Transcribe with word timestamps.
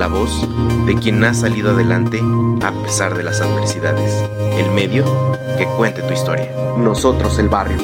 la 0.00 0.08
voz 0.08 0.48
de 0.86 0.94
quien 0.94 1.22
ha 1.24 1.34
salido 1.34 1.72
adelante 1.72 2.22
a 2.62 2.72
pesar 2.82 3.14
de 3.14 3.22
las 3.22 3.42
adversidades, 3.42 4.10
el 4.56 4.70
medio 4.70 5.04
que 5.58 5.66
cuente 5.76 6.00
tu 6.00 6.14
historia. 6.14 6.50
Nosotros 6.78 7.38
el 7.38 7.50
barrio. 7.50 7.76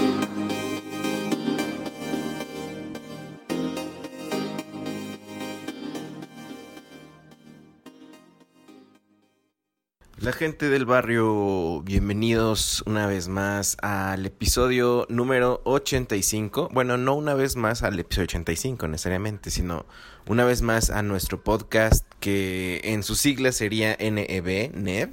La 10.19 10.32
gente 10.32 10.71
del 10.71 10.87
barrio, 10.87 11.82
bienvenidos 11.82 12.82
una 12.87 13.07
vez 13.07 13.29
más 13.29 13.76
al 13.82 14.24
episodio 14.24 15.07
número 15.10 15.60
85. 15.65 16.71
Bueno, 16.73 16.96
no 16.96 17.15
una 17.15 17.35
vez 17.35 17.54
más 17.54 17.82
al 17.82 18.01
episodio 18.01 18.24
85 18.24 18.88
necesariamente, 18.88 19.51
sino 19.51 19.85
una 20.29 20.45
vez 20.45 20.63
más 20.63 20.91
a 20.91 21.02
nuestro 21.02 21.43
podcast 21.43 22.05
que 22.19 22.80
en 22.85 23.05
sus 23.05 23.19
siglas 23.19 23.55
sería 23.55 23.96
NEB, 23.99 24.73
NEB, 24.74 25.10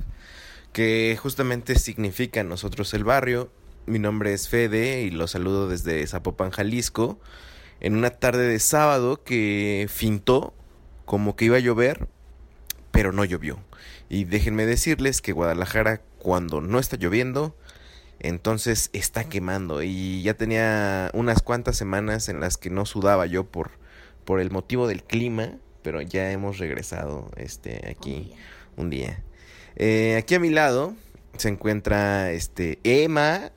que 0.71 1.17
justamente 1.21 1.77
significa 1.77 2.43
nosotros 2.43 2.93
el 2.95 3.03
barrio. 3.03 3.51
Mi 3.85 3.99
nombre 3.99 4.33
es 4.33 4.49
Fede 4.49 5.01
y 5.03 5.11
los 5.11 5.31
saludo 5.31 5.67
desde 5.67 6.05
Zapopan, 6.07 6.49
Jalisco, 6.49 7.19
en 7.79 7.95
una 7.95 8.09
tarde 8.09 8.47
de 8.47 8.59
sábado 8.59 9.23
que 9.23 9.87
fintó 9.87 10.55
como 11.05 11.35
que 11.35 11.45
iba 11.45 11.57
a 11.57 11.59
llover, 11.59 12.07
pero 12.91 13.11
no 13.11 13.23
llovió. 13.23 13.59
Y 14.09 14.23
déjenme 14.23 14.65
decirles 14.65 15.21
que 15.21 15.31
Guadalajara 15.31 16.01
cuando 16.17 16.59
no 16.61 16.79
está 16.79 16.97
lloviendo, 16.97 17.55
entonces 18.19 18.89
está 18.93 19.25
quemando. 19.25 19.83
Y 19.83 20.23
ya 20.23 20.33
tenía 20.33 21.11
unas 21.13 21.43
cuantas 21.43 21.77
semanas 21.77 22.29
en 22.29 22.39
las 22.39 22.57
que 22.57 22.71
no 22.71 22.85
sudaba 22.85 23.27
yo 23.27 23.43
por, 23.45 23.82
por 24.25 24.39
el 24.39 24.51
motivo 24.51 24.87
del 24.87 25.03
clima, 25.03 25.57
pero 25.81 26.01
ya 26.01 26.31
hemos 26.31 26.57
regresado 26.57 27.31
este, 27.35 27.89
aquí 27.89 28.33
un 28.77 28.89
día. 28.89 29.23
Eh, 29.75 30.15
aquí 30.17 30.35
a 30.35 30.39
mi 30.39 30.49
lado 30.49 30.95
se 31.37 31.49
encuentra 31.49 32.31
este 32.31 32.79
Emma 32.83 33.51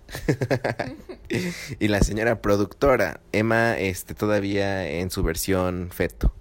y 1.78 1.89
la 1.89 2.00
señora 2.00 2.41
productora. 2.41 3.20
Emma 3.33 3.78
este, 3.78 4.14
todavía 4.14 4.89
en 4.89 5.11
su 5.11 5.22
versión 5.22 5.91
feto. 5.92 6.34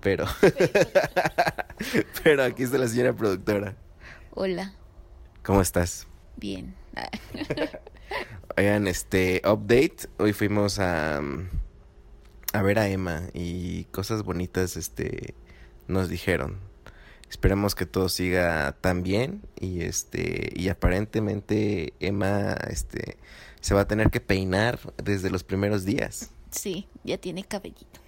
Pero. 0.00 0.26
Pero 2.24 2.44
aquí 2.44 2.62
está 2.62 2.78
la 2.78 2.88
señora 2.88 3.12
productora. 3.12 3.76
Hola, 4.30 4.72
¿Cómo 5.42 5.60
estás? 5.60 6.06
bien. 6.36 6.74
Oigan, 8.56 8.86
este, 8.88 9.42
update. 9.44 10.08
Hoy 10.18 10.32
fuimos 10.32 10.78
a. 10.78 11.20
a 12.52 12.62
ver 12.62 12.78
a 12.78 12.88
Emma 12.88 13.22
y 13.34 13.84
cosas 13.84 14.22
bonitas, 14.22 14.76
este, 14.76 15.34
nos 15.86 16.08
dijeron. 16.08 16.58
Esperemos 17.30 17.74
que 17.74 17.84
todo 17.84 18.08
siga 18.08 18.76
tan 18.80 19.02
bien 19.02 19.42
y 19.60 19.82
este 19.82 20.50
y 20.56 20.70
aparentemente 20.70 21.92
Emma 22.00 22.54
este 22.70 23.18
se 23.60 23.74
va 23.74 23.82
a 23.82 23.88
tener 23.88 24.10
que 24.10 24.20
peinar 24.20 24.78
desde 24.96 25.28
los 25.28 25.44
primeros 25.44 25.84
días. 25.84 26.30
Sí, 26.50 26.88
ya 27.04 27.18
tiene 27.18 27.44
cabellito. 27.44 28.00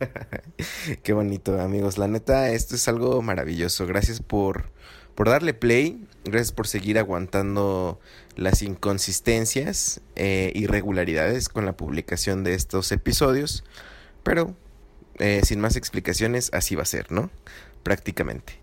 Qué 1.02 1.12
bonito, 1.12 1.60
amigos. 1.60 1.96
La 1.96 2.08
neta, 2.08 2.50
esto 2.50 2.74
es 2.74 2.86
algo 2.88 3.22
maravilloso. 3.22 3.86
Gracias 3.86 4.20
por, 4.20 4.70
por 5.14 5.28
darle 5.28 5.54
play. 5.54 6.06
Gracias 6.24 6.52
por 6.52 6.68
seguir 6.68 6.98
aguantando 6.98 7.98
las 8.36 8.62
inconsistencias, 8.62 10.00
e 10.14 10.52
irregularidades 10.54 11.48
con 11.48 11.66
la 11.66 11.76
publicación 11.76 12.44
de 12.44 12.54
estos 12.54 12.92
episodios. 12.92 13.64
Pero, 14.22 14.54
eh, 15.18 15.40
sin 15.44 15.60
más 15.60 15.76
explicaciones, 15.76 16.50
así 16.52 16.76
va 16.76 16.82
a 16.82 16.86
ser, 16.86 17.10
¿no? 17.10 17.30
Prácticamente. 17.82 18.60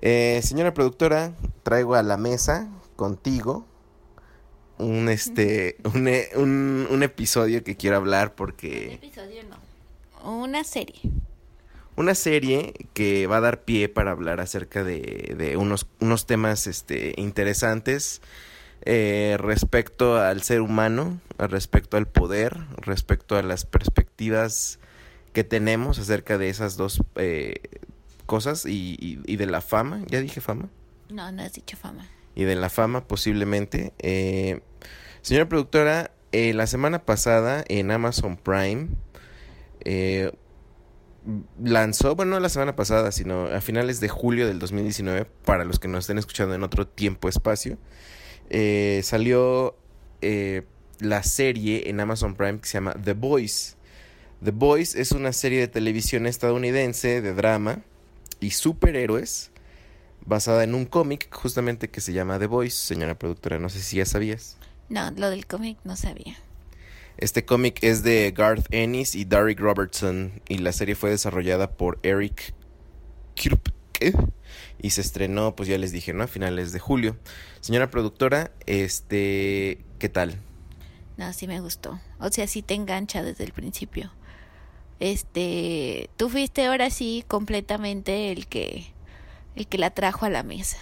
Eh, 0.00 0.40
señora 0.42 0.74
productora, 0.74 1.34
traigo 1.62 1.94
a 1.94 2.02
la 2.02 2.16
mesa 2.16 2.68
contigo 2.96 3.66
un 4.78 5.08
este 5.08 5.76
un, 5.94 6.08
e- 6.08 6.30
un, 6.34 6.88
un 6.90 7.02
episodio 7.02 7.62
que 7.62 7.76
quiero 7.76 7.96
hablar 7.96 8.34
porque 8.34 8.94
episodio 8.94 9.42
no. 9.44 9.58
Una 10.28 10.64
serie. 10.64 11.00
Una 11.96 12.14
serie 12.14 12.72
que 12.94 13.26
va 13.26 13.36
a 13.38 13.40
dar 13.40 13.62
pie 13.64 13.88
para 13.88 14.10
hablar 14.12 14.40
acerca 14.40 14.82
de, 14.84 15.34
de 15.36 15.56
unos, 15.56 15.86
unos 16.00 16.26
temas 16.26 16.66
este, 16.66 17.14
interesantes 17.18 18.22
eh, 18.84 19.36
respecto 19.38 20.16
al 20.20 20.42
ser 20.42 20.60
humano, 20.60 21.20
respecto 21.38 21.96
al 21.96 22.08
poder, 22.08 22.56
respecto 22.78 23.36
a 23.36 23.42
las 23.42 23.64
perspectivas 23.66 24.78
que 25.32 25.44
tenemos 25.44 25.98
acerca 25.98 26.38
de 26.38 26.48
esas 26.48 26.76
dos 26.76 27.02
eh, 27.16 27.60
cosas 28.26 28.66
y, 28.66 28.96
y- 28.98 29.20
y 29.26 29.36
de 29.36 29.46
la 29.46 29.60
fama, 29.60 30.02
ya 30.08 30.20
dije 30.20 30.40
fama, 30.40 30.68
No, 31.10 31.30
no 31.32 31.42
has 31.42 31.52
dicho 31.52 31.76
fama. 31.76 32.06
y 32.34 32.44
de 32.44 32.56
la 32.56 32.70
fama 32.70 33.04
posiblemente. 33.06 33.92
Eh, 33.98 34.60
señora 35.20 35.48
productora, 35.48 36.10
eh, 36.32 36.54
la 36.54 36.66
semana 36.66 37.04
pasada 37.04 37.62
en 37.68 37.90
Amazon 37.90 38.36
Prime 38.36 38.88
eh, 39.84 40.32
lanzó, 41.62 42.16
bueno, 42.16 42.32
no 42.32 42.40
la 42.40 42.48
semana 42.48 42.76
pasada, 42.76 43.12
sino 43.12 43.46
a 43.46 43.60
finales 43.60 44.00
de 44.00 44.08
julio 44.08 44.46
del 44.46 44.58
2019, 44.58 45.26
para 45.44 45.64
los 45.64 45.78
que 45.78 45.88
nos 45.88 46.00
estén 46.00 46.18
escuchando 46.18 46.54
en 46.54 46.62
otro 46.62 46.86
tiempo 46.86 47.28
espacio, 47.28 47.78
eh, 48.50 49.00
salió 49.04 49.76
eh, 50.20 50.62
la 50.98 51.22
serie 51.22 51.88
en 51.88 52.00
Amazon 52.00 52.34
Prime 52.34 52.60
que 52.60 52.66
se 52.66 52.74
llama 52.74 52.94
The 53.02 53.14
Boys. 53.14 53.76
The 54.42 54.50
Boys 54.50 54.94
es 54.94 55.12
una 55.12 55.32
serie 55.32 55.60
de 55.60 55.68
televisión 55.68 56.26
estadounidense 56.26 57.20
de 57.20 57.34
drama 57.34 57.82
y 58.40 58.50
superhéroes 58.50 59.50
basada 60.24 60.64
en 60.64 60.74
un 60.74 60.84
cómic 60.84 61.32
justamente 61.32 61.90
que 61.90 62.00
se 62.00 62.12
llama 62.12 62.38
The 62.38 62.46
Boys, 62.46 62.74
señora 62.74 63.18
productora, 63.18 63.58
no 63.58 63.68
sé 63.68 63.80
si 63.80 63.96
ya 63.96 64.06
sabías. 64.06 64.56
No, 64.88 65.10
lo 65.12 65.30
del 65.30 65.46
cómic 65.46 65.78
no 65.84 65.96
sabía. 65.96 66.36
Este 67.18 67.44
cómic 67.44 67.78
es 67.82 68.02
de 68.02 68.32
Garth 68.36 68.66
Ennis 68.70 69.14
y 69.14 69.24
Derek 69.24 69.60
Robertson 69.60 70.42
y 70.48 70.58
la 70.58 70.72
serie 70.72 70.94
fue 70.94 71.10
desarrollada 71.10 71.70
por 71.70 71.98
Eric 72.02 72.54
Kripke 73.36 74.14
y 74.80 74.90
se 74.90 75.00
estrenó, 75.00 75.54
pues 75.54 75.68
ya 75.68 75.78
les 75.78 75.92
dije, 75.92 76.12
¿no? 76.12 76.24
A 76.24 76.26
finales 76.26 76.72
de 76.72 76.80
julio. 76.80 77.16
Señora 77.60 77.90
productora, 77.90 78.50
este, 78.66 79.84
¿qué 79.98 80.08
tal? 80.08 80.40
No, 81.16 81.32
sí 81.32 81.46
me 81.46 81.60
gustó. 81.60 82.00
O 82.18 82.30
sea, 82.30 82.46
sí 82.46 82.62
te 82.62 82.74
engancha 82.74 83.22
desde 83.22 83.44
el 83.44 83.52
principio. 83.52 84.12
Este, 84.98 86.10
tú 86.16 86.28
fuiste 86.28 86.66
ahora 86.66 86.90
sí 86.90 87.24
completamente 87.28 88.32
el 88.32 88.46
que 88.46 88.92
el 89.54 89.66
que 89.66 89.78
la 89.78 89.90
trajo 89.90 90.26
a 90.26 90.30
la 90.30 90.42
mesa. 90.42 90.78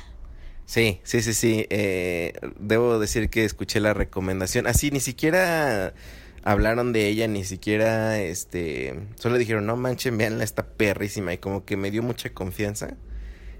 Sí, 0.70 1.00
sí, 1.02 1.20
sí, 1.20 1.34
sí. 1.34 1.66
eh, 1.68 2.32
debo 2.60 3.00
decir 3.00 3.28
que 3.28 3.44
escuché 3.44 3.80
la 3.80 3.92
recomendación. 3.92 4.68
Así, 4.68 4.92
ni 4.92 5.00
siquiera 5.00 5.94
hablaron 6.44 6.92
de 6.92 7.08
ella, 7.08 7.26
ni 7.26 7.42
siquiera, 7.42 8.20
este, 8.20 8.94
solo 9.16 9.36
dijeron, 9.36 9.66
no 9.66 9.76
manchen, 9.76 10.16
veanla, 10.16 10.44
está 10.44 10.68
perrísima. 10.68 11.32
Y 11.32 11.38
como 11.38 11.64
que 11.64 11.76
me 11.76 11.90
dio 11.90 12.04
mucha 12.04 12.32
confianza 12.32 12.96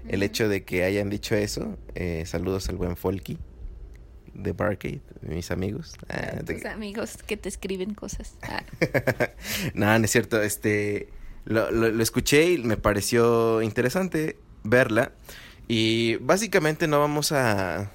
el 0.07 0.23
hecho 0.23 0.47
de 0.47 0.63
que 0.63 0.85
hayan 0.85 1.09
dicho 1.09 1.35
eso. 1.35 1.77
Eh, 1.95 2.23
saludos 2.25 2.69
al 2.69 2.77
buen 2.77 2.95
Folky 2.95 3.37
de 4.33 4.53
Barcade, 4.53 5.01
mis 5.21 5.51
amigos. 5.51 5.97
Ah, 6.07 6.39
Tus 6.45 6.63
amigos 6.63 7.17
que 7.27 7.35
te 7.35 7.49
escriben 7.49 7.93
cosas. 7.93 8.35
Ah, 8.41 8.63
no, 9.73 9.99
no 9.99 10.05
es 10.05 10.11
cierto. 10.11 10.41
Este, 10.41 11.09
lo, 11.43 11.71
lo, 11.71 11.89
lo 11.89 12.01
escuché 12.01 12.51
y 12.51 12.57
me 12.59 12.77
pareció 12.77 13.61
interesante 13.61 14.37
verla. 14.63 15.11
Y 15.73 16.17
básicamente 16.17 16.85
no 16.89 16.99
vamos 16.99 17.31
a 17.31 17.89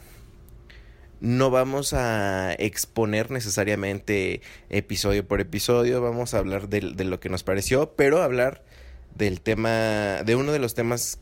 no 1.21 1.51
vamos 1.51 1.93
a 1.93 2.55
exponer 2.55 3.31
necesariamente 3.31 4.41
episodio 4.71 5.29
por 5.29 5.43
episodio, 5.43 6.01
vamos 6.01 6.33
a 6.33 6.39
hablar 6.39 6.71
de, 6.71 6.81
lo 6.81 7.21
que 7.21 7.29
nos 7.29 7.43
pareció, 7.43 7.95
pero 7.95 8.23
hablar 8.23 8.65
del 9.15 9.43
tema, 9.43 10.23
de 10.25 10.37
uno 10.37 10.53
de 10.53 10.59
los 10.59 10.73
temas 10.73 11.19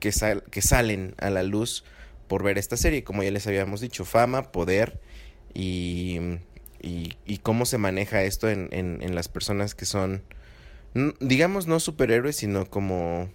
que, 0.00 0.12
sal, 0.12 0.44
que 0.50 0.60
salen 0.60 1.14
a 1.16 1.30
la 1.30 1.42
luz 1.44 1.82
por 2.28 2.42
ver 2.42 2.58
esta 2.58 2.76
serie, 2.76 3.02
como 3.02 3.22
ya 3.22 3.30
les 3.30 3.46
habíamos 3.46 3.80
dicho, 3.80 4.04
fama, 4.04 4.52
poder 4.52 5.00
y, 5.54 6.18
y, 6.82 7.16
y 7.24 7.38
cómo 7.38 7.64
se 7.64 7.78
maneja 7.78 8.22
esto 8.22 8.50
en, 8.50 8.68
en, 8.70 8.98
en, 9.00 9.14
las 9.14 9.28
personas 9.28 9.74
que 9.74 9.86
son, 9.86 10.24
digamos, 11.20 11.66
no 11.66 11.80
superhéroes, 11.80 12.36
sino 12.36 12.68
como 12.68 13.30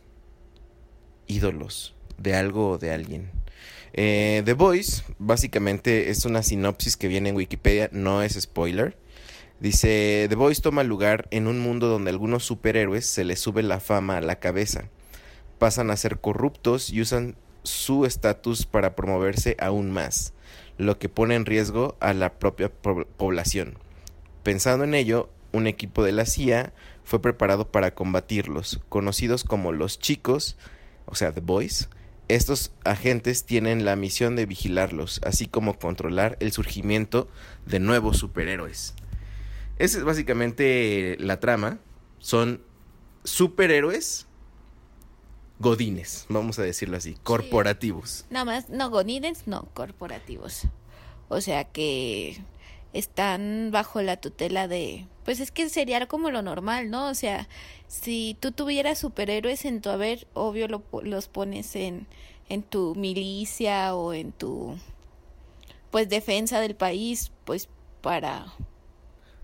ídolos 1.27 1.95
de 2.17 2.35
algo 2.35 2.71
o 2.71 2.77
de 2.77 2.91
alguien. 2.91 3.31
Eh, 3.93 4.41
The 4.45 4.53
Voice 4.53 5.03
básicamente 5.19 6.09
es 6.09 6.25
una 6.25 6.43
sinopsis 6.43 6.97
que 6.97 7.07
viene 7.07 7.29
en 7.29 7.35
Wikipedia, 7.35 7.89
no 7.91 8.21
es 8.21 8.33
spoiler. 8.39 8.97
Dice, 9.59 10.27
The 10.29 10.35
Voice 10.35 10.61
toma 10.61 10.83
lugar 10.83 11.27
en 11.31 11.47
un 11.47 11.59
mundo 11.59 11.87
donde 11.87 12.09
a 12.09 12.13
algunos 12.13 12.43
superhéroes 12.43 13.05
se 13.05 13.23
les 13.23 13.39
sube 13.39 13.63
la 13.63 13.79
fama 13.79 14.17
a 14.17 14.21
la 14.21 14.39
cabeza 14.39 14.89
pasan 15.57 15.91
a 15.91 15.97
ser 15.97 16.19
corruptos 16.19 16.89
y 16.89 17.01
usan 17.01 17.35
su 17.63 18.05
estatus 18.05 18.65
para 18.65 18.95
promoverse 18.95 19.57
aún 19.59 19.91
más, 19.91 20.33
lo 20.77 20.99
que 20.99 21.09
pone 21.09 21.35
en 21.35 21.45
riesgo 21.45 21.97
a 21.99 22.13
la 22.13 22.39
propia 22.39 22.71
población. 22.71 23.77
Pensando 24.43 24.83
en 24.83 24.93
ello, 24.93 25.29
un 25.51 25.67
equipo 25.67 26.03
de 26.03 26.11
la 26.11 26.25
CIA 26.25 26.73
fue 27.03 27.21
preparado 27.21 27.69
para 27.71 27.93
combatirlos, 27.93 28.79
conocidos 28.89 29.43
como 29.43 29.71
los 29.71 29.99
chicos, 29.99 30.57
o 31.07 31.15
sea, 31.15 31.31
The 31.31 31.41
Boys. 31.41 31.89
Estos 32.27 32.71
agentes 32.83 33.45
tienen 33.45 33.85
la 33.85 33.95
misión 33.95 34.35
de 34.35 34.45
vigilarlos, 34.45 35.21
así 35.23 35.47
como 35.47 35.79
controlar 35.79 36.37
el 36.41 36.51
surgimiento 36.51 37.29
de 37.65 37.79
nuevos 37.79 38.17
superhéroes. 38.17 38.93
Esa 39.79 39.97
es 39.97 40.03
básicamente 40.03 41.15
la 41.19 41.39
trama. 41.39 41.79
Son 42.19 42.61
superhéroes 43.23 44.27
godines, 45.59 46.25
vamos 46.29 46.59
a 46.59 46.63
decirlo 46.63 46.97
así, 46.97 47.15
corporativos. 47.23 48.25
Nada 48.29 48.45
más, 48.45 48.69
no 48.69 48.89
godines, 48.89 49.47
no 49.47 49.67
corporativos. 49.73 50.67
O 51.29 51.41
sea 51.41 51.65
que 51.65 52.37
están 52.97 53.69
bajo 53.71 54.01
la 54.01 54.17
tutela 54.17 54.67
de, 54.67 55.05
pues 55.25 55.39
es 55.39 55.51
que 55.51 55.69
sería 55.69 56.05
como 56.07 56.31
lo 56.31 56.41
normal, 56.41 56.89
¿no? 56.89 57.07
O 57.09 57.13
sea, 57.13 57.47
si 57.87 58.37
tú 58.39 58.51
tuvieras 58.51 58.99
superhéroes 58.99 59.65
en 59.65 59.81
tu 59.81 59.89
haber, 59.89 60.27
obvio 60.33 60.67
lo, 60.67 60.83
los 61.03 61.27
pones 61.27 61.75
en, 61.75 62.07
en 62.49 62.63
tu 62.63 62.95
milicia 62.95 63.95
o 63.95 64.13
en 64.13 64.31
tu, 64.31 64.77
pues 65.91 66.09
defensa 66.09 66.59
del 66.59 66.75
país, 66.75 67.31
pues 67.45 67.69
para... 68.01 68.47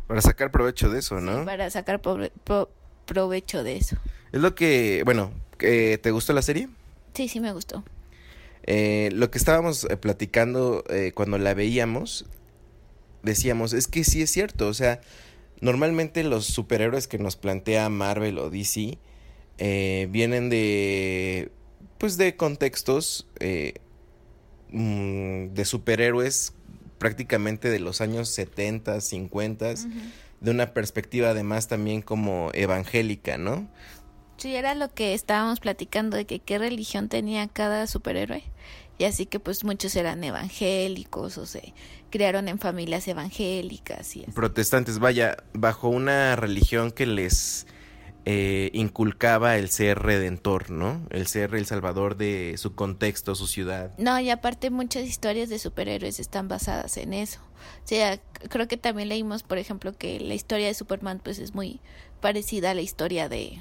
Para 0.07 0.21
sacar 0.21 0.51
provecho 0.51 0.89
de 0.89 0.99
eso, 0.99 1.21
¿no? 1.21 1.39
Sí, 1.39 1.45
para 1.45 1.69
sacar 1.69 2.01
pro, 2.01 2.17
pro, 2.43 2.69
provecho 3.05 3.63
de 3.63 3.77
eso. 3.77 3.97
Es 4.31 4.41
lo 4.41 4.55
que, 4.55 5.03
bueno, 5.05 5.31
eh, 5.59 5.97
¿te 6.01 6.11
gustó 6.11 6.33
la 6.33 6.41
serie? 6.41 6.69
Sí, 7.13 7.27
sí 7.27 7.39
me 7.39 7.53
gustó. 7.53 7.83
Eh, 8.65 9.09
lo 9.13 9.29
que 9.29 9.37
estábamos 9.37 9.85
eh, 9.85 9.97
platicando 9.97 10.83
eh, 10.89 11.11
cuando 11.13 11.37
la 11.37 11.53
veíamos, 11.53 12.25
decíamos, 13.23 13.73
es 13.73 13.87
que 13.87 14.03
sí 14.03 14.21
es 14.21 14.31
cierto, 14.31 14.67
o 14.67 14.73
sea, 14.73 15.01
normalmente 15.61 16.23
los 16.23 16.45
superhéroes 16.45 17.07
que 17.07 17.17
nos 17.17 17.35
plantea 17.35 17.89
Marvel 17.89 18.37
o 18.37 18.49
DC 18.49 18.97
eh, 19.57 20.07
vienen 20.11 20.49
de, 20.49 21.51
pues 21.97 22.17
de 22.17 22.35
contextos 22.35 23.27
mmm, 24.69 25.47
de 25.53 25.65
superhéroes 25.65 26.53
prácticamente 26.97 27.69
de 27.69 27.79
los 27.79 28.01
años 28.01 28.29
70, 28.29 29.01
50, 29.01 29.65
uh 29.65 29.69
-huh. 29.69 30.11
de 30.39 30.51
una 30.51 30.73
perspectiva 30.73 31.31
además 31.31 31.67
también 31.67 32.01
como 32.01 32.49
evangélica, 32.53 33.37
¿no? 33.37 33.67
Sí, 34.37 34.55
era 34.55 34.73
lo 34.73 34.93
que 34.93 35.13
estábamos 35.13 35.59
platicando 35.59 36.17
de 36.17 36.25
que 36.25 36.39
qué 36.39 36.57
religión 36.57 37.09
tenía 37.09 37.47
cada 37.47 37.87
superhéroe. 37.87 38.43
Y 38.97 39.05
así 39.05 39.25
que 39.25 39.39
pues 39.39 39.63
muchos 39.63 39.95
eran 39.95 40.23
evangélicos 40.23 41.37
o 41.37 41.45
se 41.45 41.73
criaron 42.13 42.47
en 42.47 42.59
familias 42.59 43.07
evangélicas. 43.07 44.15
Y 44.15 44.21
así. 44.21 44.31
Protestantes, 44.33 44.99
vaya, 44.99 45.35
bajo 45.53 45.89
una 45.89 46.35
religión 46.35 46.91
que 46.91 47.07
les 47.07 47.65
eh, 48.25 48.69
inculcaba 48.73 49.57
el 49.57 49.71
ser 49.71 49.97
redentor, 49.97 50.69
¿no? 50.69 51.07
El 51.09 51.25
ser 51.25 51.55
el 51.55 51.65
salvador 51.65 52.15
de 52.15 52.53
su 52.59 52.75
contexto, 52.75 53.33
su 53.33 53.47
ciudad. 53.47 53.97
No, 53.97 54.19
y 54.19 54.29
aparte 54.29 54.69
muchas 54.69 55.05
historias 55.05 55.49
de 55.49 55.57
superhéroes 55.57 56.19
están 56.19 56.47
basadas 56.47 56.97
en 56.97 57.13
eso. 57.15 57.39
O 57.83 57.87
sea, 57.87 58.19
creo 58.47 58.67
que 58.67 58.77
también 58.77 59.09
leímos, 59.09 59.41
por 59.41 59.57
ejemplo, 59.57 59.97
que 59.97 60.19
la 60.19 60.35
historia 60.35 60.67
de 60.67 60.75
Superman 60.75 61.19
pues 61.23 61.39
es 61.39 61.55
muy 61.55 61.79
parecida 62.21 62.71
a 62.71 62.73
la 62.75 62.81
historia 62.81 63.27
de 63.27 63.59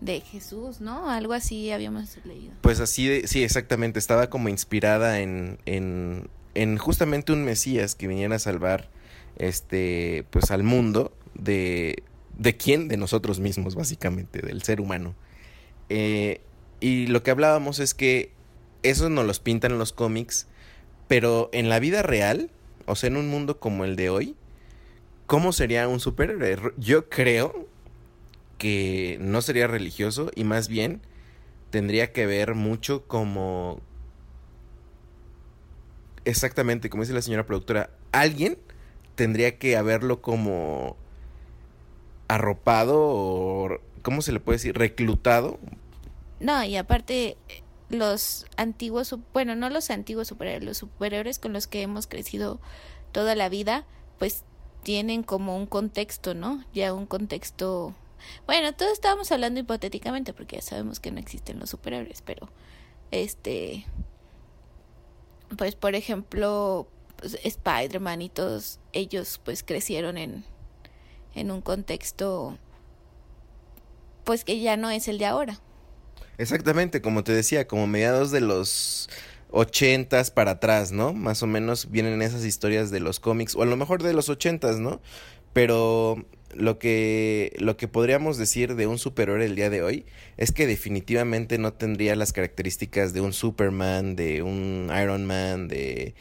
de 0.00 0.20
Jesús, 0.20 0.80
¿no? 0.80 1.10
Algo 1.10 1.32
así 1.32 1.70
habíamos 1.72 2.18
leído. 2.24 2.54
Pues 2.60 2.80
así, 2.80 3.08
de, 3.08 3.26
sí, 3.26 3.42
exactamente. 3.42 3.98
Estaba 3.98 4.30
como 4.30 4.48
inspirada 4.48 5.20
en, 5.20 5.58
en, 5.66 6.30
en 6.58 6.76
justamente 6.76 7.32
un 7.32 7.44
Mesías 7.44 7.94
que 7.94 8.08
viniera 8.08 8.34
a 8.34 8.40
salvar, 8.40 8.88
este, 9.36 10.24
pues 10.30 10.50
al 10.50 10.64
mundo 10.64 11.12
de, 11.34 12.02
de 12.36 12.56
quién, 12.56 12.88
de 12.88 12.96
nosotros 12.96 13.38
mismos, 13.38 13.76
básicamente, 13.76 14.40
del 14.40 14.62
ser 14.62 14.80
humano. 14.80 15.14
Eh, 15.88 16.40
y 16.80 17.06
lo 17.06 17.22
que 17.22 17.30
hablábamos 17.30 17.78
es 17.78 17.94
que 17.94 18.32
eso 18.82 19.08
nos 19.08 19.24
los 19.24 19.38
pintan 19.38 19.70
en 19.70 19.78
los 19.78 19.92
cómics, 19.92 20.48
pero 21.06 21.48
en 21.52 21.68
la 21.68 21.78
vida 21.78 22.02
real, 22.02 22.50
o 22.86 22.96
sea, 22.96 23.06
en 23.06 23.18
un 23.18 23.28
mundo 23.28 23.60
como 23.60 23.84
el 23.84 23.94
de 23.94 24.10
hoy, 24.10 24.34
¿cómo 25.26 25.52
sería 25.52 25.86
un 25.86 26.00
superhéroe? 26.00 26.72
Yo 26.76 27.08
creo 27.08 27.68
que 28.58 29.16
no 29.20 29.42
sería 29.42 29.68
religioso 29.68 30.32
y 30.34 30.42
más 30.42 30.66
bien 30.66 31.02
tendría 31.70 32.12
que 32.12 32.26
ver 32.26 32.56
mucho 32.56 33.06
como 33.06 33.80
exactamente 36.28 36.90
como 36.90 37.02
dice 37.02 37.14
la 37.14 37.22
señora 37.22 37.46
productora 37.46 37.90
alguien 38.12 38.58
tendría 39.14 39.58
que 39.58 39.76
haberlo 39.76 40.20
como 40.22 40.96
arropado 42.28 42.98
o 43.00 43.80
cómo 44.02 44.22
se 44.22 44.32
le 44.32 44.40
puede 44.40 44.56
decir 44.56 44.76
reclutado. 44.76 45.58
No 46.40 46.62
y 46.62 46.76
aparte 46.76 47.36
los 47.88 48.46
antiguos 48.56 49.14
bueno 49.32 49.56
no 49.56 49.70
los 49.70 49.90
antiguos 49.90 50.28
superhéroes 50.28 50.64
los 50.64 50.78
superhéroes 50.78 51.38
con 51.38 51.52
los 51.52 51.66
que 51.66 51.82
hemos 51.82 52.06
crecido 52.06 52.60
toda 53.12 53.34
la 53.34 53.48
vida 53.48 53.86
pues 54.18 54.44
tienen 54.82 55.22
como 55.22 55.56
un 55.56 55.66
contexto 55.66 56.34
no 56.34 56.62
ya 56.74 56.92
un 56.92 57.06
contexto 57.06 57.94
bueno, 58.46 58.74
todos 58.74 58.92
estábamos 58.92 59.30
hablando 59.32 59.60
hipotéticamente 59.60 60.32
porque 60.32 60.56
ya 60.56 60.62
sabemos 60.62 61.00
que 61.00 61.10
no 61.10 61.18
existen 61.18 61.58
los 61.58 61.70
superhéroes, 61.70 62.22
pero 62.22 62.48
este 63.10 63.86
pues 65.56 65.74
por 65.74 65.94
ejemplo, 65.94 66.88
pues, 67.16 67.38
Spider-Man 67.42 68.22
y 68.22 68.28
todos 68.28 68.80
ellos 68.92 69.40
pues 69.44 69.62
crecieron 69.62 70.18
en 70.18 70.44
en 71.34 71.50
un 71.50 71.60
contexto 71.60 72.58
pues 74.24 74.44
que 74.44 74.60
ya 74.60 74.76
no 74.76 74.90
es 74.90 75.08
el 75.08 75.18
de 75.18 75.26
ahora. 75.26 75.60
Exactamente, 76.36 77.00
como 77.00 77.24
te 77.24 77.32
decía, 77.32 77.66
como 77.66 77.86
mediados 77.86 78.30
de 78.30 78.40
los 78.40 79.08
ochentas 79.50 80.30
para 80.30 80.52
atrás, 80.52 80.92
¿no? 80.92 81.12
Más 81.12 81.42
o 81.42 81.46
menos 81.46 81.90
vienen 81.90 82.20
esas 82.22 82.44
historias 82.44 82.90
de 82.90 83.00
los 83.00 83.20
cómics, 83.20 83.56
o 83.56 83.62
a 83.62 83.66
lo 83.66 83.76
mejor 83.76 84.02
de 84.02 84.12
los 84.12 84.28
ochentas, 84.28 84.78
¿no? 84.78 85.00
Pero 85.52 86.24
lo 86.54 86.78
que, 86.78 87.54
lo 87.58 87.76
que 87.76 87.88
podríamos 87.88 88.38
decir 88.38 88.74
de 88.74 88.86
un 88.86 88.98
superhéroe 88.98 89.44
el 89.44 89.56
día 89.56 89.70
de 89.70 89.82
hoy 89.82 90.06
es 90.36 90.52
que 90.52 90.66
definitivamente 90.66 91.58
no 91.58 91.72
tendría 91.72 92.16
las 92.16 92.32
características 92.32 93.12
de 93.12 93.20
un 93.20 93.32
Superman, 93.32 94.16
de 94.16 94.42
un 94.42 94.90
Iron 95.00 95.26
Man, 95.26 95.68
de 95.68 96.14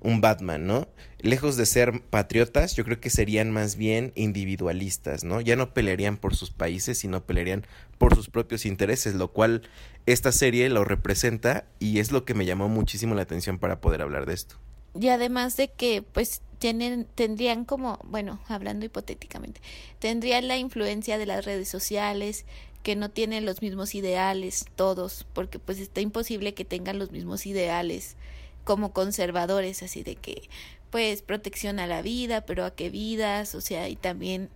un 0.00 0.20
Batman, 0.20 0.66
¿no? 0.66 0.88
Lejos 1.20 1.56
de 1.56 1.66
ser 1.66 2.02
patriotas, 2.08 2.74
yo 2.74 2.84
creo 2.84 3.00
que 3.00 3.10
serían 3.10 3.50
más 3.50 3.76
bien 3.76 4.12
individualistas, 4.14 5.24
¿no? 5.24 5.40
Ya 5.40 5.56
no 5.56 5.74
pelearían 5.74 6.16
por 6.16 6.34
sus 6.34 6.50
países, 6.50 6.98
sino 6.98 7.24
pelearían 7.24 7.66
por 7.98 8.14
sus 8.14 8.30
propios 8.30 8.64
intereses, 8.64 9.14
lo 9.14 9.32
cual 9.32 9.62
esta 10.06 10.32
serie 10.32 10.68
lo 10.70 10.84
representa 10.84 11.66
y 11.78 11.98
es 11.98 12.12
lo 12.12 12.24
que 12.24 12.34
me 12.34 12.46
llamó 12.46 12.68
muchísimo 12.68 13.14
la 13.14 13.22
atención 13.22 13.58
para 13.58 13.80
poder 13.80 14.00
hablar 14.00 14.24
de 14.24 14.34
esto. 14.34 14.56
Y 14.98 15.08
además 15.08 15.56
de 15.56 15.68
que, 15.68 16.02
pues, 16.02 16.42
tienen, 16.58 17.06
tendrían 17.14 17.64
como, 17.64 17.98
bueno, 18.04 18.40
hablando 18.48 18.84
hipotéticamente, 18.84 19.60
tendrían 19.98 20.46
la 20.46 20.58
influencia 20.58 21.16
de 21.16 21.26
las 21.26 21.44
redes 21.44 21.68
sociales, 21.68 22.44
que 22.82 22.96
no 22.96 23.10
tienen 23.10 23.44
los 23.44 23.62
mismos 23.62 23.94
ideales 23.94 24.66
todos, 24.74 25.26
porque 25.32 25.58
pues 25.58 25.78
está 25.78 26.00
imposible 26.00 26.54
que 26.54 26.64
tengan 26.64 26.98
los 26.98 27.10
mismos 27.10 27.46
ideales 27.46 28.16
como 28.64 28.92
conservadores, 28.92 29.82
así 29.82 30.02
de 30.02 30.16
que 30.16 30.48
pues 30.90 31.22
protección 31.22 31.78
a 31.78 31.86
la 31.86 32.02
vida, 32.02 32.40
pero 32.42 32.64
a 32.64 32.74
qué 32.74 32.90
vidas, 32.90 33.54
o 33.54 33.60
sea, 33.60 33.88
y 33.88 33.96
también 33.96 34.48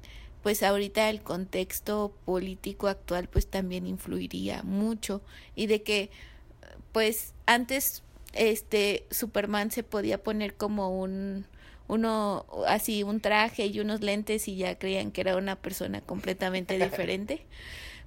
pues 0.43 0.63
ahorita 0.63 1.09
el 1.11 1.23
contexto 1.23 2.13
político 2.25 2.89
actual 2.89 3.29
pues 3.29 3.47
también 3.47 3.87
influiría 3.87 4.63
mucho 4.63 5.23
y 5.55 5.67
de 5.67 5.83
que 5.83 6.11
pues 6.93 7.33
antes 7.47 8.03
este 8.35 9.07
Superman 9.11 9.71
se 9.71 9.83
podía 9.83 10.23
poner 10.23 10.55
como 10.55 11.01
un 11.01 11.47
uno 11.87 12.47
así 12.67 13.03
un 13.03 13.21
traje 13.21 13.67
y 13.67 13.81
unos 13.81 14.01
lentes 14.01 14.49
y 14.49 14.57
ya 14.57 14.79
creían 14.79 15.11
que 15.11 15.21
era 15.21 15.37
una 15.37 15.57
persona 15.57 16.01
completamente 16.01 16.79
diferente. 16.83 17.45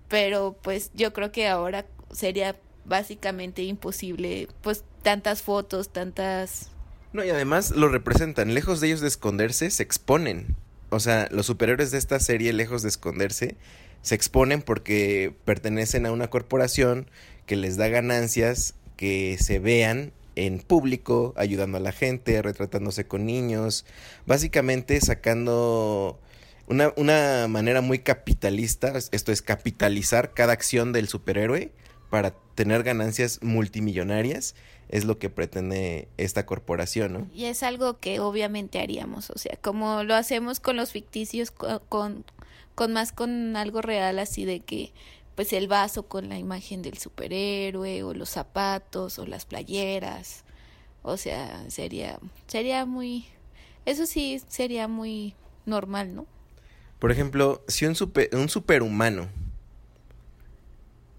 Pero 0.08 0.58
pues 0.62 0.92
yo 0.94 1.14
creo 1.14 1.32
que 1.32 1.48
ahora 1.48 1.86
sería 2.12 2.56
básicamente 2.86 3.64
imposible, 3.64 4.48
pues 4.62 4.84
tantas 5.04 5.42
fotos, 5.42 5.90
tantas 5.90 6.70
No, 7.14 7.24
y 7.24 7.30
además 7.30 7.72
lo 7.72 7.90
representan, 7.90 8.54
lejos 8.54 8.80
de 8.80 8.88
ellos 8.88 9.02
de 9.02 9.10
esconderse, 9.10 9.70
se 9.70 9.84
exponen. 9.84 10.56
O 10.90 11.02
sea, 11.02 11.28
los 11.32 11.46
superhéroes 11.46 11.92
de 11.92 11.98
esta 11.98 12.20
serie, 12.20 12.54
lejos 12.54 12.82
de 12.82 12.90
esconderse, 12.90 13.58
se 14.02 14.16
exponen 14.16 14.62
porque 14.62 15.36
pertenecen 15.44 16.06
a 16.06 16.14
una 16.14 16.30
corporación 16.30 17.10
que 17.46 17.58
les 17.58 17.76
da 17.76 17.90
ganancias 17.90 18.74
que 18.96 19.38
se 19.40 19.60
vean 19.60 20.14
en 20.38 20.60
público, 20.60 21.34
ayudando 21.36 21.77
a 21.77 21.82
la 21.82 21.91
gente, 21.91 22.41
retratándose 22.44 23.08
con 23.08 23.25
niños, 23.25 23.86
básicamente 24.27 25.01
sacando 25.01 26.20
una, 26.67 26.94
una 26.96 27.48
manera 27.48 27.82
muy 27.82 28.00
capitalista, 28.00 28.94
esto 29.12 29.32
es 29.32 29.41
capitalizar 29.41 30.34
cada 30.36 30.53
acción 30.53 30.94
del 30.94 31.08
superhéroe 31.08 31.72
para 32.12 32.36
tener 32.53 32.84
ganancias 32.84 33.39
multimillonarias, 33.41 34.53
es 34.89 35.06
lo 35.06 35.17
que 35.17 35.32
pretende 35.32 36.08
esta 36.17 36.46
corporación, 36.46 37.13
¿no? 37.13 37.27
Y 37.34 37.46
es 37.46 37.63
algo 37.63 38.00
que 38.00 38.20
obviamente 38.20 38.79
haríamos, 38.79 39.32
o 39.32 39.39
sea, 39.39 39.58
como 39.60 40.03
lo 40.03 40.13
hacemos 40.13 40.60
con 40.60 40.77
los 40.77 40.91
ficticios, 40.91 41.50
con, 41.50 41.79
con, 41.89 42.25
con 42.75 42.94
más 42.94 43.12
con 43.12 43.56
algo 43.56 43.82
real, 43.82 44.20
así 44.20 44.46
de 44.46 44.60
que 44.60 44.94
pues 45.38 45.53
el 45.53 45.67
vaso 45.67 46.08
con 46.08 46.29
la 46.29 46.39
imagen 46.39 46.82
del 46.82 46.98
superhéroe 46.98 48.01
o 48.01 48.15
los 48.15 48.27
zapatos 48.27 49.20
o 49.20 49.27
las 49.27 49.46
playeras. 49.46 50.44
O 51.03 51.15
sea, 51.15 51.63
sería 51.70 52.20
sería 52.48 52.88
muy 52.88 53.27
eso 53.86 54.08
sí 54.08 54.41
sería 54.48 54.88
muy 54.88 55.36
normal, 55.67 56.15
¿no? 56.15 56.25
Por 56.98 57.12
ejemplo, 57.12 57.63
si 57.67 57.86
un 57.86 57.94
super, 57.94 58.29
un 58.34 58.50
superhumano 58.50 59.29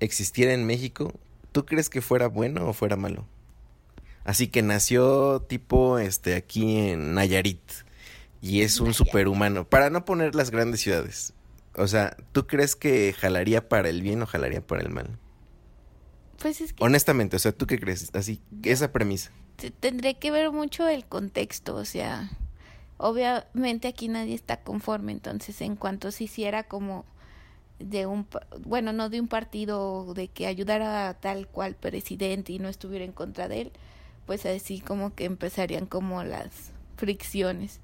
existiera 0.01 0.53
en 0.53 0.67
México, 0.67 1.13
¿tú 1.53 1.65
crees 1.65 1.89
que 1.89 2.03
fuera 2.03 2.27
bueno 2.27 2.69
o 2.69 2.73
fuera 2.73 2.97
malo? 2.97 3.25
Así 4.25 4.49
que 4.49 4.63
nació 4.63 5.43
tipo 5.43 6.01
este 6.01 6.35
aquí 6.35 6.77
en 6.77 7.15
Nayarit 7.15 7.63
y 8.43 8.63
es 8.63 8.81
un 8.81 8.95
superhumano, 8.95 9.65
para 9.65 9.91
no 9.91 10.05
poner 10.05 10.35
las 10.35 10.51
grandes 10.51 10.81
ciudades. 10.81 11.35
O 11.79 11.87
sea, 11.87 12.17
¿tú 12.33 12.47
crees 12.47 12.77
que 12.77 13.13
jalaría 13.13 13.69
para 13.69 13.89
el 13.89 14.03
bien 14.03 14.21
o 14.23 14.27
jalaría 14.27 14.61
para 14.67 14.83
el 14.83 14.91
mal? 14.91 15.19
Pues 16.41 16.61
es 16.61 16.73
que 16.73 16.85
Honestamente, 16.85 17.37
o 17.37 17.39
sea, 17.39 17.53
¿tú 17.53 17.67
qué 17.67 17.79
crees? 17.79 18.11
Así, 18.15 18.41
esa 18.63 18.93
premisa. 18.93 19.31
te- 19.57 19.71
tendré 19.71 20.15
que 20.19 20.31
ver 20.31 20.51
mucho 20.53 20.87
el 20.89 21.05
contexto, 21.07 21.75
o 21.75 21.85
sea, 21.85 22.31
obviamente 22.97 23.89
aquí 23.89 24.09
nadie 24.09 24.35
está 24.35 24.63
conforme, 24.63 25.13
entonces 25.13 25.61
en 25.61 25.77
cuanto 25.77 26.11
se 26.13 26.25
hiciera 26.25 26.63
como 26.65 27.05
de 27.81 28.07
un, 28.07 28.27
bueno, 28.65 28.93
no 28.93 29.09
de 29.09 29.21
un 29.21 29.29
partido 29.29 30.13
de 30.15 30.29
que 30.29 30.47
ayudara 30.47 31.09
a 31.09 31.15
tal 31.15 31.47
cual 31.49 31.75
presidente 31.77 32.53
y 32.53 32.59
no 32.59 32.69
estuviera 32.69 33.05
en 33.05 33.13
contra 33.13 33.49
de 33.49 33.63
él, 33.63 33.73
pues 34.27 34.47
así 34.47 34.81
como 34.81 35.15
que 35.15 35.25
empezarían 35.25 35.87
como 35.87 36.23
las 36.25 36.73
fricciones. 36.97 37.81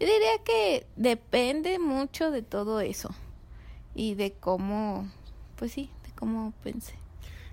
Yo 0.00 0.06
diría 0.06 0.42
que 0.44 0.86
depende 0.96 1.78
mucho 1.78 2.30
de 2.32 2.42
todo 2.42 2.80
eso 2.80 3.14
y 3.94 4.14
de 4.14 4.32
cómo, 4.32 5.10
pues 5.56 5.72
sí, 5.72 5.90
de 6.04 6.12
cómo 6.14 6.52
pensé. 6.62 6.94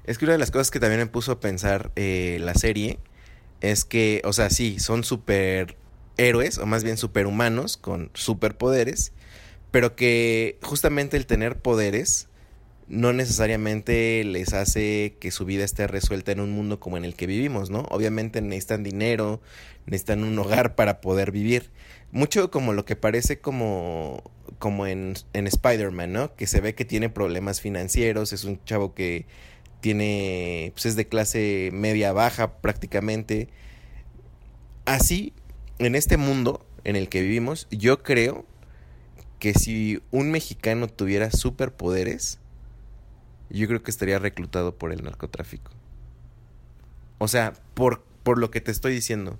Es 0.04 0.18
que 0.18 0.26
una 0.26 0.34
de 0.34 0.40
las 0.40 0.52
cosas 0.52 0.72
que 0.72 0.80
también 0.80 1.02
me 1.02 1.08
puso 1.08 1.34
a 1.34 1.40
pensar 1.40 1.92
eh, 1.96 2.38
la 2.42 2.54
serie 2.56 3.00
es 3.62 3.86
que, 3.86 4.22
o 4.26 4.34
sea, 4.34 4.50
sí, 4.50 4.80
son 4.80 5.04
superhéroes, 5.04 6.58
o 6.58 6.66
más 6.66 6.84
bien 6.84 6.98
superhumanos, 6.98 7.78
con 7.78 8.10
superpoderes, 8.14 9.12
pero 9.72 9.96
que 9.96 10.58
justamente 10.64 11.18
el 11.18 11.26
tener 11.26 11.62
poderes 11.62 12.30
no 12.88 13.14
necesariamente 13.14 14.24
les 14.24 14.54
hace 14.54 15.16
que 15.20 15.30
su 15.30 15.46
vida 15.46 15.64
esté 15.64 15.86
resuelta 15.86 16.32
en 16.32 16.40
un 16.40 16.52
mundo 16.52 16.80
como 16.80 16.98
en 16.98 17.06
el 17.06 17.14
que 17.14 17.28
vivimos, 17.28 17.70
¿no? 17.70 17.82
Obviamente 17.92 18.42
necesitan 18.42 18.84
dinero, 18.84 19.42
necesitan 19.86 20.24
un 20.24 20.38
hogar 20.40 20.74
para 20.76 21.00
poder 21.00 21.32
vivir. 21.32 21.70
Mucho 22.12 22.50
como 22.50 22.74
lo 22.74 22.86
que 22.86 22.96
parece 22.96 23.40
como, 23.40 24.24
como 24.58 24.88
en, 24.88 25.14
en 25.34 25.48
Spider-Man, 25.48 26.12
¿no? 26.12 26.36
Que 26.36 26.48
se 26.48 26.62
ve 26.62 26.74
que 26.74 26.86
tiene 26.86 27.10
problemas 27.10 27.62
financieros, 27.62 28.34
es 28.34 28.44
un 28.44 28.64
chavo 28.66 28.96
que 28.96 29.26
tiene, 29.82 30.72
pues 30.74 30.88
es 30.88 30.96
de 30.96 31.08
clase 31.08 31.70
media 31.74 32.12
baja 32.12 32.62
prácticamente. 32.62 33.50
Así, 34.86 35.34
en 35.78 35.96
este 35.96 36.18
mundo 36.18 36.66
en 36.84 36.96
el 36.96 37.10
que 37.10 37.22
vivimos, 37.22 37.68
yo 37.70 38.02
creo 38.02 38.46
que 39.40 39.54
si 39.54 40.02
un 40.12 40.32
mexicano 40.32 40.88
tuviera 40.88 41.32
superpoderes, 41.32 42.40
yo 43.50 43.68
creo 43.68 43.82
que 43.82 43.92
estaría 43.92 44.20
reclutado 44.20 44.76
por 44.76 44.92
el 44.92 45.04
narcotráfico. 45.04 45.72
O 47.18 47.28
sea, 47.28 47.54
por, 47.74 48.04
por 48.24 48.38
lo 48.38 48.52
que 48.52 48.62
te 48.62 48.72
estoy 48.72 48.94
diciendo, 48.94 49.40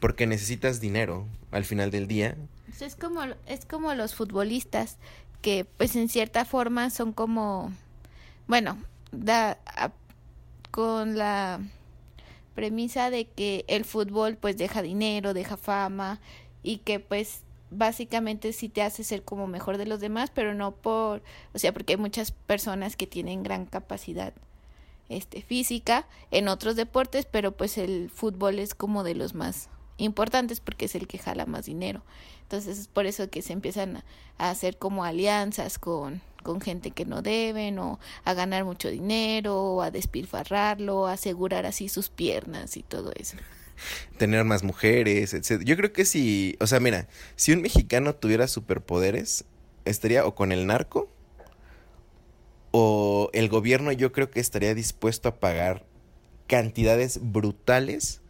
porque 0.00 0.26
necesitas 0.26 0.80
dinero 0.80 1.26
al 1.50 1.64
final 1.64 1.90
del 1.90 2.06
día. 2.06 2.36
Pues 2.66 2.82
Es 2.82 2.96
como, 2.96 3.22
es 3.46 3.64
como 3.64 3.94
los 3.94 4.14
futbolistas, 4.14 4.96
que 5.42 5.64
pues 5.64 5.96
en 5.96 6.08
cierta 6.08 6.44
forma 6.44 6.90
son 6.90 7.12
como, 7.12 7.72
bueno, 8.46 8.78
da, 9.12 9.58
con 10.70 11.16
la 11.16 11.60
premisa 12.54 13.10
de 13.10 13.26
que 13.26 13.64
el 13.68 13.84
fútbol 13.84 14.36
pues 14.36 14.56
deja 14.56 14.82
dinero, 14.82 15.34
deja 15.34 15.56
fama 15.56 16.20
y 16.62 16.78
que 16.78 17.00
pues 17.00 17.42
básicamente 17.70 18.52
sí 18.52 18.68
te 18.68 18.82
hace 18.82 19.04
ser 19.04 19.22
como 19.22 19.46
mejor 19.46 19.78
de 19.78 19.86
los 19.86 20.00
demás, 20.00 20.30
pero 20.34 20.54
no 20.54 20.72
por, 20.72 21.22
o 21.54 21.58
sea, 21.58 21.72
porque 21.72 21.94
hay 21.94 21.98
muchas 21.98 22.30
personas 22.30 22.96
que 22.96 23.06
tienen 23.06 23.42
gran 23.42 23.66
capacidad 23.66 24.32
este 25.08 25.42
física 25.42 26.06
en 26.32 26.48
otros 26.48 26.74
deportes, 26.74 27.26
pero 27.26 27.52
pues 27.52 27.78
el 27.78 28.10
fútbol 28.10 28.58
es 28.58 28.74
como 28.74 29.04
de 29.04 29.14
los 29.14 29.34
más 29.34 29.68
importantes 29.98 30.60
porque 30.60 30.86
es 30.86 30.94
el 30.94 31.06
que 31.06 31.18
jala 31.18 31.46
más 31.46 31.66
dinero. 31.66 32.02
Entonces 32.42 32.78
es 32.78 32.88
por 32.88 33.06
eso 33.06 33.28
que 33.28 33.42
se 33.42 33.52
empiezan 33.52 34.02
a, 34.38 34.50
hacer 34.50 34.76
como 34.76 35.04
alianzas 35.04 35.78
con, 35.78 36.20
con 36.42 36.60
gente 36.60 36.90
que 36.90 37.04
no 37.04 37.22
deben 37.22 37.78
o 37.78 37.98
a 38.24 38.34
ganar 38.34 38.64
mucho 38.64 38.88
dinero 38.88 39.56
o 39.56 39.82
a 39.82 39.90
despilfarrarlo, 39.90 41.06
a 41.06 41.14
asegurar 41.14 41.66
así 41.66 41.88
sus 41.88 42.08
piernas 42.08 42.76
y 42.76 42.82
todo 42.82 43.12
eso. 43.16 43.36
tener 44.18 44.44
más 44.44 44.62
mujeres, 44.62 45.34
etc. 45.34 45.62
Yo 45.64 45.76
creo 45.76 45.92
que 45.92 46.04
si, 46.04 46.56
o 46.60 46.66
sea, 46.66 46.80
mira, 46.80 47.08
si 47.36 47.52
un 47.52 47.62
mexicano 47.62 48.14
tuviera 48.14 48.48
superpoderes, 48.48 49.44
estaría 49.84 50.26
o 50.26 50.34
con 50.34 50.52
el 50.52 50.66
narco 50.66 51.08
o 52.70 53.30
el 53.32 53.48
gobierno 53.48 53.92
yo 53.92 54.12
creo 54.12 54.30
que 54.30 54.40
estaría 54.40 54.74
dispuesto 54.74 55.28
a 55.28 55.36
pagar 55.36 55.86
cantidades 56.46 57.20
brutales 57.22 58.20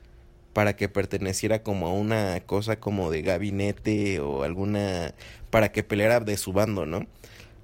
para 0.57 0.75
que 0.75 0.89
perteneciera 0.89 1.63
como 1.63 1.87
a 1.87 1.93
una 1.93 2.41
cosa 2.41 2.81
como 2.81 3.11
de 3.11 3.21
gabinete 3.21 4.21
o 4.21 4.43
alguna 4.43 5.13
para 5.51 5.71
que 5.71 5.83
peleara 5.83 6.21
de 6.21 6.39
su 6.39 6.55
bando, 6.55 6.87
¿no? 6.87 7.07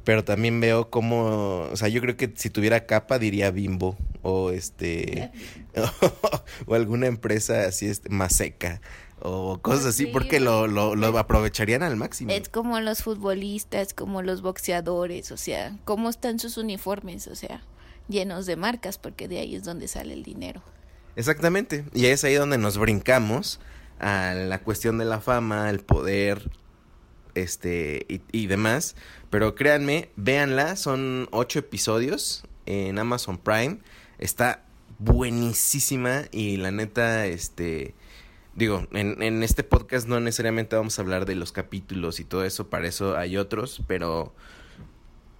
Pero 0.04 0.24
también 0.24 0.60
veo 0.60 0.90
como, 0.90 1.68
o 1.72 1.76
sea, 1.78 1.88
yo 1.88 2.02
creo 2.02 2.18
que 2.18 2.30
si 2.34 2.50
tuviera 2.50 2.84
capa 2.84 3.18
diría 3.18 3.50
Bimbo 3.50 3.96
o 4.20 4.50
este 4.50 5.30
o 6.66 6.74
alguna 6.74 7.06
empresa 7.06 7.64
así 7.64 7.86
este, 7.86 8.10
más 8.10 8.34
seca 8.34 8.82
o 9.22 9.58
cosas 9.62 9.86
así 9.86 10.04
Sí, 10.04 10.10
porque 10.12 10.38
lo, 10.38 10.66
lo, 10.66 10.94
lo 10.94 11.18
aprovecharían 11.18 11.82
al 11.82 11.96
máximo. 11.96 12.30
Es 12.30 12.50
como 12.50 12.78
los 12.80 13.02
futbolistas, 13.02 13.94
como 13.94 14.20
los 14.20 14.42
boxeadores, 14.42 15.32
o 15.32 15.38
sea, 15.38 15.78
cómo 15.86 16.10
están 16.10 16.38
sus 16.38 16.58
uniformes, 16.58 17.26
o 17.26 17.36
sea, 17.36 17.62
llenos 18.10 18.44
de 18.44 18.56
marcas, 18.56 18.98
porque 18.98 19.28
de 19.28 19.38
ahí 19.38 19.54
es 19.54 19.64
donde 19.64 19.88
sale 19.88 20.12
el 20.12 20.24
dinero. 20.24 20.62
Exactamente. 21.16 21.84
Y 21.94 22.06
es 22.06 22.24
ahí 22.24 22.34
donde 22.34 22.58
nos 22.58 22.78
brincamos 22.78 23.60
a 24.00 24.34
la 24.34 24.62
cuestión 24.62 24.98
de 24.98 25.04
la 25.04 25.20
fama, 25.20 25.70
el 25.70 25.80
poder, 25.80 26.50
este, 27.34 28.06
y, 28.08 28.20
y 28.32 28.46
demás. 28.46 28.96
Pero 29.30 29.54
créanme, 29.54 30.10
véanla, 30.16 30.76
son 30.76 31.28
ocho 31.30 31.58
episodios 31.58 32.44
en 32.66 32.98
Amazon 32.98 33.38
Prime. 33.38 33.78
Está 34.18 34.64
buenísima 34.98 36.24
y 36.30 36.56
la 36.56 36.70
neta, 36.70 37.26
este, 37.26 37.94
digo, 38.54 38.86
en, 38.92 39.22
en 39.22 39.42
este 39.42 39.64
podcast 39.64 40.06
no 40.06 40.20
necesariamente 40.20 40.76
vamos 40.76 40.98
a 40.98 41.02
hablar 41.02 41.26
de 41.26 41.34
los 41.34 41.52
capítulos 41.52 42.20
y 42.20 42.24
todo 42.24 42.44
eso, 42.44 42.68
para 42.68 42.86
eso 42.86 43.16
hay 43.16 43.36
otros, 43.36 43.82
pero 43.86 44.34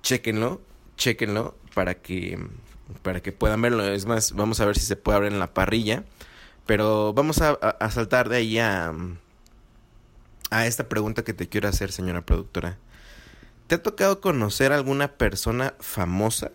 chéquenlo, 0.03 0.61
chéquenlo 0.97 1.57
para 1.75 1.95
que 1.95 2.39
para 3.03 3.21
que 3.21 3.33
puedan 3.33 3.63
verlo. 3.63 3.85
Es 3.87 4.07
más, 4.07 4.33
vamos 4.33 4.61
a 4.61 4.67
ver 4.67 4.79
si 4.79 4.87
se 4.87 4.97
puede 4.97 5.17
abrir 5.17 5.33
en 5.33 5.39
la 5.39 5.53
parrilla. 5.55 6.05
Pero 6.67 7.13
vamos 7.13 7.41
a, 7.41 7.51
a- 7.61 7.77
a 7.81 7.91
saltar 7.91 8.29
de 8.29 8.37
ahí 8.37 8.59
a, 8.59 8.93
a 10.51 10.67
esta 10.67 10.89
pregunta 10.89 11.25
que 11.25 11.33
te 11.35 11.49
quiero 11.49 11.69
hacer, 11.69 11.93
señora 11.93 12.23
productora. 12.23 12.79
¿Te 13.67 13.77
ha 13.77 13.83
tocado 13.83 14.21
conocer 14.21 14.73
alguna 14.73 15.13
persona 15.13 15.75
famosa? 15.81 16.53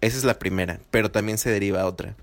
Esa 0.00 0.16
es 0.18 0.24
la 0.24 0.38
primera, 0.38 0.80
pero 0.90 1.10
también 1.10 1.38
se 1.38 1.50
deriva 1.50 1.80
a 1.82 1.86
otra. 1.86 2.14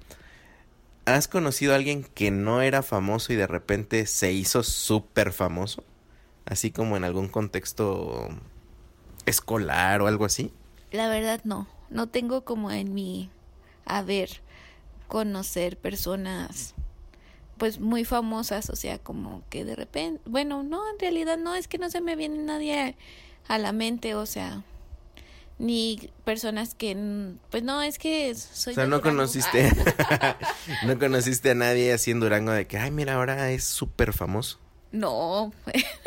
¿has 1.06 1.28
conocido 1.28 1.74
a 1.74 1.76
alguien 1.76 2.04
que 2.04 2.32
no 2.32 2.62
era 2.62 2.84
famoso 2.84 3.34
y 3.34 3.36
de 3.36 3.48
repente 3.48 4.06
se 4.06 4.32
hizo 4.32 4.64
súper 4.64 5.34
famoso? 5.34 5.84
Así 6.46 6.72
como 6.72 6.96
en 6.96 7.04
algún 7.04 7.28
contexto 7.28 8.30
escolar 9.26 10.02
o 10.02 10.08
algo 10.08 10.26
así. 10.26 10.54
La 10.92 11.10
verdad 11.10 11.42
no, 11.44 11.68
no 11.92 12.08
tengo 12.08 12.44
como 12.44 12.72
en 12.72 12.94
mi 12.94 13.30
haber 13.86 14.42
conocer 15.08 15.78
personas 15.78 16.74
pues 17.58 17.80
muy 17.80 18.06
famosas, 18.06 18.72
o 18.72 18.76
sea, 18.76 18.98
como 18.98 19.44
que 19.52 19.64
de 19.64 19.76
repente, 19.76 20.20
bueno, 20.26 20.64
no, 20.64 20.82
en 20.90 20.98
realidad 20.98 21.38
no, 21.38 21.54
es 21.54 21.68
que 21.68 21.78
no 21.78 21.92
se 21.92 22.02
me 22.02 22.16
viene 22.16 22.40
nadie 22.40 22.96
a, 23.48 23.58
la 23.60 23.72
mente, 23.72 24.16
o 24.16 24.26
sea, 24.26 24.64
ni 25.60 26.10
personas 26.24 26.74
que, 26.74 26.98
pues 27.52 27.62
no, 27.62 27.84
es 27.84 28.00
que 28.00 28.34
soy... 28.34 28.72
O 28.72 28.76
sea, 28.76 28.88
no 28.88 29.02
conociste, 29.02 29.72
no 30.88 30.98
conociste 30.98 31.52
a 31.52 31.56
nadie 31.56 31.94
así 31.94 32.10
en 32.10 32.20
Durango 32.20 32.52
de 32.52 32.66
que, 32.66 32.80
ay, 32.80 32.90
mira, 32.90 33.14
ahora 33.14 33.52
es 33.52 33.64
súper 33.64 34.12
famoso. 34.12 34.58
No. 34.92 35.54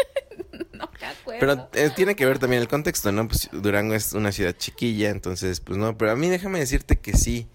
Pero 1.26 1.68
eh, 1.74 1.90
tiene 1.94 2.16
que 2.16 2.26
ver 2.26 2.38
también 2.38 2.62
el 2.62 2.68
contexto, 2.68 3.12
¿no? 3.12 3.28
Pues 3.28 3.48
Durango 3.52 3.94
es 3.94 4.12
una 4.12 4.32
ciudad 4.32 4.54
chiquilla, 4.56 5.10
entonces, 5.10 5.60
pues 5.60 5.78
no, 5.78 5.96
pero 5.98 6.12
a 6.12 6.16
mí 6.16 6.28
déjame 6.28 6.58
decirte 6.58 6.96
que 6.96 7.16
sí. 7.16 7.48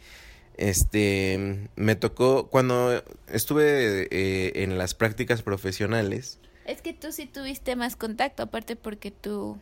Este, 0.58 1.70
me 1.78 1.96
tocó 1.96 2.50
cuando 2.50 3.02
estuve 3.28 4.10
eh, 4.12 4.64
en 4.64 4.78
las 4.78 4.94
prácticas 4.94 5.42
profesionales. 5.42 6.40
Es 6.66 6.82
que 6.82 6.92
tú 6.92 7.14
sí 7.14 7.28
tuviste 7.28 7.78
más 7.78 7.96
contacto, 7.96 8.44
aparte 8.44 8.76
porque 8.76 9.10
tú, 9.10 9.58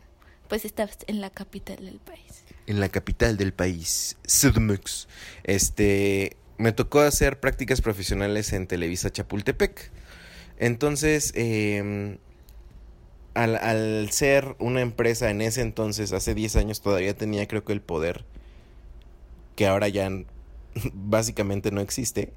pues, 0.48 0.64
estabas 0.64 0.98
en 1.06 1.20
la 1.20 1.30
capital 1.30 1.76
del 1.76 2.00
país. 2.00 2.44
En 2.66 2.80
la 2.80 2.88
capital 2.88 3.36
del 3.36 3.52
país, 3.52 4.16
Sudmux. 4.26 5.06
Este, 5.44 6.36
me 6.56 6.72
tocó 6.72 7.00
hacer 7.00 7.38
prácticas 7.38 7.80
profesionales 7.80 8.52
en 8.52 8.66
Televisa 8.66 9.10
Chapultepec. 9.10 9.92
Entonces, 10.58 11.32
eh, 11.36 12.18
al, 13.34 13.56
al, 13.56 14.10
ser 14.10 14.56
una 14.58 14.80
empresa 14.80 15.30
en 15.30 15.40
ese 15.40 15.60
entonces, 15.62 16.12
hace 16.12 16.34
10 16.34 16.56
años, 16.56 16.80
todavía 16.80 17.14
tenía 17.16 17.46
creo 17.46 17.64
que 17.64 17.72
el 17.72 17.80
poder 17.80 18.24
que 19.58 19.66
ahora 19.66 19.88
ya 19.88 20.08
básicamente 20.94 21.72
no 21.72 21.80
existe. 21.80 22.32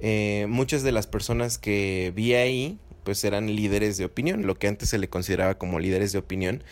Eh, 0.00 0.46
muchas 0.48 0.84
de 0.84 0.92
las 0.92 1.08
personas 1.08 1.58
que 1.58 2.12
vi 2.14 2.34
ahí, 2.34 2.78
pues 3.02 3.24
eran 3.24 3.56
líderes 3.56 3.96
de 3.96 4.04
opinión, 4.04 4.46
lo 4.46 4.56
que 4.56 4.68
antes 4.68 4.88
se 4.88 4.98
le 4.98 5.08
consideraba 5.08 5.58
como 5.58 5.80
líderes 5.80 6.12
de 6.12 6.18
opinión, 6.18 6.62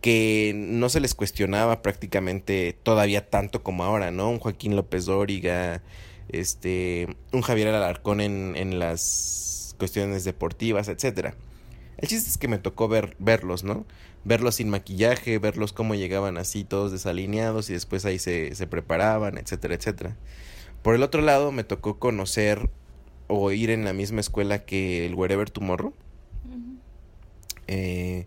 que 0.00 0.54
no 0.56 0.88
se 0.88 1.00
les 1.00 1.14
cuestionaba 1.14 1.82
prácticamente 1.82 2.74
todavía 2.82 3.28
tanto 3.28 3.62
como 3.62 3.84
ahora, 3.84 4.10
¿no? 4.10 4.30
Un 4.30 4.38
Joaquín 4.38 4.76
López 4.76 5.04
Dóriga, 5.04 5.82
este, 6.30 7.14
un 7.32 7.42
Javier 7.42 7.68
Alarcón 7.68 8.22
en, 8.22 8.56
en 8.56 8.78
las 8.78 9.74
cuestiones 9.78 10.24
deportivas, 10.24 10.88
etcétera. 10.88 11.34
El 11.96 12.08
chiste 12.08 12.30
es 12.30 12.38
que 12.38 12.48
me 12.48 12.58
tocó 12.58 12.88
ver, 12.88 13.16
verlos, 13.18 13.64
¿no? 13.64 13.86
Verlos 14.24 14.56
sin 14.56 14.68
maquillaje, 14.70 15.38
verlos 15.38 15.72
cómo 15.72 15.94
llegaban 15.94 16.36
así 16.38 16.64
todos 16.64 16.92
desalineados 16.92 17.70
y 17.70 17.74
después 17.74 18.04
ahí 18.04 18.18
se, 18.18 18.54
se 18.54 18.66
preparaban, 18.66 19.38
etcétera, 19.38 19.74
etcétera. 19.74 20.16
Por 20.82 20.94
el 20.94 21.02
otro 21.02 21.22
lado, 21.22 21.52
me 21.52 21.64
tocó 21.64 21.98
conocer 21.98 22.70
o 23.28 23.50
ir 23.52 23.70
en 23.70 23.84
la 23.84 23.92
misma 23.92 24.20
escuela 24.20 24.64
que 24.64 25.06
el 25.06 25.14
Wherever 25.14 25.50
Tomorrow. 25.50 25.94
eh, 27.66 28.26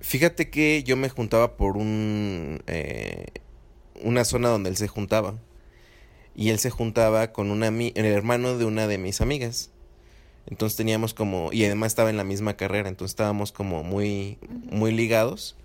fíjate 0.00 0.50
que 0.50 0.82
yo 0.84 0.96
me 0.96 1.08
juntaba 1.08 1.56
por 1.56 1.76
un 1.76 2.62
eh, 2.66 3.26
una 4.02 4.24
zona 4.24 4.48
donde 4.48 4.70
él 4.70 4.76
se 4.76 4.88
juntaba. 4.88 5.34
Y 6.34 6.50
él 6.50 6.58
se 6.58 6.70
juntaba 6.70 7.32
con 7.32 7.50
una, 7.50 7.68
el 7.68 8.04
hermano 8.04 8.58
de 8.58 8.66
una 8.66 8.86
de 8.86 8.98
mis 8.98 9.20
amigas. 9.20 9.70
Entonces 10.46 10.76
teníamos 10.76 11.12
como, 11.12 11.52
y 11.52 11.64
además 11.64 11.92
estaba 11.92 12.10
en 12.10 12.16
la 12.16 12.24
misma 12.24 12.56
carrera, 12.56 12.88
entonces 12.88 13.12
estábamos 13.12 13.52
como 13.52 13.82
muy, 13.82 14.38
muy 14.48 14.92
ligados. 14.92 15.56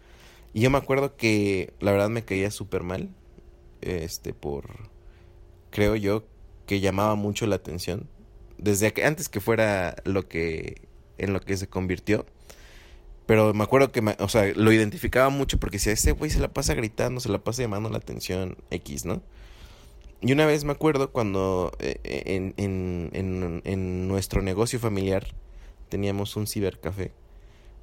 Y 0.53 0.61
yo 0.61 0.69
me 0.69 0.77
acuerdo 0.77 1.15
que 1.15 1.73
la 1.79 1.91
verdad 1.91 2.09
me 2.09 2.25
caía 2.25 2.51
súper 2.51 2.83
mal, 2.83 3.09
este, 3.81 4.33
por, 4.33 4.65
creo 5.70 5.96
yo, 5.96 6.25
que 6.65 6.79
llamaba 6.79 7.15
mucho 7.15 7.46
la 7.46 7.55
atención. 7.55 8.09
Desde 8.57 8.91
que, 8.94 9.05
antes 9.05 9.29
que 9.29 9.39
fuera 9.39 9.96
lo 10.03 10.27
que, 10.27 10.87
en 11.17 11.33
lo 11.33 11.41
que 11.41 11.57
se 11.57 11.67
convirtió. 11.67 12.25
Pero 13.25 13.53
me 13.53 13.63
acuerdo 13.63 13.91
que, 13.91 14.01
me, 14.01 14.15
o 14.20 14.27
sea, 14.27 14.51
lo 14.55 14.72
identificaba 14.72 15.29
mucho 15.29 15.59
porque 15.59 15.77
decía, 15.77 15.94
ese 15.94 16.11
güey 16.11 16.31
se 16.31 16.39
la 16.39 16.50
pasa 16.50 16.74
gritando, 16.74 17.22
se 17.22 17.29
la 17.29 17.37
pasa 17.44 17.61
llamando 17.61 17.89
la 17.89 17.98
atención 17.98 18.57
X, 18.72 19.05
¿no? 19.05 19.22
Y 20.24 20.31
una 20.34 20.46
vez 20.46 20.66
me 20.66 20.72
acuerdo 20.72 21.12
cuando 21.12 21.72
eh, 21.79 22.00
en, 22.03 22.53
en, 22.57 23.10
en, 23.14 23.62
en, 23.66 24.07
nuestro 24.07 24.44
negocio 24.44 24.79
familiar 24.79 25.25
teníamos 25.90 26.36
un 26.36 26.46
cibercafé. 26.46 27.12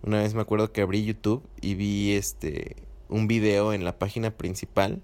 Una 0.05 0.23
vez 0.23 0.35
me 0.35 0.43
acuerdo 0.43 0.73
que 0.73 0.83
abrí 0.83 1.05
YouTube 1.05 1.43
y 1.61 1.75
vi 1.75 2.13
este 2.13 2.77
un 3.09 3.27
video 3.27 3.73
en 3.73 3.85
la 3.85 3.99
página 3.99 4.31
principal 4.31 5.03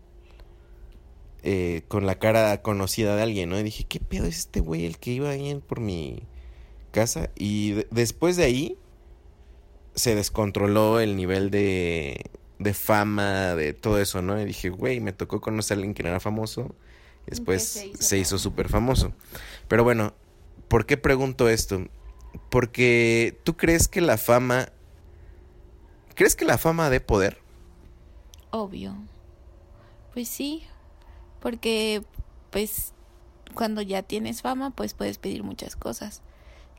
eh, 1.43 1.83
con 1.89 2.07
la 2.07 2.21
cara 2.21 2.63
conocida 2.63 3.17
de 3.17 3.23
alguien, 3.23 3.51
¿no? 3.51 3.59
Y 3.59 3.65
dije, 3.65 3.85
¿qué 3.85 3.99
pedo 3.99 4.27
es 4.27 4.39
este 4.39 4.61
güey 4.61 4.87
el 4.87 4.99
que 4.99 5.11
iba 5.11 5.31
ahí 5.31 5.61
por 5.67 5.81
mi 5.81 6.23
casa? 6.93 7.31
Y 7.35 7.73
de 7.73 7.89
después 7.91 8.37
de 8.37 8.45
ahí 8.45 8.79
se 9.97 10.15
descontroló 10.15 11.01
el 11.01 11.17
nivel 11.17 11.51
de, 11.51 12.31
de 12.61 12.75
fama, 12.75 13.57
de 13.57 13.73
todo 13.73 14.01
eso, 14.01 14.23
¿no? 14.23 14.41
Y 14.41 14.45
dije, 14.45 14.71
güey, 14.71 15.01
me 15.01 15.13
tocó 15.13 15.41
conocer 15.41 15.77
a 15.77 15.79
alguien 15.79 15.95
que 15.95 16.05
no 16.05 16.11
era 16.11 16.21
famoso 16.21 16.77
Después 17.27 17.63
se 17.63 17.87
hizo, 17.87 18.03
se 18.03 18.19
hizo 18.19 18.39
súper 18.39 18.69
famoso. 18.69 19.13
Pero 19.69 19.85
bueno, 19.85 20.15
¿por 20.69 20.87
qué 20.87 20.97
pregunto 20.97 21.49
esto? 21.49 21.87
Porque 22.51 23.39
tú 23.45 23.57
crees 23.57 23.89
que 23.89 24.01
la 24.01 24.19
fama... 24.19 24.69
¿Crees 26.15 26.37
que 26.37 26.45
la 26.45 26.59
fama 26.59 26.91
dé 26.91 27.01
poder? 27.01 27.39
Obvio. 28.51 28.97
Pues 30.13 30.29
sí. 30.29 30.63
Porque, 31.41 32.05
pues, 32.51 32.93
cuando 33.55 33.83
ya 33.83 34.03
tienes 34.03 34.43
fama, 34.43 34.71
pues 34.71 34.95
puedes 34.95 35.19
pedir 35.19 35.43
muchas 35.43 35.77
cosas. 35.77 36.23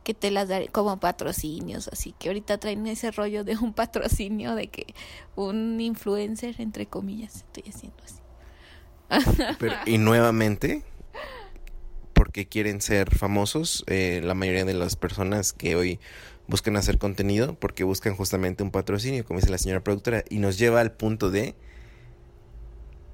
Que 0.04 0.14
te 0.14 0.32
las 0.32 0.48
daré 0.48 0.70
como 0.70 1.00
patrocinios. 1.00 1.88
Así 1.90 2.14
que 2.18 2.30
ahorita 2.30 2.60
traen 2.60 2.88
ese 2.88 3.12
rollo 3.12 3.44
de 3.44 3.58
un 3.58 3.74
patrocinio, 3.76 4.56
de 4.56 4.68
que 4.68 4.94
un 5.36 5.82
influencer, 5.82 6.56
entre 6.62 6.86
comillas, 6.86 7.38
estoy 7.38 7.64
haciendo 7.68 7.98
así. 8.04 8.25
Y 9.86 9.98
nuevamente, 9.98 10.84
porque 12.14 12.48
quieren 12.48 12.82
ser 12.82 13.16
famosos, 13.16 13.84
eh, 13.88 14.22
la 14.24 14.34
mayoría 14.34 14.66
de 14.66 14.74
las 14.74 14.96
personas 14.96 15.54
que 15.54 15.76
hoy 15.76 16.00
buscan 16.48 16.78
hacer 16.78 16.98
contenido, 16.98 17.56
porque 17.56 17.84
buscan 17.84 18.16
justamente 18.16 18.64
un 18.64 18.72
patrocinio, 18.72 19.26
como 19.26 19.40
dice 19.40 19.52
la 19.52 19.58
señora 19.58 19.84
productora, 19.84 20.24
y 20.30 20.40
nos 20.40 20.58
lleva 20.58 20.82
al 20.82 20.92
punto 20.92 21.32
de 21.32 21.56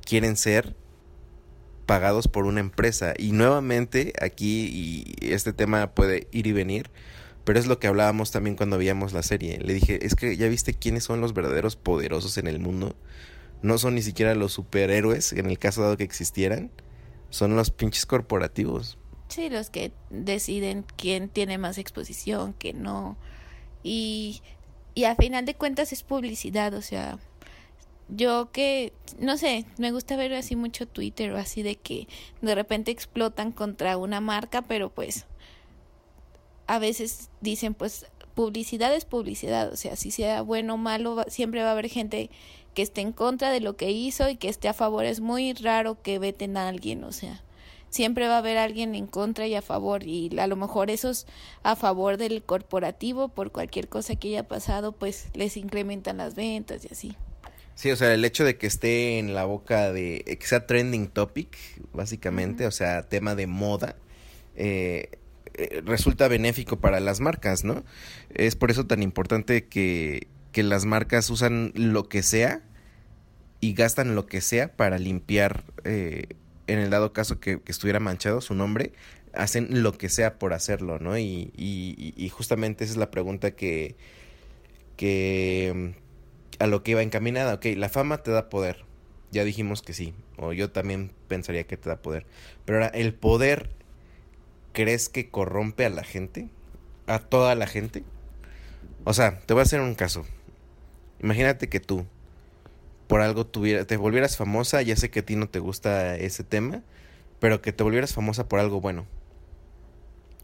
quieren 0.06 0.36
ser 0.36 0.76
pagados 1.86 2.28
por 2.28 2.46
una 2.46 2.60
empresa. 2.60 3.14
Y 3.18 3.32
nuevamente 3.32 4.14
aquí, 4.22 4.68
y 5.22 5.34
este 5.34 5.54
tema 5.54 5.92
puede 5.94 6.28
ir 6.32 6.48
y 6.48 6.52
venir, 6.52 6.90
pero 7.44 7.60
es 7.60 7.68
lo 7.68 7.80
que 7.80 7.88
hablábamos 7.88 8.32
también 8.32 8.56
cuando 8.56 8.78
veíamos 8.78 9.14
la 9.14 9.24
serie. 9.24 9.60
Le 9.60 9.74
dije, 9.74 10.06
es 10.06 10.16
que 10.16 10.38
ya 10.38 10.48
viste 10.48 10.74
quiénes 10.74 11.04
son 11.04 11.22
los 11.22 11.34
verdaderos 11.34 11.76
poderosos 11.76 12.38
en 12.38 12.48
el 12.48 12.60
mundo 12.60 12.96
no 13.62 13.78
son 13.78 13.96
ni 13.96 14.02
siquiera 14.02 14.36
los 14.36 14.54
superhéroes, 14.54 15.34
en 15.34 15.48
el 15.48 15.60
caso 15.60 15.82
dado 15.82 15.98
que 15.98 16.04
existieran, 16.04 16.72
son 17.30 17.56
los 17.56 17.72
pinches 17.72 18.06
corporativos. 18.06 18.98
Sí, 19.28 19.50
los 19.50 19.70
que 19.70 19.94
deciden 20.10 20.86
quién 20.98 21.30
tiene 21.30 21.58
más 21.58 21.78
exposición, 21.78 22.54
que 22.54 22.74
no. 22.74 23.18
Y, 23.84 24.42
y 24.94 25.06
a 25.06 25.16
final 25.16 25.46
de 25.46 25.56
cuentas 25.56 25.94
es 25.94 26.04
publicidad, 26.04 26.74
o 26.74 26.82
sea, 26.82 27.18
yo 28.10 28.52
que, 28.52 28.92
no 29.20 29.38
sé, 29.38 29.66
me 29.78 29.92
gusta 29.92 30.18
ver 30.18 30.34
así 30.34 30.56
mucho 30.56 30.86
Twitter 30.86 31.32
o 31.32 31.38
así 31.38 31.64
de 31.64 31.76
que 31.78 32.08
de 32.42 32.56
repente 32.56 32.92
explotan 32.92 33.54
contra 33.54 33.98
una 33.98 34.20
marca, 34.20 34.62
pero 34.62 34.90
pues 34.90 35.26
a 36.68 36.80
veces 36.80 37.30
dicen 37.40 37.74
pues 37.74 38.06
publicidad 38.34 38.94
es 38.94 39.06
publicidad, 39.06 39.72
o 39.72 39.78
sea, 39.78 39.96
si 39.96 40.12
sea 40.12 40.42
bueno 40.42 40.74
o 40.74 40.78
malo, 40.78 41.24
siempre 41.28 41.64
va 41.64 41.70
a 41.70 41.72
haber 41.72 41.90
gente 41.90 42.30
que 42.74 42.82
esté 42.82 43.02
en 43.02 43.12
contra 43.12 43.52
de 43.52 43.60
lo 43.60 43.76
que 43.76 43.92
hizo 43.92 44.30
y 44.30 44.36
que 44.36 44.50
esté 44.50 44.68
a 44.68 44.74
favor. 44.74 45.06
Es 45.06 45.20
muy 45.20 45.54
raro 45.54 46.02
que 46.02 46.20
veten 46.20 46.58
a 46.58 46.68
alguien, 46.68 47.04
o 47.04 47.12
sea, 47.12 47.44
siempre 47.90 48.28
va 48.28 48.36
a 48.36 48.40
haber 48.40 48.58
alguien 48.58 48.96
en 48.96 49.08
contra 49.08 49.48
y 49.48 49.56
a 49.56 49.62
favor 49.62 50.04
y 50.04 50.38
a 50.40 50.48
lo 50.48 50.56
mejor 50.56 50.90
esos 50.90 51.28
a 51.64 51.76
favor 51.76 52.18
del 52.18 52.42
corporativo 52.44 53.28
por 53.30 53.52
cualquier 53.52 53.88
cosa 53.88 54.16
que 54.16 54.30
haya 54.30 54.48
pasado, 54.48 54.94
pues 54.94 55.28
les 55.34 55.58
incrementan 55.58 56.18
las 56.18 56.36
ventas 56.36 56.86
y 56.86 56.88
así. 56.92 57.16
Sí, 57.76 57.90
o 57.92 57.96
sea, 57.96 58.14
el 58.14 58.24
hecho 58.26 58.44
de 58.46 58.58
que 58.58 58.68
esté 58.68 59.18
en 59.18 59.34
la 59.34 59.46
boca 59.46 59.92
de, 59.92 60.24
que 60.40 60.46
sea 60.46 60.68
trending 60.68 61.08
topic, 61.08 61.58
básicamente, 61.94 62.64
uh 62.64 62.66
-huh. 62.66 62.70
o 62.70 62.72
sea, 62.72 63.04
tema 63.04 63.34
de 63.36 63.48
moda, 63.48 63.96
eh, 64.56 65.10
resulta 65.84 66.28
benéfico 66.28 66.80
para 66.80 67.00
las 67.00 67.20
marcas, 67.20 67.64
¿no? 67.64 67.84
Es 68.34 68.56
por 68.56 68.72
eso 68.72 68.86
tan 68.86 69.04
importante 69.04 69.66
que 69.66 70.28
que 70.52 70.64
las 70.64 70.86
marcas 70.86 71.30
usan 71.30 71.72
lo 71.76 72.10
que 72.10 72.24
sea 72.24 72.62
y 73.60 73.74
gastan 73.74 74.16
lo 74.16 74.26
que 74.26 74.42
sea 74.42 74.76
para 74.76 74.98
limpiar, 74.98 75.64
eh, 75.84 76.28
en 76.68 76.80
el 76.80 76.90
dado 76.90 77.14
caso 77.14 77.40
que, 77.40 77.62
estuviera 77.68 78.00
manchado 78.00 78.42
su 78.42 78.56
nombre, 78.56 78.94
hacen 79.34 79.84
lo 79.84 79.98
que 79.98 80.10
sea 80.10 80.40
por 80.40 80.54
hacerlo, 80.54 81.00
¿no? 81.00 81.18
Y, 81.18 81.52
y, 81.56 82.30
justamente 82.30 82.84
esa 82.84 82.94
es 82.94 82.98
la 82.98 83.12
pregunta 83.12 83.52
que, 83.52 83.96
que 84.98 85.94
a 86.60 86.68
lo 86.68 86.84
que 86.84 86.92
iba 86.92 87.02
encaminada. 87.02 87.56
Ok, 87.56 87.66
la 87.78 87.90
fama 87.90 88.24
te 88.24 88.32
da 88.32 88.50
poder. 88.50 88.86
Ya 89.32 89.44
dijimos 89.44 89.82
que 89.82 89.94
sí. 89.94 90.14
O 90.38 90.54
yo 90.54 90.72
también 90.72 91.12
pensaría 91.28 91.66
que 91.66 91.78
te 91.78 91.90
da 91.90 92.02
poder. 92.02 92.26
Pero 92.66 92.80
ahora, 92.80 92.88
¿el 92.90 93.14
poder 93.14 93.70
crees 94.74 95.10
que 95.10 95.30
corrompe 95.30 95.86
a 95.86 95.90
la 95.90 96.04
gente? 96.04 96.50
¿A 97.08 97.20
toda 97.20 97.56
la 97.56 97.68
gente? 97.68 98.04
O 99.04 99.14
sea, 99.14 99.40
te 99.40 99.54
voy 99.54 99.62
a 99.62 99.64
hacer 99.64 99.82
un 99.82 99.96
caso. 99.96 100.26
Imagínate 101.22 101.70
que 101.70 101.80
tú, 101.80 102.06
por 103.08 103.22
algo 103.22 103.46
tuviera, 103.46 103.86
te 103.86 103.98
volvieras 103.98 104.38
famosa, 104.38 104.82
ya 104.82 104.96
sé 104.96 105.10
que 105.10 105.20
a 105.20 105.26
ti 105.26 105.36
no 105.36 105.50
te 105.50 105.60
gusta 105.60 106.16
ese 106.18 106.44
tema, 106.44 106.82
pero 107.40 107.62
que 107.62 107.74
te 107.74 107.84
volvieras 107.84 108.14
famosa 108.14 108.48
por 108.48 108.60
algo 108.60 108.82
bueno. 108.82 109.06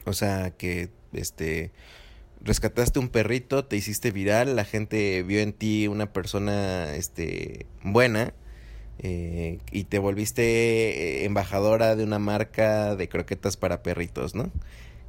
O 0.05 0.13
sea, 0.13 0.51
que 0.51 0.89
este 1.13 1.71
rescataste 2.41 2.99
un 2.99 3.09
perrito, 3.09 3.65
te 3.65 3.75
hiciste 3.75 4.11
viral, 4.11 4.55
la 4.55 4.65
gente 4.65 5.23
vio 5.23 5.39
en 5.39 5.53
ti 5.53 5.87
una 5.87 6.13
persona 6.13 6.95
este 6.95 7.65
buena 7.83 8.33
eh, 8.99 9.59
y 9.71 9.85
te 9.85 9.99
volviste 9.99 10.43
eh, 10.43 11.25
embajadora 11.25 11.95
de 11.95 12.03
una 12.03 12.19
marca 12.19 12.95
de 12.95 13.09
croquetas 13.09 13.57
para 13.57 13.83
perritos, 13.83 14.35
¿no? 14.35 14.51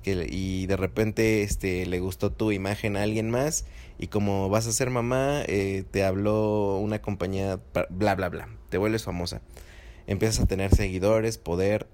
Que, 0.03 0.27
y 0.31 0.67
de 0.67 0.77
repente 0.77 1.43
este 1.43 1.85
le 1.87 2.01
gustó 2.01 2.31
tu 2.31 2.53
imagen 2.53 2.97
a 2.97 3.03
alguien 3.03 3.31
más 3.31 3.65
y 3.99 4.07
como 4.07 4.49
vas 4.49 4.67
a 4.67 4.73
ser 4.73 4.91
mamá 4.91 5.43
eh, 5.47 5.85
te 5.91 6.05
habló 6.05 6.77
una 6.77 7.03
compañía 7.03 7.61
bla 7.91 8.15
bla 8.15 8.29
bla 8.29 8.49
te 8.69 8.79
vuelves 8.79 9.03
famosa 9.03 9.43
empiezas 10.07 10.45
a 10.45 10.47
tener 10.47 10.75
seguidores 10.75 11.37
poder 11.37 11.89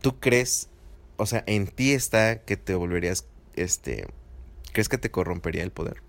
tú 0.00 0.20
crees 0.20 0.68
o 1.16 1.26
sea 1.26 1.42
en 1.46 1.66
ti 1.66 1.92
está 1.92 2.42
que 2.44 2.56
te 2.56 2.74
volverías 2.76 3.26
este 3.56 4.06
¿Crees 4.76 4.90
que 4.90 4.98
te 4.98 5.10
corrompería 5.10 5.62
el 5.62 5.70
poder? 5.70 6.02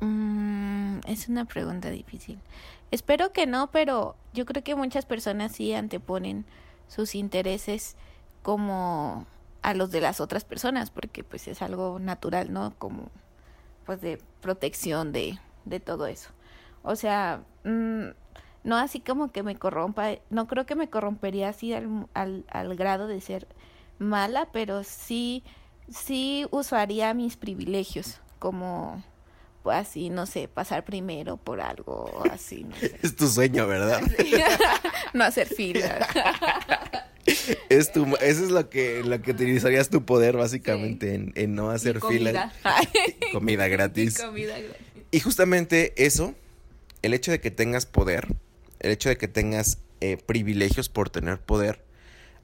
Mm, 0.00 0.98
es 1.06 1.28
una 1.28 1.44
pregunta 1.44 1.90
difícil. 1.90 2.40
Espero 2.90 3.32
que 3.32 3.46
no, 3.46 3.70
pero 3.70 4.16
yo 4.34 4.44
creo 4.44 4.64
que 4.64 4.74
muchas 4.74 5.06
personas 5.06 5.52
sí 5.52 5.72
anteponen 5.74 6.44
sus 6.88 7.14
intereses 7.14 7.94
como 8.42 9.26
a 9.62 9.74
los 9.74 9.90
de 9.90 10.00
las 10.00 10.20
otras 10.20 10.44
personas, 10.44 10.90
porque 10.90 11.24
pues 11.24 11.48
es 11.48 11.62
algo 11.62 11.98
natural, 11.98 12.52
¿no? 12.52 12.74
Como 12.78 13.10
pues 13.86 14.00
de 14.00 14.18
protección 14.40 15.12
de, 15.12 15.38
de 15.64 15.80
todo 15.80 16.06
eso. 16.06 16.30
O 16.82 16.96
sea, 16.96 17.42
mm, 17.64 18.08
no 18.64 18.76
así 18.76 19.00
como 19.00 19.32
que 19.32 19.42
me 19.42 19.56
corrompa, 19.56 20.10
no 20.30 20.46
creo 20.46 20.66
que 20.66 20.74
me 20.74 20.90
corrompería 20.90 21.48
así 21.48 21.72
al, 21.72 22.06
al, 22.14 22.44
al 22.50 22.76
grado 22.76 23.06
de 23.06 23.20
ser 23.20 23.48
mala, 23.98 24.48
pero 24.52 24.84
sí 24.84 25.42
sí 25.90 26.46
usaría 26.50 27.14
mis 27.14 27.36
privilegios 27.36 28.20
como 28.38 29.02
así, 29.70 30.10
no 30.10 30.26
sé, 30.26 30.48
pasar 30.48 30.84
primero 30.84 31.36
por 31.36 31.60
algo 31.60 32.22
así. 32.30 32.64
No 32.64 32.76
sé. 32.76 32.96
Es 33.02 33.16
tu 33.16 33.28
sueño, 33.28 33.66
¿verdad? 33.66 34.00
no 35.14 35.24
hacer 35.24 35.48
fila. 35.48 36.06
es 37.68 37.92
tu, 37.92 38.04
eso 38.20 38.44
es 38.44 38.50
lo 38.50 38.68
que, 38.70 39.02
lo 39.04 39.20
que 39.22 39.32
utilizarías 39.32 39.90
tu 39.90 40.04
poder 40.04 40.36
básicamente 40.36 41.14
en, 41.14 41.32
en, 41.34 41.54
no 41.54 41.70
hacer 41.70 42.00
fila. 42.00 42.52
comida 43.32 43.68
gratis. 43.68 44.18
Y 44.18 44.22
comida 44.22 44.58
gratis. 44.58 44.86
Y 45.10 45.20
justamente 45.20 45.94
eso, 45.96 46.34
el 47.02 47.14
hecho 47.14 47.30
de 47.30 47.40
que 47.40 47.50
tengas 47.50 47.86
poder, 47.86 48.28
el 48.80 48.90
hecho 48.90 49.08
de 49.08 49.16
que 49.16 49.28
tengas 49.28 49.78
eh, 50.00 50.16
privilegios 50.16 50.88
por 50.88 51.10
tener 51.10 51.40
poder, 51.40 51.82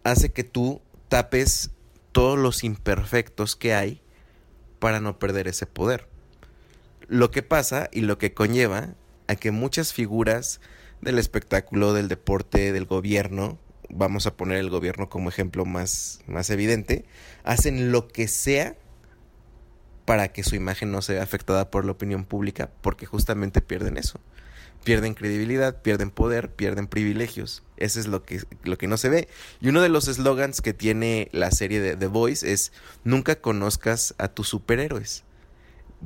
hace 0.02 0.32
que 0.32 0.44
tú 0.44 0.80
tapes 1.08 1.70
todos 2.12 2.38
los 2.38 2.64
imperfectos 2.64 3.56
que 3.56 3.74
hay 3.74 4.00
para 4.78 5.00
no 5.00 5.18
perder 5.18 5.48
ese 5.48 5.66
poder. 5.66 6.08
Lo 7.06 7.30
que 7.30 7.42
pasa 7.42 7.88
y 7.92 8.00
lo 8.00 8.18
que 8.18 8.32
conlleva 8.32 8.94
a 9.26 9.36
que 9.36 9.50
muchas 9.50 9.92
figuras 9.92 10.60
del 11.00 11.18
espectáculo, 11.18 11.92
del 11.92 12.08
deporte, 12.08 12.72
del 12.72 12.86
gobierno, 12.86 13.58
vamos 13.90 14.26
a 14.26 14.36
poner 14.36 14.58
el 14.58 14.70
gobierno 14.70 15.08
como 15.08 15.28
ejemplo 15.28 15.64
más, 15.64 16.20
más 16.26 16.50
evidente, 16.50 17.04
hacen 17.42 17.92
lo 17.92 18.08
que 18.08 18.28
sea 18.28 18.76
para 20.04 20.28
que 20.28 20.44
su 20.44 20.54
imagen 20.54 20.92
no 20.92 21.02
sea 21.02 21.22
afectada 21.22 21.70
por 21.70 21.84
la 21.84 21.92
opinión 21.92 22.24
pública, 22.24 22.70
porque 22.82 23.06
justamente 23.06 23.60
pierden 23.60 23.96
eso 23.96 24.20
pierden 24.84 25.14
credibilidad, 25.14 25.82
pierden 25.82 26.10
poder, 26.10 26.50
pierden 26.50 26.86
privilegios. 26.86 27.64
Eso 27.76 27.98
es 27.98 28.06
lo 28.06 28.22
que, 28.22 28.42
lo 28.62 28.78
que 28.78 28.86
no 28.86 28.96
se 28.96 29.08
ve. 29.08 29.28
Y 29.60 29.68
uno 29.68 29.80
de 29.80 29.88
los 29.88 30.06
eslogans 30.06 30.60
que 30.60 30.74
tiene 30.74 31.28
la 31.32 31.50
serie 31.50 31.80
de 31.80 31.96
The 31.96 32.06
Voice 32.06 32.52
es 32.52 32.72
nunca 33.02 33.40
conozcas 33.40 34.14
a 34.18 34.28
tus 34.28 34.48
superhéroes. 34.48 35.24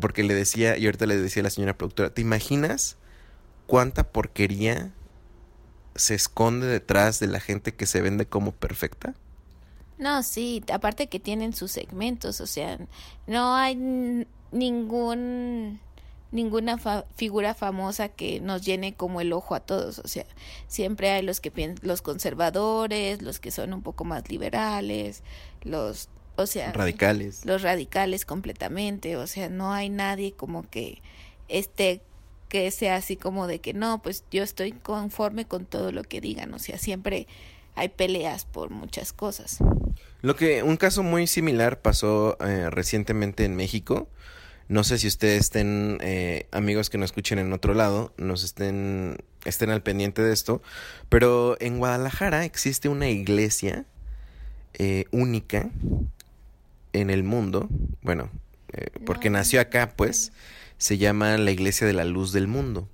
Porque 0.00 0.22
le 0.22 0.34
decía, 0.34 0.76
y 0.76 0.86
ahorita 0.86 1.06
le 1.06 1.16
decía 1.16 1.40
a 1.40 1.44
la 1.44 1.50
señora 1.50 1.76
productora, 1.76 2.10
¿te 2.10 2.22
imaginas 2.22 2.96
cuánta 3.66 4.04
porquería 4.04 4.92
se 5.94 6.14
esconde 6.14 6.66
detrás 6.66 7.20
de 7.20 7.26
la 7.26 7.40
gente 7.40 7.74
que 7.74 7.86
se 7.86 8.00
vende 8.00 8.26
como 8.26 8.52
perfecta? 8.52 9.14
No, 9.98 10.22
sí, 10.22 10.62
aparte 10.72 11.08
que 11.08 11.18
tienen 11.18 11.52
sus 11.52 11.72
segmentos, 11.72 12.40
o 12.40 12.46
sea, 12.46 12.78
no 13.26 13.56
hay 13.56 14.26
ningún 14.52 15.80
ninguna 16.30 16.78
figura 17.16 17.54
famosa 17.54 18.10
que 18.10 18.38
nos 18.40 18.62
llene 18.62 18.94
como 18.94 19.20
el 19.22 19.32
ojo 19.32 19.54
a 19.54 19.60
todos, 19.60 19.98
o 19.98 20.08
sea, 20.08 20.26
siempre 20.68 21.10
hay 21.10 21.22
los 21.22 21.40
que 21.40 21.74
los 21.82 22.02
conservadores, 22.02 23.22
los 23.22 23.40
que 23.40 23.50
son 23.50 23.72
un 23.72 23.82
poco 23.82 24.04
más 24.04 24.28
liberales, 24.28 25.22
los 25.62 26.08
o 26.38 26.46
sea, 26.46 26.72
radicales. 26.72 27.44
Los 27.44 27.62
radicales 27.62 28.24
completamente, 28.24 29.16
o 29.16 29.26
sea, 29.26 29.48
no 29.48 29.72
hay 29.72 29.90
nadie 29.90 30.32
como 30.32 30.68
que 30.70 31.02
esté 31.48 32.00
que 32.48 32.70
sea 32.70 32.96
así 32.96 33.16
como 33.16 33.46
de 33.46 33.58
que 33.58 33.74
no, 33.74 34.00
pues 34.00 34.24
yo 34.30 34.42
estoy 34.42 34.72
conforme 34.72 35.46
con 35.46 35.66
todo 35.66 35.92
lo 35.92 36.02
que 36.02 36.20
digan, 36.20 36.54
o 36.54 36.58
sea, 36.58 36.78
siempre 36.78 37.26
hay 37.74 37.90
peleas 37.90 38.46
por 38.46 38.70
muchas 38.70 39.12
cosas. 39.12 39.58
Lo 40.22 40.34
que 40.34 40.62
un 40.62 40.76
caso 40.76 41.02
muy 41.02 41.26
similar 41.26 41.80
pasó 41.82 42.38
eh, 42.40 42.70
recientemente 42.70 43.44
en 43.44 43.54
México, 43.54 44.08
no 44.68 44.84
sé 44.84 44.98
si 44.98 45.08
ustedes 45.08 45.40
estén, 45.40 45.98
eh, 46.00 46.46
amigos 46.52 46.88
que 46.88 46.98
nos 46.98 47.10
escuchen 47.10 47.38
en 47.38 47.52
otro 47.52 47.74
lado, 47.74 48.14
nos 48.16 48.44
estén, 48.44 49.18
estén 49.44 49.70
al 49.70 49.82
pendiente 49.82 50.22
de 50.22 50.32
esto, 50.32 50.62
pero 51.08 51.56
en 51.60 51.78
Guadalajara 51.78 52.44
existe 52.44 52.88
una 52.88 53.08
iglesia 53.08 53.84
eh, 54.74 55.06
única 55.10 55.70
en 56.92 57.10
el 57.10 57.22
mundo, 57.22 57.68
bueno, 58.02 58.30
eh, 58.72 58.88
porque 59.04 59.30
nació 59.30 59.60
acá, 59.60 59.94
pues, 59.96 60.32
se 60.76 60.98
llama 60.98 61.36
la 61.38 61.50
Iglesia 61.50 61.86
de 61.86 61.92
la 61.92 62.04
Luz 62.04 62.32
del 62.32 62.48
Mundo. 62.48 62.88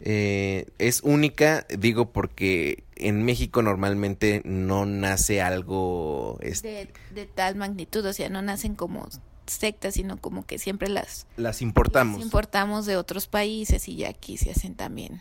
es 0.00 1.00
única, 1.02 1.66
digo, 1.78 2.12
porque 2.12 2.84
en 2.96 3.22
México 3.22 3.62
normalmente 3.62 4.42
no 4.44 4.86
nace 4.86 5.40
algo... 5.40 6.38
De, 6.40 6.88
de, 7.14 7.26
tal 7.26 7.56
magnitud, 7.56 8.04
o 8.04 8.12
sea, 8.12 8.28
no 8.28 8.42
nacen 8.42 8.74
como 8.74 9.08
sectas, 9.46 9.94
sino 9.94 10.18
como 10.18 10.46
que 10.46 10.58
siempre 10.58 10.88
las... 10.88 11.26
Las 11.36 11.62
importamos. 11.62 12.18
Las 12.18 12.26
importamos 12.26 12.86
de 12.86 12.96
otros 12.96 13.26
países 13.26 13.88
y 13.88 13.96
ya 13.96 14.10
aquí 14.10 14.36
se 14.36 14.50
hacen 14.50 14.74
también. 14.74 15.20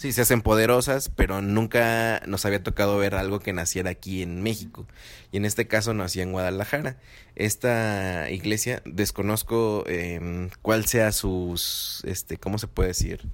Sí, 0.00 0.12
se 0.12 0.22
hacen 0.22 0.40
poderosas, 0.40 1.10
pero 1.14 1.42
nunca 1.42 2.22
nos 2.26 2.46
había 2.46 2.62
tocado 2.62 2.96
ver 2.96 3.14
algo 3.14 3.38
que 3.38 3.52
naciera 3.52 3.90
aquí 3.90 4.22
en 4.22 4.42
México. 4.42 4.86
Y 5.30 5.36
en 5.36 5.44
este 5.44 5.66
caso 5.66 5.92
nacía 5.92 6.22
en 6.22 6.32
Guadalajara. 6.32 6.96
Esta 7.36 8.30
iglesia, 8.30 8.80
desconozco 8.86 9.84
eh, 9.86 10.48
cuál 10.62 10.86
sea 10.86 11.12
sus, 11.12 12.02
este, 12.06 12.38
¿cómo 12.38 12.56
se 12.56 12.66
puede 12.66 12.88
decir? 12.88 13.28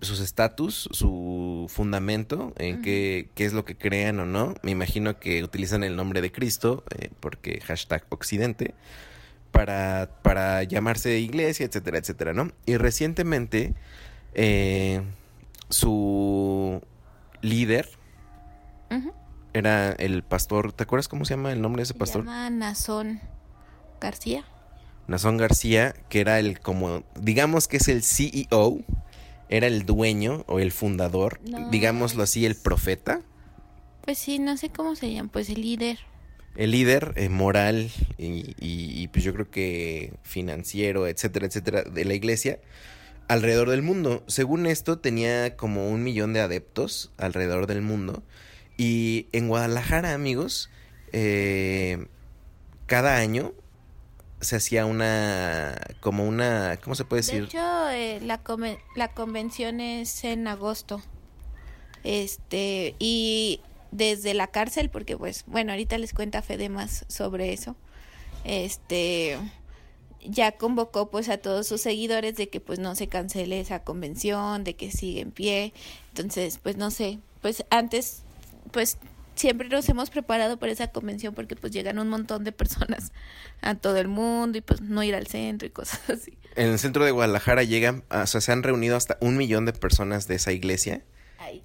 sus 0.00 0.20
estatus, 0.20 0.88
su 0.92 1.66
fundamento, 1.68 2.54
en 2.56 2.80
qué, 2.80 3.28
qué, 3.34 3.44
es 3.44 3.52
lo 3.52 3.66
que 3.66 3.76
crean 3.76 4.18
o 4.18 4.24
no. 4.24 4.54
Me 4.62 4.70
imagino 4.70 5.20
que 5.20 5.44
utilizan 5.44 5.84
el 5.84 5.94
nombre 5.94 6.22
de 6.22 6.32
Cristo, 6.32 6.84
eh, 6.98 7.10
porque 7.20 7.60
hashtag 7.60 8.06
Occidente, 8.08 8.74
para, 9.50 10.08
para 10.22 10.62
llamarse 10.62 11.18
iglesia, 11.18 11.66
etcétera, 11.66 11.98
etcétera, 11.98 12.32
¿no? 12.32 12.50
Y 12.64 12.78
recientemente 12.78 13.74
eh, 14.34 15.02
su 15.68 16.80
líder 17.40 17.88
era 19.54 19.92
el 19.92 20.22
pastor, 20.22 20.72
¿te 20.72 20.84
acuerdas 20.84 21.08
cómo 21.08 21.24
se 21.24 21.34
llama 21.34 21.52
el 21.52 21.60
nombre 21.60 21.80
de 21.80 21.84
ese 21.84 21.94
pastor? 21.94 22.22
Se 22.22 22.28
llama 22.28 22.50
Nazón 22.50 23.20
García. 24.00 24.44
Nazón 25.08 25.36
García, 25.36 25.94
que 26.08 26.20
era 26.20 26.38
el 26.38 26.60
como, 26.60 27.02
digamos 27.20 27.68
que 27.68 27.76
es 27.76 27.88
el 27.88 28.02
CEO 28.02 28.80
era 29.52 29.66
el 29.66 29.84
dueño 29.84 30.44
o 30.48 30.60
el 30.60 30.72
fundador, 30.72 31.38
digámoslo 31.70 32.22
así, 32.22 32.46
el 32.46 32.56
profeta. 32.56 33.20
Pues 34.02 34.16
sí, 34.16 34.38
no 34.38 34.56
sé 34.56 34.70
cómo 34.70 34.96
se 34.96 35.12
llama, 35.12 35.28
pues 35.30 35.50
el 35.50 35.60
líder. 35.60 35.98
El 36.56 36.70
líder 36.70 37.12
eh, 37.16 37.28
moral 37.28 37.90
y, 38.16 38.54
y, 38.58 39.08
pues 39.08 39.24
yo 39.24 39.34
creo 39.34 39.50
que 39.50 40.14
financiero, 40.22 41.06
etcétera, 41.06 41.46
etcétera, 41.46 41.82
de 41.82 42.04
la 42.06 42.14
iglesia 42.14 42.60
alrededor 43.28 43.70
del 43.70 43.82
mundo. 43.82 44.24
Según 44.26 44.66
esto, 44.66 44.98
tenía 44.98 45.56
como 45.56 45.88
un 45.90 46.02
millón 46.02 46.32
de 46.32 46.40
adeptos 46.40 47.12
alrededor 47.18 47.66
del 47.66 47.82
mundo 47.82 48.22
Y 48.76 49.28
en 49.32 49.48
Guadalajara, 49.48 50.14
amigos, 50.14 50.70
eh, 51.12 52.06
cada 52.86 53.16
año 53.18 53.52
se 54.40 54.56
hacía 54.56 54.86
una, 54.86 55.78
como 56.00 56.26
una, 56.26 56.78
¿cómo 56.82 56.94
se 56.96 57.04
puede 57.04 57.22
De 57.22 57.26
decir? 57.32 57.44
hecho, 57.48 57.88
eh, 57.90 58.20
la, 58.20 58.42
conven- 58.42 58.80
la 58.96 59.14
convención 59.14 59.80
es 59.80 60.24
en 60.24 60.48
agosto. 60.48 61.02
Este, 62.04 62.96
y 62.98 63.60
desde 63.90 64.34
la 64.34 64.48
cárcel, 64.48 64.90
porque 64.90 65.16
pues, 65.16 65.44
bueno, 65.46 65.72
ahorita 65.72 65.98
les 65.98 66.12
cuenta 66.14 66.42
Fede 66.42 66.68
más 66.68 67.04
sobre 67.08 67.52
eso. 67.52 67.76
Este, 68.44 69.38
ya 70.24 70.52
convocó 70.52 71.10
pues 71.10 71.28
a 71.28 71.38
todos 71.38 71.66
sus 71.66 71.80
seguidores 71.80 72.36
de 72.36 72.48
que 72.48 72.60
pues 72.60 72.78
no 72.78 72.94
se 72.94 73.08
cancele 73.08 73.60
esa 73.60 73.82
convención, 73.82 74.64
de 74.64 74.74
que 74.74 74.90
sigue 74.90 75.20
en 75.20 75.30
pie. 75.30 75.72
Entonces, 76.10 76.58
pues 76.62 76.76
no 76.76 76.90
sé, 76.90 77.18
pues 77.40 77.64
antes, 77.70 78.22
pues 78.70 78.98
siempre 79.34 79.68
nos 79.68 79.88
hemos 79.88 80.10
preparado 80.10 80.58
para 80.58 80.72
esa 80.72 80.88
convención 80.88 81.34
porque 81.34 81.56
pues 81.56 81.72
llegan 81.72 81.98
un 81.98 82.08
montón 82.08 82.44
de 82.44 82.52
personas 82.52 83.12
a 83.60 83.74
todo 83.74 83.96
el 83.96 84.08
mundo 84.08 84.58
y 84.58 84.60
pues 84.60 84.80
no 84.80 85.02
ir 85.02 85.14
al 85.14 85.26
centro 85.26 85.66
y 85.66 85.70
cosas 85.70 86.00
así. 86.08 86.36
En 86.54 86.68
el 86.68 86.78
centro 86.78 87.04
de 87.04 87.10
Guadalajara 87.10 87.62
llegan, 87.62 88.04
o 88.10 88.26
sea, 88.26 88.40
se 88.40 88.52
han 88.52 88.62
reunido 88.62 88.96
hasta 88.96 89.16
un 89.20 89.36
millón 89.36 89.64
de 89.64 89.72
personas 89.72 90.28
de 90.28 90.36
esa 90.36 90.52
iglesia. 90.52 91.02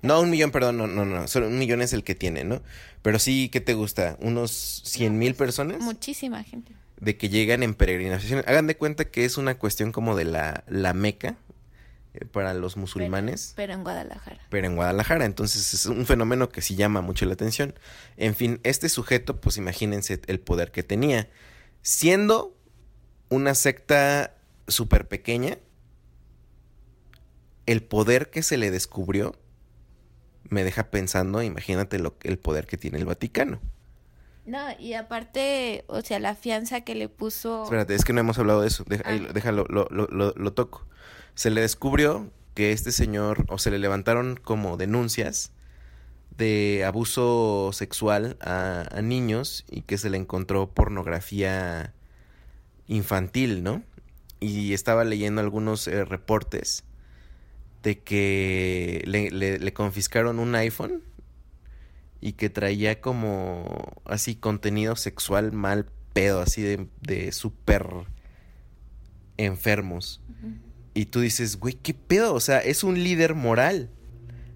No, 0.02 0.20
un 0.20 0.30
millón, 0.30 0.52
perdón, 0.52 0.78
no, 0.78 0.88
no, 0.88 1.06
no, 1.06 1.28
solo 1.28 1.48
un 1.48 1.58
millón 1.58 1.82
es 1.82 1.93
el 1.93 2.04
que 2.04 2.15
tiene, 2.15 2.43
¿no? 2.43 2.62
Pero 3.04 3.20
sí, 3.20 3.48
¿qué 3.50 3.62
te 3.62 3.74
gusta? 3.74 4.17
¿Unos 4.20 4.82
cien 4.84 5.17
mil 5.17 5.36
personas? 5.36 5.80
Muchísima 5.82 6.43
gente. 6.43 6.74
De 7.00 7.18
que 7.18 7.30
llegan 7.30 7.64
en 7.64 7.74
peregrinación. 7.76 8.44
Hagan 8.48 8.68
de 8.68 8.78
cuenta 8.78 9.06
que 9.06 9.26
es 9.26 9.38
una 9.38 9.58
cuestión 9.58 9.92
como 9.92 10.16
de 10.16 10.26
la, 10.26 10.64
la 10.68 10.94
meca 10.94 11.38
eh, 12.14 12.26
para 12.26 12.54
los 12.54 12.76
musulmanes, 12.78 13.54
Pero 13.56 13.74
en 13.74 13.84
Guadalajara. 13.84 14.40
pero 14.50 14.68
en 14.68 14.76
Guadalajara. 14.76 15.26
Entonces 15.26 15.74
es 15.74 15.86
un 15.86 16.06
fenómeno 16.06 16.50
que 16.50 16.62
sí 16.62 16.76
llama 16.76 17.02
mucho 17.02 17.26
la 17.26 17.34
atención. 17.34 17.76
En 18.18 18.34
fin, 18.36 18.60
este 18.64 18.90
sujeto, 18.90 19.40
pues 19.40 19.58
imagínense 19.58 20.20
el 20.28 20.40
poder 20.40 20.72
que 20.72 20.84
tenía. 20.84 21.30
Siendo 21.82 22.58
una 23.30 23.54
secta 23.56 24.34
súper 24.68 25.08
pequeña, 25.08 25.58
el 27.66 27.84
poder 27.84 28.30
que 28.30 28.42
se 28.44 28.58
le 28.58 28.72
descubrió 28.72 29.36
me 30.50 30.64
deja 30.64 30.90
pensando, 30.90 31.44
imagínate 31.44 32.00
lo, 32.00 32.16
el 32.24 32.40
poder 32.40 32.66
que 32.66 32.78
tiene 32.78 32.98
el 32.98 33.06
Vaticano. 33.06 33.60
No, 34.48 34.60
y 34.80 34.94
aparte, 34.94 35.84
o 35.88 36.02
sea, 36.02 36.20
la 36.20 36.34
fianza 36.34 36.82
que 36.82 36.96
le 36.96 37.10
puso. 37.10 37.64
Espérate, 37.66 37.94
es 37.96 38.04
que 38.06 38.14
no 38.14 38.22
hemos 38.22 38.40
hablado 38.40 38.62
de 38.62 38.68
eso. 38.70 38.84
Deja- 38.88 39.04
Ah. 39.06 39.14
lo- 39.16 39.34
déjalo, 39.34 39.66
lo, 39.70 39.88
lo, 39.92 40.08
lo- 40.08 40.34
lo 40.36 40.54
toco. 40.54 40.88
Se 41.36 41.50
le 41.52 41.62
descubrió 41.62 42.32
que 42.56 42.72
este 42.72 42.92
señor, 42.92 43.46
o 43.50 43.60
se 43.60 43.70
le 43.72 43.78
levantaron 43.78 44.40
como 44.42 44.78
denuncias 44.78 45.52
de 46.38 46.84
abuso 46.86 47.72
sexual 47.74 48.38
a, 48.42 48.86
a 48.92 49.02
niños 49.02 49.66
y 49.70 49.82
que 49.82 49.98
se 49.98 50.10
le 50.10 50.18
encontró 50.18 50.68
pornografía 50.74 51.94
infantil, 52.88 53.64
¿no? 53.64 53.84
Y 54.40 54.74
estaba 54.74 55.04
leyendo 55.04 55.42
algunos 55.42 55.88
eh, 55.88 56.06
reportes 56.06 56.84
de 57.84 58.00
que 58.00 59.04
le, 59.06 59.30
le- 59.32 59.60
le 59.60 59.74
confiscaron 59.74 60.40
un 60.40 60.56
iPhone 60.56 61.02
y 62.21 62.34
que 62.34 62.49
traía 62.49 63.01
como 63.01 64.01
así 64.06 64.36
contenido 64.36 64.95
sexual 64.95 65.51
mal 65.51 65.88
pedo, 66.13 66.41
así 66.41 66.62
de, 66.62 66.88
de 67.01 67.32
súper 67.32 67.88
enfermos. 69.38 70.21
Y 70.93 71.06
tú 71.06 71.19
dices, 71.21 71.60
güey, 71.60 71.75
¿qué 71.75 71.93
pedo? 71.93 72.34
O 72.34 72.39
sea, 72.39 72.60
es 72.60 72.84
un 72.84 73.03
líder 73.03 73.36
moral. 73.36 73.91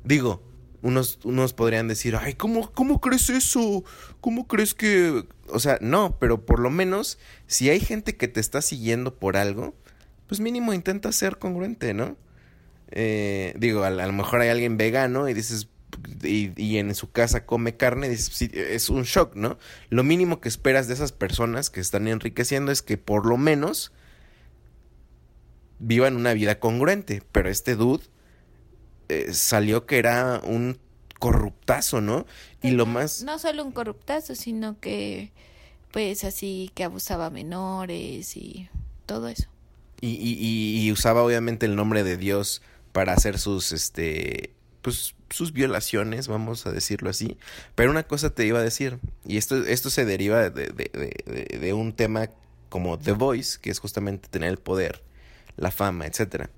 Digo, 0.04 0.43
unos, 0.82 1.19
unos 1.24 1.54
podrían 1.54 1.88
decir, 1.88 2.15
ay, 2.15 2.34
¿cómo, 2.34 2.71
¿cómo 2.71 3.00
crees 3.00 3.30
eso? 3.30 3.84
¿Cómo 4.19 4.47
crees 4.47 4.74
que...? 4.74 5.28
O 5.50 5.60
sea, 5.60 5.78
no, 5.82 6.17
pero 6.19 6.45
por 6.45 6.60
lo 6.60 6.71
menos, 6.71 7.19
si 7.45 7.69
hay 7.69 7.80
gente 7.80 8.17
que 8.17 8.28
te 8.28 8.39
está 8.39 8.63
siguiendo 8.63 9.19
por 9.19 9.38
algo, 9.38 9.76
pues 10.26 10.39
mínimo 10.39 10.74
intenta 10.74 11.12
ser 11.12 11.38
congruente, 11.38 11.93
¿no? 11.93 12.17
Eh, 12.89 13.54
digo, 13.58 13.84
a, 13.84 13.88
a 13.88 14.08
lo 14.08 14.13
mejor 14.13 14.41
hay 14.41 14.50
alguien 14.50 14.78
vegano 14.78 15.30
y 15.30 15.36
dices, 15.36 15.67
y, 16.24 16.52
y 16.62 16.78
en 16.78 16.94
su 16.96 17.12
casa 17.12 17.46
come 17.46 17.76
carne, 17.78 18.08
es 18.12 18.90
un 18.90 19.04
shock, 19.04 19.36
¿no? 19.36 19.58
Lo 19.90 20.04
mínimo 20.04 20.40
que 20.42 20.50
esperas 20.50 20.88
de 20.88 20.94
esas 20.94 21.12
personas 21.12 21.70
que 21.70 21.80
están 21.80 22.08
enriqueciendo 22.08 22.72
es 22.72 22.82
que 22.82 22.98
por 22.98 23.26
lo 23.26 23.38
menos 23.38 23.92
vivan 25.80 26.16
una 26.16 26.34
vida 26.34 26.60
congruente, 26.60 27.24
pero 27.32 27.50
este 27.50 27.76
dude 27.76 28.04
eh, 29.10 29.34
salió 29.34 29.86
que 29.86 29.98
era 29.98 30.42
un 30.44 30.78
corruptazo, 31.20 32.02
¿no? 32.02 32.26
Y 32.62 32.72
lo 32.72 32.86
más... 32.86 33.24
No 33.24 33.40
solo 33.40 33.64
un 33.64 33.72
corruptazo, 33.72 34.36
sino 34.36 34.80
que, 34.80 35.32
pues 35.92 36.24
así, 36.24 36.72
que 36.76 36.84
abusaba 36.84 37.28
a 37.28 37.30
menores 37.30 38.38
y 38.38 38.70
todo 39.06 39.28
eso. 39.28 39.50
Y- 40.02 40.18
y 40.84 40.92
usaba 40.92 41.22
obviamente 41.24 41.68
el 41.68 41.76
nombre 41.76 42.04
de 42.04 42.18
Dios 42.18 42.62
para 42.92 43.14
hacer 43.14 43.38
sus, 43.38 43.72
este, 43.72 44.54
pues, 44.82 45.15
sus 45.30 45.54
violaciones, 45.54 46.28
vamos 46.28 46.65
a 46.65 46.72
decirlo 46.72 47.10
así. 47.10 47.38
Pero 47.76 47.91
una 47.91 48.04
cosa 48.04 48.30
te 48.32 48.46
iba 48.46 48.60
a 48.60 48.63
decir, 48.63 49.00
y 49.26 49.38
esto, 49.38 49.65
esto 49.65 49.89
se 49.89 50.06
deriva 50.06 50.50
de, 50.50 50.67
de- 50.67 51.60
de- 51.60 51.74
un 51.74 51.94
tema 51.94 52.30
como 52.70 52.98
The 52.98 53.12
Voice, 53.13 53.60
que 53.62 53.70
es 53.70 53.80
justamente 53.80 54.28
tener 54.30 54.50
el 54.50 54.58
poder, 54.58 55.02
la 55.58 55.72
fama, 55.72 56.06
etcétera. 56.06 56.50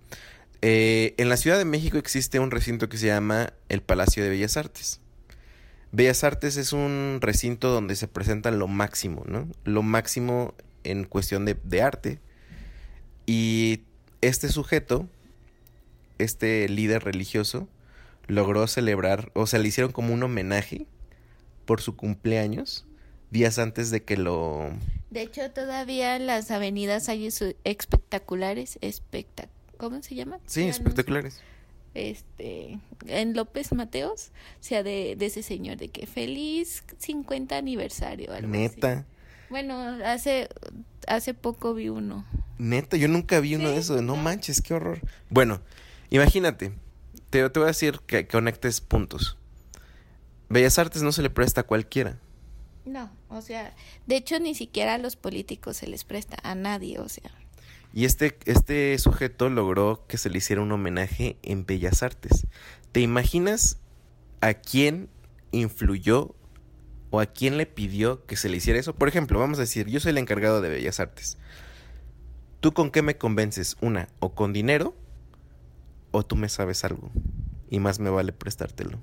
Eh, 0.61 1.13
en 1.17 1.27
la 1.29 1.37
Ciudad 1.37 1.57
de 1.57 1.65
México 1.65 1.97
existe 1.97 2.39
un 2.39 2.49
recinto 2.51 2.87
que 2.87 2.97
se 2.97 3.07
llama 3.07 3.53
el 3.69 3.81
Palacio 3.81 4.23
de 4.23 4.29
Bellas 4.29 4.55
Artes. 4.57 4.99
Bellas 5.91 6.23
Artes 6.23 6.57
es 6.57 6.71
un 6.73 7.19
recinto 7.21 7.69
donde 7.69 7.95
se 7.95 8.07
presenta 8.07 8.49
lo 8.51 8.67
máximo, 8.67 9.23
¿no? 9.27 9.47
Lo 9.65 9.83
máximo 9.83 10.53
en 10.83 11.03
cuestión 11.03 11.45
de, 11.45 11.55
de 11.63 11.81
arte. 11.81 12.19
Y 13.25 13.81
este 14.21 14.49
sujeto, 14.49 15.07
este 16.17 16.67
líder 16.69 17.03
religioso, 17.03 17.67
logró 18.27 18.67
celebrar, 18.67 19.31
o 19.33 19.47
sea, 19.47 19.59
le 19.59 19.67
hicieron 19.67 19.91
como 19.91 20.13
un 20.13 20.23
homenaje 20.23 20.87
por 21.65 21.81
su 21.81 21.95
cumpleaños, 21.95 22.85
días 23.31 23.59
antes 23.59 23.89
de 23.91 24.03
que 24.03 24.17
lo... 24.17 24.71
De 25.09 25.21
hecho, 25.21 25.49
todavía 25.51 26.15
en 26.15 26.25
las 26.27 26.49
avenidas 26.51 27.07
hay 27.09 27.29
espectaculares, 27.63 28.77
espectac 28.81 29.49
¿cómo 29.77 30.01
se 30.01 30.15
llama? 30.15 30.39
Sí, 30.45 30.63
espectaculares. 30.63 31.41
Este, 31.93 32.79
en 33.05 33.35
López 33.35 33.71
Mateos, 33.73 34.31
o 34.59 34.63
sea, 34.63 34.81
de, 34.81 35.15
de 35.15 35.25
ese 35.27 35.43
señor, 35.43 35.77
de 35.77 35.89
que 35.89 36.07
feliz 36.07 36.83
50 36.97 37.55
aniversario. 37.55 38.33
algo 38.33 38.57
así. 38.57 38.79
Neta, 38.79 39.05
Bueno, 39.49 39.75
hace, 40.05 40.49
hace 41.07 41.33
poco 41.35 41.73
vi 41.75 41.89
uno. 41.89 42.25
neta, 42.57 42.97
yo 42.97 43.07
nunca 43.07 43.39
vi 43.39 43.55
uno 43.55 43.69
Sí, 43.69 43.75
de 43.75 43.79
esos, 43.79 44.01
no 44.01 44.15
no. 44.15 44.15
manches, 44.15 44.61
qué 44.61 44.73
horror. 44.73 45.01
Bueno, 45.29 45.61
imagínate, 46.09 46.73
te, 47.33 47.49
te 47.49 47.59
voy 47.59 47.65
a 47.65 47.67
decir 47.67 47.99
que, 48.05 48.27
que 48.27 48.31
conectes 48.31 48.79
puntos. 48.79 49.39
Bellas 50.49 50.77
Artes 50.77 51.01
no 51.01 51.11
se 51.11 51.23
le 51.23 51.31
presta 51.31 51.61
a 51.61 51.63
cualquiera. 51.63 52.19
No, 52.85 53.11
o 53.27 53.41
sea, 53.41 53.73
de 54.05 54.17
hecho 54.17 54.39
ni 54.39 54.53
siquiera 54.53 54.93
a 54.93 54.97
los 54.99 55.15
políticos 55.15 55.77
se 55.77 55.87
les 55.87 56.03
presta, 56.03 56.37
a 56.43 56.53
nadie, 56.53 56.99
o 56.99 57.09
sea. 57.09 57.31
Y 57.91 58.05
este, 58.05 58.37
este 58.45 58.95
sujeto 58.99 59.49
logró 59.49 60.05
que 60.07 60.19
se 60.19 60.29
le 60.29 60.37
hiciera 60.37 60.61
un 60.61 60.71
homenaje 60.71 61.37
en 61.41 61.65
Bellas 61.65 62.03
Artes. 62.03 62.45
¿Te 62.91 62.99
imaginas 62.99 63.79
a 64.41 64.53
quién 64.53 65.09
influyó 65.51 66.35
o 67.09 67.19
a 67.19 67.25
quién 67.25 67.57
le 67.57 67.65
pidió 67.65 68.27
que 68.27 68.35
se 68.35 68.47
le 68.47 68.57
hiciera 68.57 68.79
eso? 68.79 68.93
Por 68.93 69.07
ejemplo, 69.07 69.39
vamos 69.39 69.57
a 69.57 69.61
decir, 69.61 69.87
yo 69.87 69.99
soy 69.99 70.11
el 70.11 70.19
encargado 70.19 70.61
de 70.61 70.69
Bellas 70.69 70.99
Artes. 70.99 71.39
¿Tú 72.59 72.73
con 72.73 72.91
qué 72.91 73.01
me 73.01 73.17
convences? 73.17 73.75
Una, 73.81 74.07
o 74.19 74.35
con 74.35 74.53
dinero, 74.53 74.95
o 76.13 76.23
tú 76.23 76.37
me 76.37 76.47
sabes 76.47 76.85
algo. 76.85 77.11
Y 77.69 77.79
más 77.79 77.99
me 77.99 78.09
vale 78.09 78.31
prestártelo. 78.31 78.99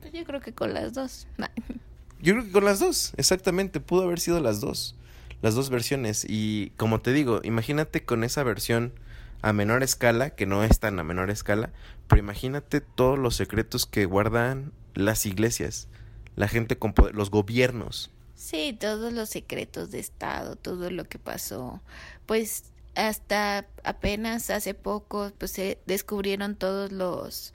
Pues 0.00 0.12
yo 0.12 0.24
creo 0.24 0.40
que 0.40 0.54
con 0.54 0.72
las 0.72 0.94
dos. 0.94 1.26
Nah. 1.36 1.48
Yo 2.20 2.32
creo 2.32 2.46
que 2.46 2.50
con 2.50 2.64
las 2.64 2.80
dos, 2.80 3.12
exactamente, 3.16 3.78
pudo 3.78 4.02
haber 4.02 4.18
sido 4.18 4.40
las 4.40 4.60
dos, 4.60 4.96
las 5.40 5.54
dos 5.54 5.70
versiones. 5.70 6.26
Y 6.28 6.70
como 6.76 7.00
te 7.00 7.12
digo, 7.12 7.40
imagínate 7.44 8.04
con 8.04 8.24
esa 8.24 8.42
versión 8.42 8.92
a 9.40 9.52
menor 9.52 9.84
escala, 9.84 10.30
que 10.30 10.44
no 10.44 10.64
es 10.64 10.80
tan 10.80 10.98
a 10.98 11.04
menor 11.04 11.30
escala, 11.30 11.70
pero 12.08 12.18
imagínate 12.18 12.80
todos 12.80 13.18
los 13.20 13.36
secretos 13.36 13.86
que 13.86 14.04
guardan 14.04 14.72
las 14.94 15.26
iglesias, 15.26 15.86
la 16.34 16.48
gente 16.48 16.76
con 16.76 16.92
poder, 16.92 17.14
los 17.14 17.30
gobiernos. 17.30 18.10
Sí, 18.34 18.76
todos 18.78 19.12
los 19.12 19.28
secretos 19.28 19.92
de 19.92 20.00
Estado, 20.00 20.56
todo 20.56 20.90
lo 20.90 21.04
que 21.04 21.18
pasó, 21.18 21.80
pues 22.26 22.64
hasta 22.98 23.64
apenas 23.84 24.50
hace 24.50 24.74
poco, 24.74 25.30
pues 25.38 25.52
se 25.52 25.78
descubrieron 25.86 26.56
todos 26.56 26.90
los 26.90 27.54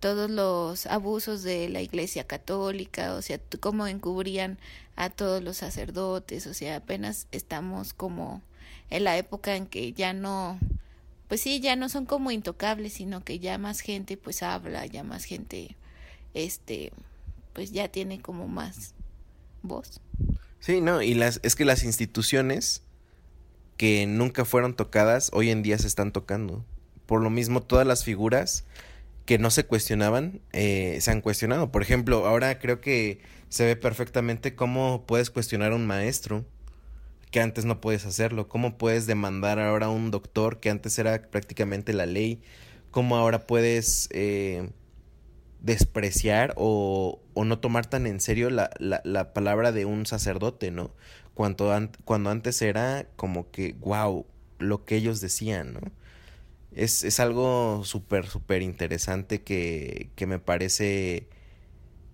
todos 0.00 0.28
los 0.28 0.86
abusos 0.86 1.44
de 1.44 1.68
la 1.68 1.80
Iglesia 1.80 2.26
Católica, 2.26 3.14
o 3.14 3.22
sea, 3.22 3.40
cómo 3.60 3.86
encubrían 3.86 4.58
a 4.96 5.10
todos 5.10 5.40
los 5.40 5.58
sacerdotes, 5.58 6.48
o 6.48 6.54
sea, 6.54 6.76
apenas 6.76 7.28
estamos 7.30 7.94
como 7.94 8.42
en 8.90 9.04
la 9.04 9.16
época 9.16 9.54
en 9.54 9.66
que 9.66 9.92
ya 9.92 10.12
no, 10.12 10.58
pues 11.28 11.40
sí, 11.40 11.60
ya 11.60 11.76
no 11.76 11.88
son 11.88 12.04
como 12.04 12.32
intocables, 12.32 12.94
sino 12.94 13.22
que 13.22 13.38
ya 13.38 13.58
más 13.58 13.78
gente 13.78 14.16
pues 14.16 14.42
habla, 14.42 14.84
ya 14.86 15.04
más 15.04 15.22
gente, 15.22 15.76
este, 16.34 16.92
pues 17.52 17.70
ya 17.70 17.86
tiene 17.86 18.20
como 18.20 18.48
más 18.48 18.94
voz. 19.62 20.00
Sí, 20.58 20.80
no, 20.80 21.00
y 21.00 21.14
las, 21.14 21.38
es 21.44 21.54
que 21.54 21.64
las 21.64 21.84
instituciones 21.84 22.81
que 23.76 24.06
nunca 24.06 24.44
fueron 24.44 24.74
tocadas, 24.74 25.30
hoy 25.32 25.50
en 25.50 25.62
día 25.62 25.78
se 25.78 25.86
están 25.86 26.12
tocando. 26.12 26.64
Por 27.06 27.22
lo 27.22 27.30
mismo, 27.30 27.62
todas 27.62 27.86
las 27.86 28.04
figuras 28.04 28.64
que 29.24 29.38
no 29.38 29.50
se 29.50 29.64
cuestionaban, 29.64 30.40
eh, 30.52 30.98
se 31.00 31.10
han 31.10 31.20
cuestionado. 31.20 31.70
Por 31.70 31.82
ejemplo, 31.82 32.26
ahora 32.26 32.58
creo 32.58 32.80
que 32.80 33.20
se 33.48 33.64
ve 33.64 33.76
perfectamente 33.76 34.54
cómo 34.54 35.04
puedes 35.06 35.30
cuestionar 35.30 35.72
a 35.72 35.76
un 35.76 35.86
maestro, 35.86 36.44
que 37.30 37.40
antes 37.40 37.64
no 37.64 37.80
puedes 37.80 38.04
hacerlo, 38.04 38.48
cómo 38.48 38.76
puedes 38.76 39.06
demandar 39.06 39.58
ahora 39.58 39.86
a 39.86 39.90
un 39.90 40.10
doctor, 40.10 40.60
que 40.60 40.70
antes 40.70 40.98
era 40.98 41.22
prácticamente 41.30 41.92
la 41.92 42.06
ley, 42.06 42.42
cómo 42.90 43.16
ahora 43.16 43.46
puedes 43.46 44.08
eh, 44.12 44.70
despreciar 45.60 46.52
o, 46.56 47.20
o, 47.34 47.44
no 47.44 47.58
tomar 47.58 47.86
tan 47.86 48.06
en 48.06 48.20
serio 48.20 48.50
la, 48.50 48.70
la, 48.78 49.00
la 49.04 49.32
palabra 49.32 49.72
de 49.72 49.86
un 49.86 50.04
sacerdote, 50.04 50.70
¿no? 50.70 50.90
Cuando, 51.34 51.72
an 51.72 51.90
cuando 52.04 52.30
antes 52.30 52.60
era 52.62 53.06
como 53.16 53.50
que, 53.50 53.74
wow, 53.80 54.26
lo 54.58 54.84
que 54.84 54.96
ellos 54.96 55.20
decían, 55.20 55.74
¿no? 55.74 55.80
Es, 56.72 57.04
es 57.04 57.20
algo 57.20 57.82
súper, 57.84 58.26
súper 58.26 58.62
interesante 58.62 59.42
que, 59.42 60.10
que, 60.16 60.26
me 60.26 60.38
parece 60.38 61.28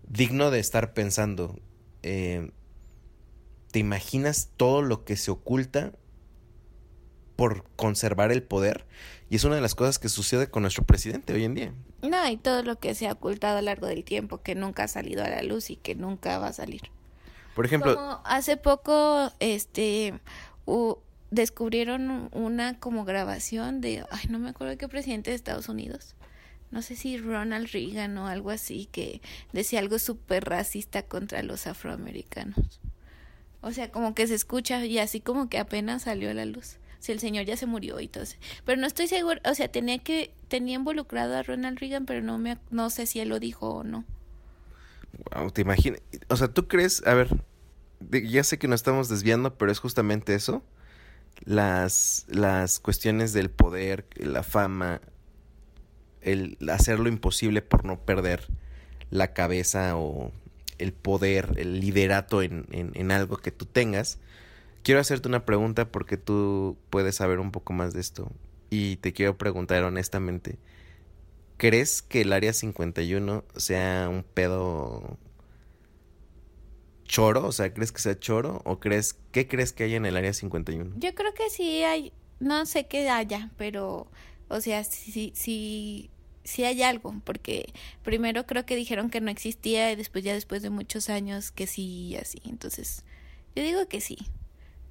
digno 0.09 0.51
de 0.51 0.59
estar 0.59 0.95
pensando. 0.95 1.61
Eh, 2.03 2.51
¿Te 3.71 3.79
imaginas 3.79 4.51
todo 4.57 4.83
lo 4.83 5.05
que 5.05 5.17
se 5.17 5.31
oculta 5.31 5.93
por 7.37 7.65
conservar 7.77 8.33
el 8.33 8.43
poder? 8.43 8.87
Y 9.31 9.37
es 9.37 9.45
una 9.45 9.57
de 9.57 9.61
las 9.61 9.75
cosas 9.75 9.99
que 9.99 10.09
sucede 10.09 10.51
con 10.51 10.63
nuestro 10.63 10.85
presidente 10.85 11.35
hoy 11.35 11.45
en 11.45 11.55
día. 11.55 11.75
No, 12.03 12.29
y 12.29 12.37
todo 12.37 12.63
lo 12.63 12.81
que 12.81 12.95
se 12.95 13.07
ha 13.07 13.13
ocultado 13.13 13.59
a 13.59 13.61
lo 13.61 13.67
largo 13.67 13.87
del 13.87 14.05
tiempo, 14.05 14.43
que 14.43 14.55
nunca 14.55 14.85
ha 14.85 14.89
salido 14.89 15.23
a 15.23 15.29
la 15.29 15.43
luz 15.43 15.71
y 15.71 15.77
que 15.77 15.95
nunca 15.95 16.39
va 16.39 16.49
a 16.49 16.53
salir. 16.53 16.91
Por 17.59 17.67
ejemplo, 17.67 18.21
hace 18.25 18.57
poco, 18.57 19.33
este, 19.41 20.15
descubrieron 21.33 22.29
una 22.31 22.79
como 22.79 23.05
grabación 23.05 23.81
de, 23.81 24.05
ay, 24.13 24.27
no 24.29 24.39
me 24.39 24.51
acuerdo 24.51 24.79
qué 24.79 24.87
presidente 24.87 25.31
de 25.31 25.35
Estados 25.35 25.69
Unidos. 25.69 26.15
No 26.71 26.83
sé 26.83 26.95
si 26.95 27.19
Ronald 27.19 27.67
Reagan 27.73 28.17
o 28.17 28.29
algo 28.29 28.51
así, 28.51 28.89
que 28.93 29.21
decía 29.53 29.81
algo 29.81 29.99
súper 29.99 30.45
racista 30.45 31.03
contra 31.03 31.43
los 31.43 31.67
afroamericanos. 31.67 32.79
O 33.61 33.73
sea, 33.73 33.91
como 33.91 34.15
que 34.15 34.29
se 34.29 34.37
escucha 34.37 34.87
y 34.87 35.01
así 35.01 35.21
como 35.21 35.49
que 35.49 35.59
apenas 35.59 36.03
salió 36.03 36.31
a 36.31 36.35
la 36.35 36.45
luz. 36.45 36.77
Si 37.01 37.11
el 37.11 37.19
señor 37.19 37.45
ya 37.45 37.57
se 37.57 37.67
murió 37.67 37.99
y 37.99 38.07
todo. 38.07 38.23
Pero 38.65 38.81
no 38.81 38.87
estoy 38.87 39.09
seguro, 39.09 39.41
o 39.45 39.55
sea, 39.57 39.67
tenía 39.67 39.99
que 39.99 40.33
tenía 40.47 40.77
involucrado 40.77 41.37
a 41.37 41.43
Ronald 41.43 41.81
Reagan, 41.81 42.07
pero 42.07 42.23
no 42.23 42.39
me 42.39 42.57
no 42.71 42.89
sé 42.89 43.07
si 43.07 43.19
él 43.19 43.31
lo 43.31 43.41
dijo 43.41 43.69
o 43.69 43.83
no. 43.83 44.05
Wow, 45.35 45.51
te 45.51 45.63
imaginas, 45.63 46.01
o 46.29 46.37
sea, 46.37 46.49
¿tú 46.49 46.69
crees, 46.69 47.07
a 47.07 47.15
ver, 47.15 47.43
ya 48.11 48.45
sé 48.45 48.59
que 48.59 48.69
nos 48.69 48.81
estamos 48.81 49.09
desviando, 49.09 49.57
pero 49.59 49.73
es 49.73 49.79
justamente 49.81 50.35
eso, 50.35 50.65
las 51.45 52.27
las 52.29 52.81
cuestiones 52.81 53.33
del 53.33 53.51
poder, 53.51 54.07
la 54.17 54.43
fama, 54.43 55.01
el 56.21 56.59
hacer 56.71 56.99
lo 57.01 57.09
imposible 57.09 57.63
por 57.63 57.85
no 57.85 58.01
perder 58.01 58.47
la 59.11 59.33
cabeza 59.35 59.97
o 59.97 60.33
el 60.79 60.93
poder, 60.93 61.55
el 61.59 61.81
liderato 61.81 62.43
en, 62.43 62.67
en, 62.73 62.93
en 62.95 63.11
algo 63.13 63.39
que 63.39 63.53
tú 63.53 63.67
tengas. 63.67 64.19
Quiero 64.85 65.01
hacerte 65.01 65.29
una 65.29 65.45
pregunta 65.47 65.91
porque 65.91 66.17
tú 66.19 66.77
puedes 66.91 67.17
saber 67.17 67.41
un 67.41 67.53
poco 67.53 67.73
más 67.73 67.95
de 67.95 68.01
esto. 68.01 68.31
Y 68.71 68.97
te 68.99 69.13
quiero 69.13 69.39
preguntar 69.39 69.85
honestamente. 69.85 70.59
¿Crees 71.59 72.01
que 72.01 72.23
el 72.23 72.33
Área 72.33 72.55
51 72.55 73.45
sea 73.57 74.09
un 74.09 74.23
pedo 74.23 75.19
choro? 77.05 77.47
O 77.47 77.53
sea, 77.53 77.75
¿crees 77.75 77.93
que 77.93 78.01
sea 78.01 78.19
choro? 78.19 78.63
¿O 78.65 78.81
crees, 78.81 79.17
qué 79.33 79.47
crees 79.47 79.75
que 79.75 79.85
hay 79.85 79.95
en 79.95 80.07
el 80.07 80.17
Área 80.17 80.33
51? 80.33 80.95
Yo 80.97 81.15
creo 81.15 81.35
que 81.35 81.51
sí 81.51 81.83
hay, 81.83 82.13
no 82.41 82.65
sé 82.65 82.87
qué 82.87 83.11
haya, 83.11 83.51
pero, 83.59 84.11
o 84.49 84.61
sea, 84.63 84.83
sí, 84.85 85.33
sí, 85.35 86.09
sí 86.45 86.65
hay 86.65 86.83
algo, 86.83 87.15
porque 87.25 87.75
primero 88.03 88.47
creo 88.47 88.65
que 88.65 88.77
dijeron 88.77 89.11
que 89.11 89.21
no 89.21 89.31
existía 89.31 89.93
y 89.93 89.97
después 89.97 90.25
ya 90.25 90.33
después 90.33 90.63
de 90.63 90.71
muchos 90.71 91.11
años 91.11 91.51
que 91.51 91.67
sí 91.67 92.07
y 92.09 92.17
así. 92.17 92.41
Entonces, 92.47 93.05
yo 93.55 93.63
digo 93.63 93.87
que 93.89 94.01
sí 94.01 94.17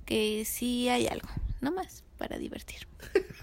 que 0.08 0.46
sí 0.46 0.90
hay 0.90 1.06
algo, 1.06 1.28
no 1.62 1.72
más, 1.72 2.04
para 2.18 2.40
divertir. 2.40 2.88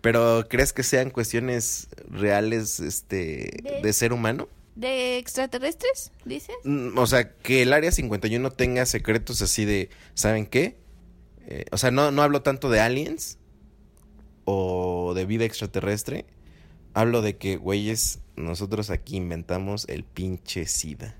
Pero 0.00 0.46
¿crees 0.48 0.72
que 0.72 0.82
sean 0.82 1.10
cuestiones 1.10 1.88
reales 2.08 2.80
este 2.80 3.60
de, 3.62 3.80
de 3.82 3.92
ser 3.92 4.12
humano? 4.12 4.48
¿De 4.78 5.18
extraterrestres, 5.18 6.12
dices? 6.24 6.54
O 6.94 7.06
sea, 7.08 7.32
que 7.32 7.62
el 7.62 7.72
Área 7.72 7.90
51 7.90 8.50
tenga 8.52 8.86
secretos 8.86 9.42
así 9.42 9.64
de, 9.64 9.90
¿saben 10.14 10.46
qué? 10.46 10.76
Eh, 11.48 11.64
o 11.72 11.78
sea, 11.78 11.90
no, 11.90 12.12
no 12.12 12.22
hablo 12.22 12.42
tanto 12.42 12.70
de 12.70 12.78
aliens 12.78 13.38
o 14.44 15.14
de 15.14 15.26
vida 15.26 15.44
extraterrestre. 15.44 16.26
Hablo 16.94 17.22
de 17.22 17.36
que, 17.38 17.56
güeyes, 17.56 18.20
nosotros 18.36 18.90
aquí 18.90 19.16
inventamos 19.16 19.84
el 19.88 20.04
pinche 20.04 20.66
SIDA. 20.66 21.16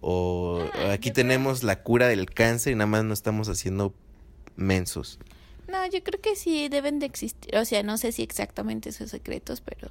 O 0.00 0.64
ah, 0.74 0.92
aquí 0.92 1.12
tenemos 1.12 1.62
la 1.62 1.84
cura 1.84 2.08
del 2.08 2.28
cáncer 2.28 2.72
y 2.72 2.76
nada 2.76 2.86
más 2.86 3.04
no 3.04 3.14
estamos 3.14 3.48
haciendo 3.48 3.94
mensos. 4.56 5.20
No, 5.68 5.84
yo 5.86 6.02
creo 6.02 6.20
que 6.20 6.36
sí 6.36 6.68
deben 6.68 6.98
de 6.98 7.06
existir, 7.06 7.56
o 7.56 7.64
sea, 7.64 7.82
no 7.82 7.98
sé 7.98 8.12
si 8.12 8.22
exactamente 8.22 8.90
esos 8.90 9.10
secretos, 9.10 9.60
pero 9.60 9.88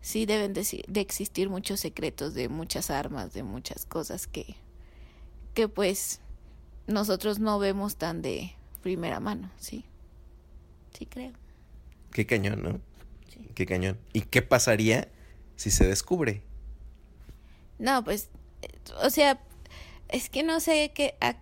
sí 0.00 0.24
deben 0.24 0.52
de, 0.52 0.84
de, 0.86 1.00
existir 1.00 1.50
muchos 1.50 1.80
secretos 1.80 2.34
de 2.34 2.48
muchas 2.48 2.90
armas, 2.90 3.32
de 3.32 3.42
muchas 3.42 3.86
cosas 3.86 4.26
que, 4.26 4.54
que 5.54 5.68
pues 5.68 6.20
nosotros 6.86 7.38
no 7.40 7.58
vemos 7.58 7.96
tan 7.96 8.22
de 8.22 8.52
primera 8.82 9.20
mano, 9.20 9.50
sí. 9.58 9.84
Sí 10.96 11.06
creo. 11.06 11.32
Qué 12.12 12.26
cañón, 12.26 12.62
¿no? 12.62 12.80
Sí. 13.32 13.48
Qué 13.54 13.66
cañón. 13.66 13.98
¿Y 14.12 14.22
qué 14.22 14.42
pasaría 14.42 15.08
si 15.56 15.70
se 15.70 15.86
descubre? 15.86 16.42
No, 17.78 18.04
pues, 18.04 18.28
o 19.02 19.10
sea, 19.10 19.40
es 20.08 20.28
que 20.28 20.42
no 20.42 20.60
sé 20.60 20.92
qué, 20.94 21.14
a 21.20 21.36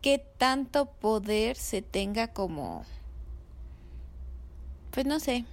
qué 0.00 0.24
tanto 0.38 0.86
poder 0.86 1.56
se 1.56 1.82
tenga 1.82 2.28
como... 2.28 2.84
Pues 4.90 5.06
no 5.06 5.20
sé. 5.20 5.44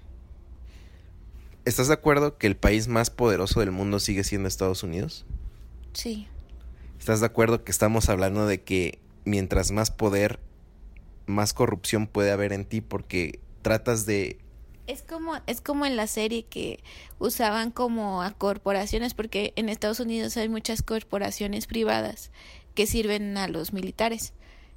¿Estás 1.65 1.89
de 1.89 1.93
acuerdo 1.93 2.38
que 2.38 2.47
el 2.47 2.55
país 2.55 2.88
más 2.88 3.10
poderoso 3.10 3.60
del 3.60 3.71
mundo 3.71 3.99
sigue 3.99 4.23
siendo 4.23 4.47
Estados 4.47 4.83
Unidos? 4.83 5.25
Sí. 5.93 6.27
¿Estás 6.97 7.19
de 7.19 7.25
acuerdo 7.25 7.63
que 7.63 7.71
estamos 7.71 8.10
hablando 8.10 8.47
de 8.47 8.63
que 8.63 8.99
mientras 9.25 9.71
más 9.71 9.91
poder, 9.91 10.39
más 11.25 11.53
corrupción 11.53 12.07
puede 12.07 12.31
haber 12.31 12.53
en 12.53 12.65
ti 12.65 12.81
porque 12.81 13.39
tratas 13.62 14.05
de 14.05 14.39
es 14.88 15.03
como 15.03 15.33
es 15.47 15.60
como 15.60 15.86
en 15.86 15.97
la 15.97 16.07
serie 16.07 16.45
que 16.45 16.79
usaban 17.19 17.71
como 17.71 18.23
a 18.23 18.31
corporaciones 18.31 19.13
porque 19.13 19.51
en 19.57 19.67
Estados 19.67 19.99
Unidos 19.99 20.38
hay 20.38 20.47
muchas 20.47 20.81
corporaciones 20.81 21.67
privadas 21.67 22.31
que 22.77 22.85
sirven 22.85 23.37
a 23.37 23.47
los 23.47 23.73
militares. 23.73 24.33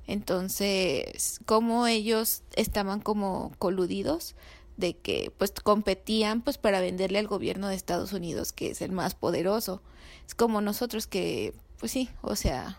Entonces, 0.06 1.38
como 1.44 1.86
ellos 1.86 2.42
estaban 2.56 3.00
como 3.00 3.52
coludidos 3.58 4.36
de 4.78 4.96
que 4.96 5.30
pues 5.36 5.50
competían 5.50 6.40
pues 6.40 6.56
para 6.56 6.80
venderle 6.80 7.18
al 7.18 7.26
gobierno 7.26 7.68
de 7.68 7.74
Estados 7.74 8.14
Unidos 8.14 8.54
que 8.54 8.70
es 8.70 8.80
el 8.80 8.90
más 8.90 9.14
poderoso. 9.14 9.82
Es 10.26 10.34
como 10.34 10.62
nosotros 10.62 11.06
que 11.06 11.52
pues 11.78 11.92
sí, 11.92 12.08
o 12.22 12.36
sea, 12.36 12.78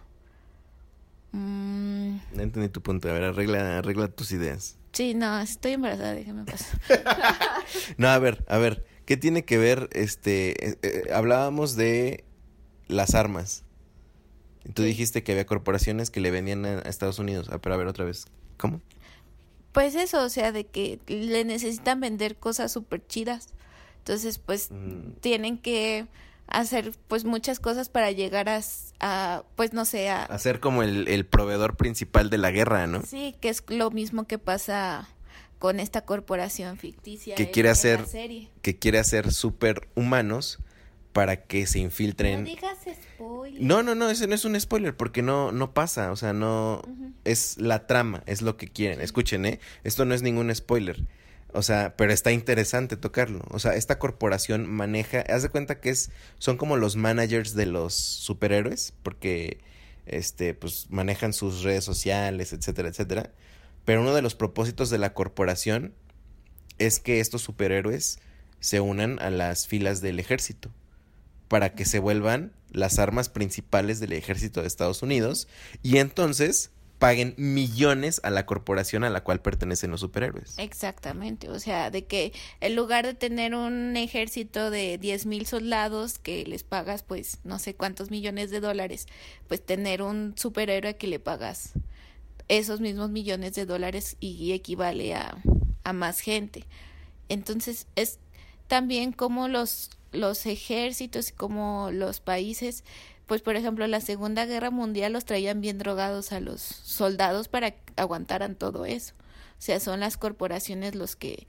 mmm... 1.34 2.15
no 2.34 2.41
entendí 2.41 2.69
tu 2.69 2.81
punto, 2.81 3.07
a 3.07 3.13
ver, 3.13 3.25
arregla, 3.25 3.77
arregla 3.77 4.07
tus 4.07 4.31
ideas. 4.31 4.79
Sí, 4.91 5.13
no, 5.13 5.39
estoy 5.39 5.73
embarazada, 5.73 6.15
déjame 6.15 6.45
pasar. 6.45 6.79
no, 7.97 8.07
a 8.07 8.17
ver, 8.17 8.43
a 8.47 8.57
ver, 8.57 8.84
¿qué 9.05 9.17
tiene 9.17 9.45
que 9.45 9.60
ver 9.60 9.88
este 9.91 10.69
eh, 10.69 10.77
eh, 10.81 11.13
hablábamos 11.13 11.75
de 11.75 12.23
las 12.88 13.13
armas? 13.13 13.65
Tú 14.74 14.84
dijiste 14.84 15.24
que 15.24 15.32
había 15.32 15.45
corporaciones 15.45 16.12
que 16.12 16.21
le 16.21 16.32
vendían 16.32 16.65
a 16.65 16.80
Estados 16.82 17.20
Unidos. 17.20 17.49
Ah, 17.51 17.59
pero 17.59 17.76
a 17.76 17.78
ver 17.78 17.88
otra 17.88 18.05
vez. 18.05 18.26
¿Cómo? 18.57 18.82
Pues 19.72 19.95
eso, 19.95 20.24
o 20.24 20.30
sea, 20.30 20.51
de 20.51 20.66
que 20.66 20.99
le 21.07 21.45
necesitan 21.45 21.99
vender 21.99 22.36
cosas 22.36 22.72
súper 22.72 23.05
chidas. 23.07 23.49
Entonces, 23.99 24.38
pues 24.39 24.70
mm. 24.72 25.14
tienen 25.22 25.57
que 25.57 26.07
hacer 26.47 26.91
pues 27.07 27.24
muchas 27.24 27.59
cosas 27.59 27.89
para 27.89 28.12
llegar 28.12 28.49
a, 28.49 28.62
a 28.99 29.43
pues 29.55 29.74
no 29.74 29.86
sé, 29.86 30.09
a... 30.09 30.24
Hacer 30.26 30.59
como 30.59 30.84
el, 30.84 31.07
el, 31.07 31.26
proveedor 31.26 31.78
principal 31.78 32.30
de 32.30 32.38
la 32.38 32.51
guerra, 32.51 32.88
¿no? 32.88 33.01
Sí, 33.03 33.36
que 33.39 33.49
es 33.49 33.64
lo 33.70 33.89
mismo 33.89 34.26
que 34.26 34.38
pasa 34.38 35.07
con 35.59 35.80
esta 35.80 36.01
corporación 36.01 36.78
ficticia. 36.78 37.36
Que 37.36 37.43
en, 37.43 37.51
quiere 37.51 37.70
hacer... 37.70 38.05
Que 38.62 38.78
quiere 38.78 38.99
hacer 38.99 39.32
super 39.32 39.88
humanos 39.95 40.59
para 41.14 41.43
que 41.43 41.68
se 41.68 41.80
infiltren. 41.80 42.43
No 42.43 42.49
digas 42.49 42.78
spoiler. 42.80 43.62
No, 43.62 43.84
no, 43.84 43.95
no, 43.95 44.09
ese 44.09 44.28
no 44.28 44.36
es 44.36 44.45
un 44.45 44.59
spoiler 44.59 44.95
porque 44.95 45.22
no, 45.22 45.51
no 45.51 45.74
pasa, 45.74 46.12
o 46.12 46.16
sea, 46.16 46.34
no 46.34 46.82
uh 46.86 46.89
-huh. 46.89 47.14
es 47.26 47.57
la 47.57 47.88
trama, 47.88 48.24
es 48.26 48.41
lo 48.41 48.57
que 48.57 48.68
quieren. 48.68 49.01
Escuchen, 49.01 49.45
¿eh? 49.45 49.59
Esto 49.84 50.05
no 50.05 50.14
es 50.14 50.22
ningún 50.22 50.53
spoiler. 50.53 51.05
O 51.53 51.64
sea, 51.64 51.95
pero 51.97 52.14
está 52.14 52.32
interesante 52.32 52.95
tocarlo. 52.95 53.41
O 53.49 53.59
sea, 53.59 53.76
esta 53.76 53.99
corporación 53.99 54.70
maneja, 54.70 55.22
haz 55.22 55.43
de 55.43 55.49
cuenta 55.49 55.82
que 55.82 55.89
es, 55.89 56.09
son 56.39 56.55
como 56.57 56.78
los 56.78 56.95
managers 56.95 57.55
de 57.55 57.66
los 57.66 57.93
superhéroes, 57.93 58.93
porque 59.03 59.59
este, 60.05 60.53
pues 60.53 60.88
manejan 60.89 61.34
sus 61.34 61.64
redes 61.64 61.84
sociales, 61.84 62.53
etcétera, 62.53 62.88
etcétera. 62.88 63.32
Pero 63.84 64.01
uno 64.01 64.14
de 64.14 64.22
los 64.22 64.36
propósitos 64.36 64.89
de 64.89 64.97
la 64.97 65.14
corporación 65.14 65.93
es 66.78 66.99
que 66.99 67.20
estos 67.20 67.41
superhéroes 67.41 68.20
se 68.62 68.80
unan 68.80 69.20
a 69.20 69.30
las 69.30 69.68
filas 69.68 70.01
del 70.01 70.20
ejército 70.20 70.72
para 71.52 71.74
que 71.74 71.84
se 71.84 71.99
vuelvan 71.99 72.54
las 72.72 72.97
armas 72.97 73.28
principales 73.28 73.99
del 73.99 74.14
ejército 74.14 74.62
de 74.62 74.68
Estados 74.68 75.04
Unidos 75.04 75.49
y 75.84 75.97
entonces 75.97 76.72
paguen 76.97 77.34
millones 77.36 78.22
a 78.24 78.30
la 78.30 78.45
corporación 78.45 79.04
a 79.04 79.10
la 79.10 79.26
cual 79.26 79.41
pertenecen 79.41 79.91
los 79.91 79.99
superhéroes. 79.99 80.58
Exactamente, 80.60 81.49
o 81.49 81.60
sea, 81.60 81.91
de 81.91 82.06
que 82.06 82.32
en 82.62 82.78
lugar 82.78 83.06
de 83.06 83.16
tener 83.16 83.54
un 83.54 83.97
ejército 83.97 84.72
de 84.72 84.97
diez 84.97 85.26
mil 85.26 85.45
soldados 85.45 86.20
que 86.20 86.45
les 86.45 86.64
pagas 86.64 87.04
pues 87.04 87.39
no 87.43 87.60
sé 87.60 87.76
cuántos 87.76 88.12
millones 88.12 88.49
de 88.49 88.62
dólares, 88.62 89.08
pues 89.49 89.62
tener 89.62 90.04
un 90.04 90.34
superhéroe 90.38 90.95
que 90.95 91.08
le 91.08 91.20
pagas 91.20 91.74
esos 92.47 92.80
mismos 92.80 93.10
millones 93.10 93.56
de 93.56 93.66
dólares 93.66 94.16
y 94.22 94.54
equivale 94.54 95.16
a, 95.16 95.38
a 95.84 95.91
más 95.91 96.22
gente. 96.22 96.64
Entonces 97.28 97.88
es 97.97 98.20
también 98.68 99.12
como 99.12 99.49
los, 99.49 99.89
los 100.12 100.45
ejércitos 100.45 101.30
y 101.30 101.34
como 101.34 101.89
los 101.91 102.20
países 102.20 102.84
pues 103.32 103.41
por 103.41 103.55
ejemplo 103.55 103.88
la 103.88 104.01
Segunda 104.01 104.45
Guerra 104.45 104.72
Mundial 104.72 105.14
los 105.14 105.24
traían 105.24 105.62
bien 105.62 105.78
drogados 105.78 106.34
a 106.34 106.41
los 106.41 106.59
soldados 106.59 107.47
para 107.47 107.72
que 107.72 107.80
aguantaran 107.95 108.55
todo 108.55 108.84
eso. 108.86 109.14
O 109.57 109.62
sea, 109.64 109.80
son 109.80 110.01
las 110.01 110.18
corporaciones 110.18 110.95
los 110.95 111.16
que... 111.16 111.47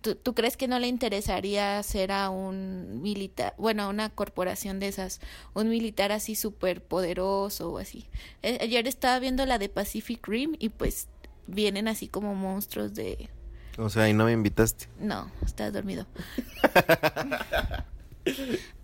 ¿Tú, 0.00 0.34
crees 0.34 0.56
que 0.56 0.66
no 0.66 0.78
le 0.78 0.86
interesaría 0.86 1.82
ser 1.82 2.10
a 2.10 2.30
un 2.30 3.02
militar, 3.02 3.54
bueno, 3.58 3.82
a 3.82 3.88
una 3.88 4.08
corporación 4.08 4.80
de 4.80 4.88
esas, 4.88 5.20
un 5.52 5.68
militar 5.68 6.10
así 6.10 6.36
súper 6.36 6.82
poderoso 6.82 7.70
o 7.70 7.76
así? 7.76 8.06
Eh, 8.42 8.56
ayer 8.62 8.88
estaba 8.88 9.18
viendo 9.18 9.44
la 9.44 9.58
de 9.58 9.68
Pacific 9.68 10.26
Rim 10.26 10.56
y 10.58 10.70
pues 10.70 11.08
vienen 11.46 11.86
así 11.86 12.08
como 12.08 12.34
monstruos 12.34 12.94
de... 12.94 13.28
O 13.76 13.90
sea, 13.90 14.08
¿y 14.08 14.14
no 14.14 14.24
me 14.24 14.32
invitaste? 14.32 14.86
No, 14.98 15.30
estás 15.44 15.70
dormido. 15.70 16.06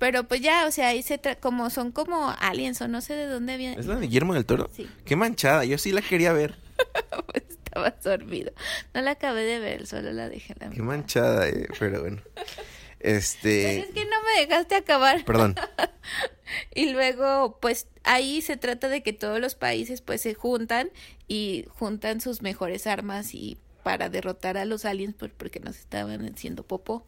Pero 0.07 0.23
pues 0.23 0.41
ya, 0.41 0.69
o 0.69 0.71
sea, 0.71 0.91
ahí 0.91 1.03
se 1.03 1.21
como 1.41 1.69
son 1.69 1.91
como 1.91 2.33
aliens 2.39 2.81
o 2.81 2.87
no 2.87 3.01
sé 3.01 3.15
de 3.15 3.27
dónde 3.27 3.57
viene. 3.57 3.77
¿Es 3.77 3.87
la 3.87 3.97
de 3.97 4.03
Guillermo 4.03 4.35
del 4.35 4.47
Toro? 4.47 4.71
Sí. 4.73 4.89
Qué 5.05 5.17
manchada, 5.17 5.65
yo 5.65 5.79
sí 5.79 5.91
la 5.91 6.01
quería 6.01 6.33
ver. 6.33 6.55
pues 7.27 7.43
estaba 7.49 7.91
dormido. 8.05 8.53
No 8.95 9.03
la 9.03 9.11
acabé 9.11 9.43
de 9.43 9.59
ver, 9.59 9.89
solo 9.89 10.13
la 10.13 10.29
dejé 10.29 10.53
en 10.53 10.69
la 10.69 10.75
Qué 10.77 10.81
manchada, 10.81 11.49
eh, 11.49 11.67
pero 11.81 12.03
bueno. 12.03 12.23
Este. 13.01 13.79
es 13.81 13.87
que 13.87 14.05
no 14.05 14.17
me 14.23 14.47
dejaste 14.47 14.77
acabar. 14.77 15.25
Perdón. 15.25 15.57
y 16.73 16.91
luego, 16.91 17.59
pues 17.61 17.89
ahí 18.05 18.43
se 18.43 18.57
trata 18.57 18.89
de 18.89 19.03
que 19.03 19.13
todos 19.13 19.41
los 19.41 19.57
países 19.57 20.03
pues 20.03 20.21
se 20.21 20.35
juntan 20.35 20.89
y 21.27 21.65
juntan 21.71 22.21
sus 22.21 22.43
mejores 22.43 22.87
armas 22.87 23.35
y 23.35 23.59
para 23.83 24.09
derrotar 24.09 24.57
a 24.57 24.67
los 24.67 24.85
aliens 24.85 25.17
pues, 25.19 25.33
porque 25.37 25.59
nos 25.59 25.77
estaban 25.77 26.33
haciendo 26.33 26.63
popó. 26.63 27.05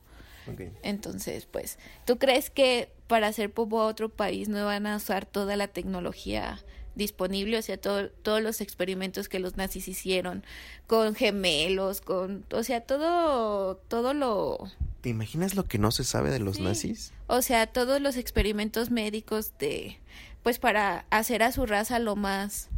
Entonces, 0.83 1.47
pues, 1.47 1.79
¿tú 2.05 2.19
crees 2.19 2.51
que 2.51 2.91
para 3.07 3.29
hacer 3.29 3.51
popo 3.51 3.81
a 3.81 3.87
otro 3.87 4.09
país 4.09 4.49
no 4.49 4.65
van 4.65 4.87
a 4.87 4.97
usar 4.97 5.27
toda 5.27 5.57
la 5.57 5.69
tecnología 5.69 6.59
disponible? 6.95 7.59
O 7.59 7.63
sea, 7.63 7.81
todo, 7.81 8.11
todos 8.11 8.43
los 8.43 8.61
experimentos 8.61 9.29
que 9.29 9.39
los 9.39 9.57
nazis 9.57 9.89
hicieron 9.89 10.45
con 10.87 11.15
gemelos, 11.15 12.01
con, 12.01 12.45
o 12.53 12.63
sea, 12.63 12.81
todo, 12.83 13.77
todo 13.89 14.15
lo... 14.15 14.71
¿Te 15.01 15.11
imaginas 15.11 15.55
lo 15.55 15.65
que 15.65 15.79
no 15.79 15.91
se 15.91 16.05
sabe 16.05 16.31
de 16.31 16.41
los 16.41 16.59
nazis? 16.59 17.13
O 17.29 17.41
sea, 17.43 17.67
todos 17.67 18.01
los 18.01 18.17
experimentos 18.17 18.91
médicos 18.91 19.53
de, 19.59 19.99
pues, 20.43 20.59
para 20.59 21.07
hacer 21.11 21.43
a 21.43 21.53
su 21.53 21.67
raza 21.67 21.99
lo 21.99 22.17
más, 22.17 22.69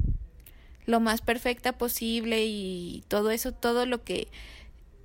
lo 0.86 1.00
más 1.00 1.22
perfecta 1.22 1.78
posible 1.78 2.44
y 2.44 3.04
todo 3.08 3.30
eso, 3.30 3.52
todo 3.52 3.86
lo 3.86 4.04
que 4.04 4.28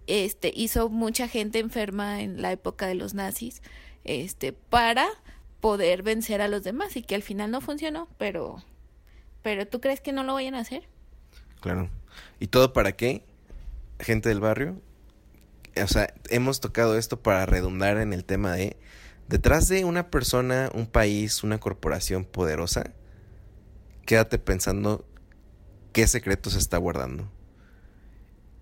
este 0.07 0.51
hizo 0.55 0.89
mucha 0.89 1.27
gente 1.27 1.59
enferma 1.59 2.21
en 2.21 2.41
la 2.41 2.51
época 2.51 2.87
de 2.87 2.95
los 2.95 3.13
nazis 3.13 3.61
este 4.03 4.53
para 4.53 5.07
poder 5.61 6.03
vencer 6.03 6.41
a 6.41 6.47
los 6.47 6.63
demás 6.63 6.95
y 6.95 7.01
que 7.01 7.15
al 7.15 7.23
final 7.23 7.51
no 7.51 7.61
funcionó 7.61 8.07
pero 8.17 8.63
pero 9.41 9.67
tú 9.67 9.81
crees 9.81 10.01
que 10.01 10.11
no 10.11 10.23
lo 10.23 10.33
vayan 10.33 10.55
a 10.55 10.59
hacer 10.59 10.87
claro. 11.59 11.89
Y 12.39 12.47
todo 12.47 12.71
para 12.73 12.93
qué 12.93 13.23
gente 13.99 14.29
del 14.29 14.39
barrio 14.39 14.81
o 15.81 15.87
sea 15.87 16.13
hemos 16.29 16.59
tocado 16.59 16.97
esto 16.97 17.21
para 17.21 17.45
redundar 17.45 17.97
en 17.97 18.13
el 18.13 18.23
tema 18.23 18.53
de 18.53 18.77
detrás 19.27 19.67
de 19.67 19.85
una 19.85 20.09
persona 20.11 20.69
un 20.73 20.85
país 20.85 21.43
una 21.43 21.59
corporación 21.59 22.25
poderosa 22.25 22.93
quédate 24.05 24.37
pensando 24.37 25.05
qué 25.95 26.07
secreto 26.07 26.49
se 26.49 26.59
está 26.59 26.77
guardando. 26.77 27.31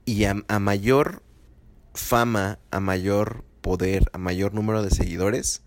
Y 0.05 0.25
a, 0.25 0.43
a 0.47 0.59
mayor 0.59 1.23
fama, 1.93 2.59
a 2.71 2.79
mayor 2.79 3.43
poder, 3.61 4.09
a 4.13 4.17
mayor 4.17 4.53
número 4.53 4.83
de 4.83 4.89
seguidores, 4.89 5.61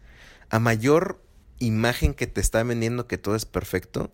a 0.51 0.59
mayor 0.59 1.23
imagen 1.59 2.15
que 2.15 2.27
te 2.27 2.41
está 2.41 2.63
vendiendo 2.63 3.07
que 3.07 3.19
todo 3.19 3.35
es 3.35 3.47
perfecto, 3.47 4.13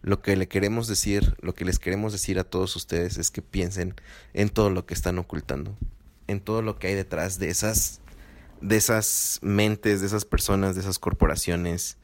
lo 0.00 0.22
que 0.22 0.36
le 0.36 0.48
queremos 0.48 0.86
decir, 0.86 1.36
lo 1.40 1.54
que 1.54 1.64
les 1.64 1.78
queremos 1.78 2.12
decir 2.12 2.38
a 2.38 2.44
todos 2.44 2.76
ustedes 2.76 3.18
es 3.18 3.30
que 3.30 3.42
piensen 3.42 3.94
en 4.32 4.48
todo 4.48 4.70
lo 4.70 4.86
que 4.86 4.94
están 4.94 5.18
ocultando, 5.18 5.76
en 6.26 6.40
todo 6.40 6.62
lo 6.62 6.78
que 6.78 6.88
hay 6.88 6.94
detrás 6.94 7.38
de 7.38 7.50
esas, 7.50 8.00
de 8.60 8.76
esas 8.76 9.40
mentes, 9.42 10.00
de 10.00 10.06
esas 10.06 10.24
personas, 10.24 10.74
de 10.74 10.82
esas 10.82 10.98
corporaciones, 10.98 11.98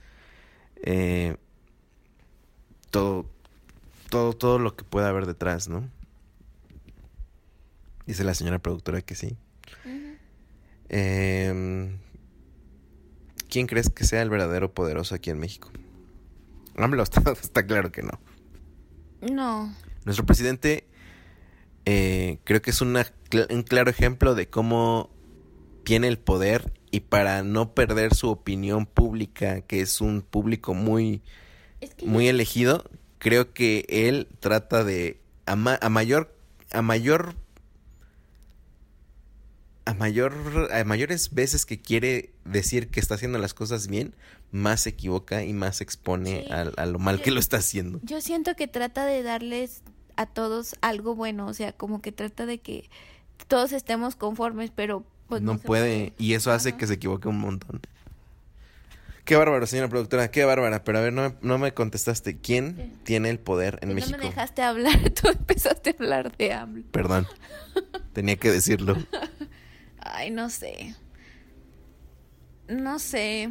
eh, 0.82 1.36
todo, 2.90 3.30
todo, 4.10 4.32
todo 4.32 4.58
lo 4.58 4.76
que 4.76 4.84
pueda 4.84 5.08
haber 5.08 5.26
detrás, 5.26 5.68
¿no? 5.68 5.88
Dice 8.06 8.24
la 8.24 8.34
señora 8.34 8.58
productora 8.58 9.00
que 9.00 9.14
sí. 9.14 9.36
Em, 10.88 11.98
¿Quién 13.48 13.66
crees 13.66 13.90
que 13.90 14.04
sea 14.04 14.22
el 14.22 14.30
verdadero 14.30 14.74
poderoso 14.74 15.14
aquí 15.14 15.30
en 15.30 15.38
México? 15.38 15.70
AMLO 16.76 17.02
está, 17.02 17.22
está 17.32 17.66
claro 17.66 17.92
que 17.92 18.02
no. 18.02 18.20
No. 19.20 19.74
Nuestro 20.04 20.26
presidente 20.26 20.86
eh, 21.86 22.38
creo 22.44 22.62
que 22.62 22.70
es 22.70 22.80
una, 22.80 23.06
un 23.50 23.62
claro 23.62 23.90
ejemplo 23.90 24.34
de 24.34 24.48
cómo 24.48 25.10
tiene 25.84 26.08
el 26.08 26.18
poder 26.18 26.72
y 26.90 27.00
para 27.00 27.42
no 27.42 27.74
perder 27.74 28.14
su 28.14 28.30
opinión 28.30 28.86
pública, 28.86 29.60
que 29.62 29.80
es 29.80 30.00
un 30.00 30.22
público 30.22 30.74
muy, 30.74 31.22
muy 32.04 32.28
elegido, 32.28 32.84
creo 33.18 33.52
que 33.52 33.84
él 33.88 34.28
trata 34.40 34.84
de 34.84 35.20
a, 35.46 35.52
a 35.52 35.88
mayor 35.88 36.34
a 36.72 36.82
mayor 36.82 37.34
a 39.86 39.94
mayor 39.94 40.70
a 40.72 40.84
mayores 40.84 41.34
veces 41.34 41.66
que 41.66 41.80
quiere 41.80 42.30
decir 42.44 42.88
que 42.88 43.00
está 43.00 43.14
haciendo 43.14 43.38
las 43.38 43.54
cosas 43.54 43.86
bien, 43.86 44.14
más 44.50 44.82
se 44.82 44.90
equivoca 44.90 45.44
y 45.44 45.52
más 45.52 45.76
se 45.76 45.84
expone 45.84 46.46
a, 46.50 46.86
lo 46.86 46.98
mal 46.98 47.20
que 47.20 47.30
lo 47.30 47.40
está 47.40 47.58
haciendo. 47.58 48.00
Yo 48.02 48.20
siento 48.20 48.54
que 48.56 48.68
trata 48.68 49.04
de 49.04 49.22
darles 49.22 49.82
a 50.16 50.26
todos 50.26 50.76
algo 50.80 51.14
bueno, 51.14 51.46
o 51.46 51.54
sea, 51.54 51.72
como 51.72 52.00
que 52.00 52.12
trata 52.12 52.46
de 52.46 52.58
que 52.58 52.88
todos 53.48 53.72
estemos 53.72 54.16
conformes, 54.16 54.70
pero 54.74 55.04
pues 55.28 55.42
no, 55.42 55.58
puede, 55.58 56.12
y 56.18 56.34
eso 56.34 56.52
hace 56.52 56.76
que 56.76 56.86
se 56.86 56.94
equivoque 56.94 57.28
un 57.28 57.38
montón. 57.38 57.80
Qué 59.24 59.36
bárbaro, 59.36 59.66
señora 59.66 59.88
productora, 59.88 60.30
qué 60.30 60.44
bárbara. 60.44 60.84
Pero 60.84 60.98
a 60.98 61.00
ver, 61.00 61.12
no, 61.12 61.34
no 61.40 61.56
me 61.56 61.72
contestaste. 61.72 62.36
¿Quién 62.36 62.92
tiene 63.04 63.30
el 63.30 63.38
poder 63.38 63.78
en 63.80 63.94
México? 63.94 64.18
No 64.18 64.22
me 64.22 64.28
dejaste 64.28 64.60
hablar, 64.60 65.10
tú 65.22 65.28
empezaste 65.28 65.90
a 65.90 65.92
hablar 65.94 66.36
de 66.36 66.52
AMLO. 66.52 66.84
Perdón, 66.90 67.26
tenía 68.12 68.36
que 68.36 68.50
decirlo. 68.50 68.96
Ay, 70.04 70.30
no 70.30 70.50
sé. 70.50 70.94
No 72.68 72.98
sé. 72.98 73.50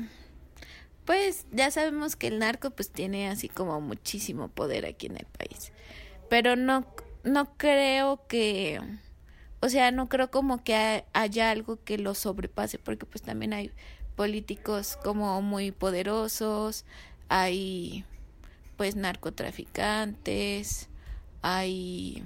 Pues 1.06 1.46
ya 1.52 1.70
sabemos 1.72 2.16
que 2.16 2.28
el 2.28 2.40
narco 2.40 2.70
pues 2.72 2.90
tiene 2.90 3.28
así 3.28 3.50
como 3.50 3.82
muchísimo 3.82 4.48
poder 4.48 4.86
aquí 4.86 5.08
en 5.08 5.18
el 5.18 5.26
país. 5.26 5.74
Pero 6.30 6.56
no 6.56 6.88
no 7.24 7.58
creo 7.58 8.26
que 8.28 8.80
o 9.62 9.70
sea, 9.70 9.92
no 9.92 10.10
creo 10.10 10.30
como 10.30 10.64
que 10.64 11.06
haya 11.14 11.50
algo 11.50 11.82
que 11.84 11.98
lo 11.98 12.16
sobrepase 12.16 12.80
porque 12.80 13.06
pues 13.06 13.22
también 13.22 13.54
hay 13.54 13.72
políticos 14.16 14.98
como 15.02 15.42
muy 15.42 15.72
poderosos, 15.72 16.86
hay 17.30 18.04
pues 18.78 18.96
narcotraficantes, 18.98 20.90
hay 21.42 22.24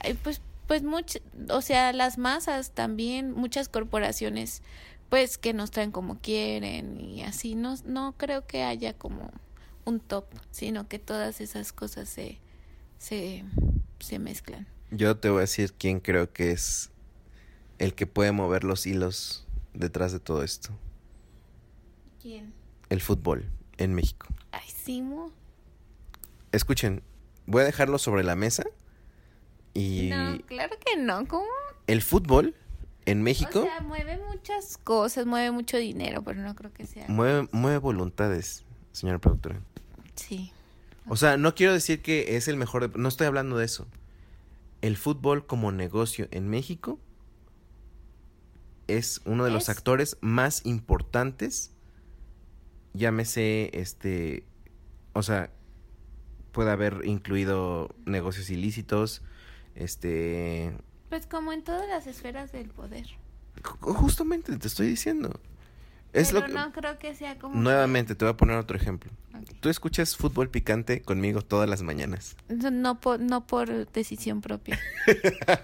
hay 0.00 0.14
pues 0.14 0.42
pues 0.66 0.82
much, 0.82 1.16
o 1.48 1.60
sea, 1.60 1.92
las 1.92 2.18
masas 2.18 2.72
también, 2.72 3.32
muchas 3.32 3.68
corporaciones 3.68 4.62
pues 5.08 5.38
que 5.38 5.52
nos 5.52 5.70
traen 5.70 5.92
como 5.92 6.20
quieren 6.20 7.00
y 7.00 7.22
así 7.22 7.54
no 7.54 7.76
no 7.84 8.16
creo 8.16 8.46
que 8.46 8.64
haya 8.64 8.94
como 8.94 9.30
un 9.84 10.00
top, 10.00 10.26
sino 10.50 10.88
que 10.88 10.98
todas 10.98 11.40
esas 11.40 11.72
cosas 11.72 12.08
se 12.08 12.40
se 12.98 13.44
se 14.00 14.18
mezclan. 14.18 14.66
Yo 14.90 15.16
te 15.16 15.28
voy 15.30 15.38
a 15.38 15.40
decir 15.42 15.72
quién 15.72 16.00
creo 16.00 16.32
que 16.32 16.52
es 16.52 16.90
el 17.78 17.94
que 17.94 18.06
puede 18.06 18.32
mover 18.32 18.64
los 18.64 18.86
hilos 18.86 19.46
detrás 19.74 20.12
de 20.12 20.20
todo 20.20 20.42
esto. 20.42 20.70
¿Quién? 22.20 22.52
El 22.88 23.00
fútbol 23.00 23.50
en 23.78 23.94
México. 23.94 24.26
Ay, 24.52 24.68
Simo. 24.68 25.32
Escuchen, 26.52 27.02
voy 27.46 27.62
a 27.62 27.64
dejarlo 27.64 27.98
sobre 27.98 28.24
la 28.24 28.36
mesa. 28.36 28.64
Y 29.78 30.08
No, 30.10 30.38
claro 30.46 30.74
que 30.84 30.96
no. 30.96 31.26
¿Cómo? 31.26 31.46
el 31.86 32.02
fútbol 32.02 32.54
en 33.04 33.22
México 33.22 33.60
O 33.60 33.62
sea, 33.64 33.80
mueve 33.80 34.18
muchas 34.28 34.76
cosas, 34.78 35.26
mueve 35.26 35.52
mucho 35.52 35.76
dinero, 35.76 36.22
pero 36.22 36.40
no 36.42 36.54
creo 36.56 36.72
que 36.72 36.86
sea. 36.86 37.04
mueve, 37.08 37.48
mueve 37.52 37.78
voluntades, 37.78 38.64
señora 38.92 39.18
productora. 39.20 39.60
Sí. 40.16 40.50
O 41.08 41.14
sea, 41.16 41.36
no 41.36 41.54
quiero 41.54 41.72
decir 41.72 42.02
que 42.02 42.36
es 42.36 42.48
el 42.48 42.56
mejor, 42.56 42.90
de- 42.90 42.98
no 42.98 43.08
estoy 43.08 43.28
hablando 43.28 43.56
de 43.56 43.64
eso. 43.66 43.86
El 44.82 44.96
fútbol 44.96 45.46
como 45.46 45.70
negocio 45.70 46.26
en 46.32 46.48
México 46.48 46.98
es 48.88 49.20
uno 49.24 49.44
de 49.44 49.50
los 49.50 49.64
Es- 49.64 49.68
actores 49.76 50.16
más 50.20 50.64
importantes. 50.64 51.72
Llámese, 52.94 53.70
este, 53.74 54.44
o 55.12 55.22
sea, 55.22 55.50
puede 56.52 56.70
haber 56.70 57.02
incluido 57.04 57.94
negocios 58.06 58.48
ilícitos, 58.50 59.22
este, 59.76 60.76
Pues 61.08 61.26
como 61.26 61.52
en 61.52 61.62
todas 61.62 61.88
las 61.88 62.06
esferas 62.06 62.50
del 62.52 62.68
poder. 62.70 63.06
ju- 63.62 63.94
justamente 63.94 64.56
te 64.56 64.66
estoy 64.66 64.88
diciendo. 64.88 65.40
Es 66.12 66.28
pero 66.28 66.40
lo 66.40 66.46
que, 66.46 66.52
no 66.54 66.72
creo 66.72 66.98
que 66.98 67.14
sea 67.14 67.38
como. 67.38 67.54
nuevamente 67.60 68.14
te 68.14 68.24
voy 68.24 68.32
a 68.32 68.36
poner 68.36 68.56
otro 68.56 68.76
ejemplo. 68.76 69.10
Tú 69.60 69.68
escuchas 69.68 70.16
fútbol 70.16 70.48
picante 70.48 71.02
conmigo 71.02 71.42
todas 71.42 71.68
las 71.68 71.82
mañanas. 71.82 72.36
No 72.48 73.00
por, 73.00 73.20
no 73.20 73.46
por 73.46 73.90
decisión 73.92 74.40
propia. 74.40 74.78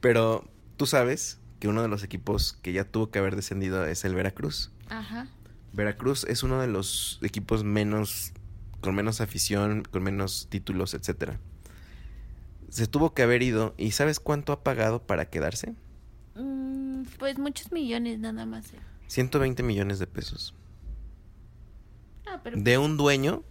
Pero 0.00 0.44
tú 0.76 0.86
sabes 0.86 1.38
que 1.58 1.68
uno 1.68 1.82
de 1.82 1.88
los 1.88 2.02
equipos 2.02 2.54
que 2.62 2.72
ya 2.72 2.84
tuvo 2.84 3.10
que 3.10 3.18
haber 3.18 3.36
descendido 3.36 3.84
es 3.86 4.04
el 4.04 4.14
Veracruz. 4.14 4.70
Ajá. 4.88 5.28
Veracruz 5.72 6.24
es 6.24 6.42
uno 6.42 6.60
de 6.60 6.66
los 6.66 7.18
equipos 7.22 7.64
menos 7.64 8.32
con 8.80 8.94
menos 8.94 9.20
afición, 9.20 9.82
con 9.90 10.02
menos 10.02 10.46
títulos, 10.50 10.94
etcétera. 10.94 11.38
Se 12.70 12.86
tuvo 12.86 13.12
que 13.14 13.22
haber 13.22 13.42
ido 13.42 13.74
y 13.76 13.90
¿sabes 13.90 14.20
cuánto 14.20 14.52
ha 14.52 14.62
pagado 14.62 15.02
para 15.06 15.26
quedarse? 15.26 15.74
Mm, 16.36 17.02
pues 17.18 17.38
muchos 17.38 17.70
millones 17.72 18.18
nada 18.18 18.46
más. 18.46 18.72
eh. 18.72 18.78
120 19.08 19.62
millones 19.62 19.98
de 19.98 20.06
pesos. 20.06 20.54
Ah, 22.26 22.40
pero 22.42 22.56
De 22.60 22.78
un 22.78 22.96
dueño 22.96 23.42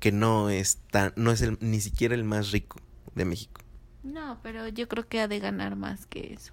que 0.00 0.12
no 0.12 0.50
es 0.50 0.78
tan, 0.90 1.12
no 1.16 1.30
es 1.30 1.42
el, 1.42 1.58
ni 1.60 1.80
siquiera 1.80 2.14
el 2.14 2.24
más 2.24 2.50
rico 2.52 2.78
de 3.14 3.24
México. 3.24 3.60
no, 4.02 4.38
pero 4.42 4.66
yo 4.68 4.88
creo 4.88 5.06
que 5.08 5.20
ha 5.20 5.28
de 5.28 5.38
ganar 5.40 5.76
más 5.76 6.06
que 6.06 6.32
eso. 6.32 6.52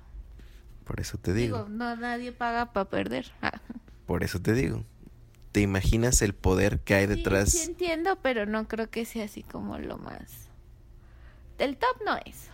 Por 0.83 0.99
eso 0.99 1.17
te 1.17 1.33
digo. 1.33 1.57
Digo, 1.65 1.69
no 1.69 1.95
nadie 1.95 2.31
paga 2.31 2.71
para 2.73 2.89
perder. 2.89 3.31
Ah. 3.41 3.59
Por 4.05 4.23
eso 4.23 4.39
te 4.41 4.53
digo. 4.53 4.85
¿Te 5.51 5.59
imaginas 5.61 6.21
el 6.21 6.33
poder 6.33 6.79
que 6.81 6.93
hay 6.95 7.07
Sí, 7.07 7.15
detrás? 7.15 7.49
Sí, 7.51 7.63
entiendo, 7.69 8.17
pero 8.21 8.45
no 8.45 8.67
creo 8.67 8.89
que 8.89 9.03
sea 9.05 9.25
así 9.25 9.43
como 9.43 9.77
lo 9.79 9.97
más. 9.97 10.46
Del 11.57 11.77
top 11.77 12.01
no 12.05 12.17
es. 12.25 12.49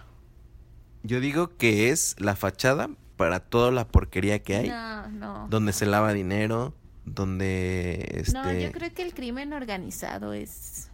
Yo 1.03 1.19
digo 1.19 1.57
que 1.57 1.89
es 1.89 2.15
la 2.19 2.35
fachada 2.35 2.89
para 3.17 3.39
toda 3.41 3.71
la 3.71 3.87
porquería 3.87 4.41
que 4.41 4.55
hay, 4.55 4.69
No, 4.69 5.07
no. 5.09 5.47
donde 5.49 5.73
se 5.73 5.85
lava 5.85 6.13
dinero, 6.13 6.73
donde 7.05 8.09
este 8.15 8.33
No, 8.33 8.51
yo 8.53 8.71
creo 8.71 8.93
que 8.93 9.01
el 9.03 9.13
crimen 9.13 9.53
organizado 9.53 10.33
es. 10.33 10.89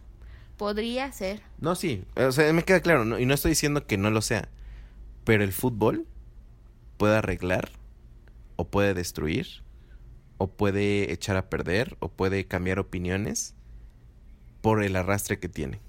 Podría 0.56 1.10
ser. 1.12 1.40
No, 1.58 1.74
sí, 1.74 2.04
o 2.16 2.32
sea, 2.32 2.52
me 2.52 2.64
queda 2.64 2.80
claro, 2.80 3.04
¿no? 3.04 3.18
y 3.18 3.24
no 3.24 3.32
estoy 3.34 3.52
diciendo 3.52 3.86
que 3.86 3.96
no 3.96 4.10
lo 4.10 4.20
sea, 4.20 4.48
pero 5.24 5.42
el 5.42 5.52
fútbol 5.52 6.06
puede 6.98 7.16
arreglar 7.16 7.70
o 8.56 8.68
puede 8.68 8.92
destruir 8.92 9.62
o 10.36 10.48
puede 10.48 11.12
echar 11.12 11.36
a 11.36 11.48
perder 11.48 11.96
o 12.00 12.10
puede 12.10 12.46
cambiar 12.46 12.78
opiniones 12.78 13.54
por 14.60 14.82
el 14.82 14.96
arrastre 14.96 15.38
que 15.38 15.48
tiene. 15.48 15.80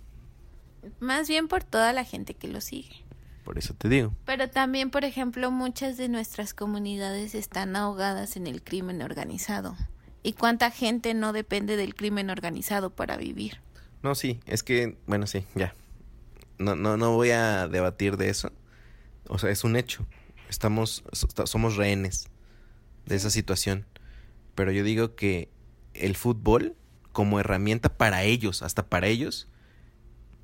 Más 1.00 1.28
bien 1.28 1.48
por 1.48 1.64
toda 1.64 1.94
la 1.94 2.04
gente 2.04 2.34
que 2.34 2.48
lo 2.48 2.62
sigue. 2.62 3.06
Por 3.44 3.58
eso 3.58 3.74
te 3.74 3.90
digo. 3.90 4.14
Pero 4.26 4.50
también, 4.50 4.92
por 4.92 5.04
ejemplo, 5.04 5.52
muchas 5.52 5.98
de 5.98 6.10
nuestras 6.10 6.54
comunidades 6.54 7.36
están 7.36 7.76
ahogadas 7.76 8.36
en 8.38 8.48
el 8.48 8.62
crimen 8.64 9.02
organizado. 9.02 9.76
¿Y 10.24 10.34
cuánta 10.34 10.70
gente 10.70 11.14
no 11.16 11.34
depende 11.34 11.76
del 11.78 11.96
crimen 11.96 12.30
organizado 12.30 12.92
para 12.92 13.18
vivir? 13.18 13.60
No, 14.04 14.14
sí, 14.16 14.40
es 14.46 14.62
que, 14.64 14.98
bueno, 15.08 15.26
sí, 15.28 15.46
ya. 15.56 15.74
No, 16.60 16.76
no, 16.76 16.98
no 16.98 17.16
voy 17.16 17.32
a 17.32 17.68
debatir 17.68 18.18
de 18.18 18.30
eso. 18.30 18.52
O 19.28 19.40
sea, 19.40 19.50
es 19.50 19.64
un 19.64 19.76
hecho. 19.76 20.06
Estamos, 20.50 21.04
so- 21.12 21.48
somos 21.48 21.76
rehenes 21.78 22.28
de 23.06 23.16
esa 23.16 23.32
situación. 23.32 23.88
Pero 24.54 24.72
yo 24.72 24.84
digo 24.84 25.16
que 25.16 25.50
el 25.96 26.16
fútbol, 26.16 26.76
como 27.12 27.40
herramienta 27.40 27.90
para 27.90 28.24
ellos, 28.24 28.62
hasta 28.62 28.86
para 28.88 29.08
ellos, 29.08 29.48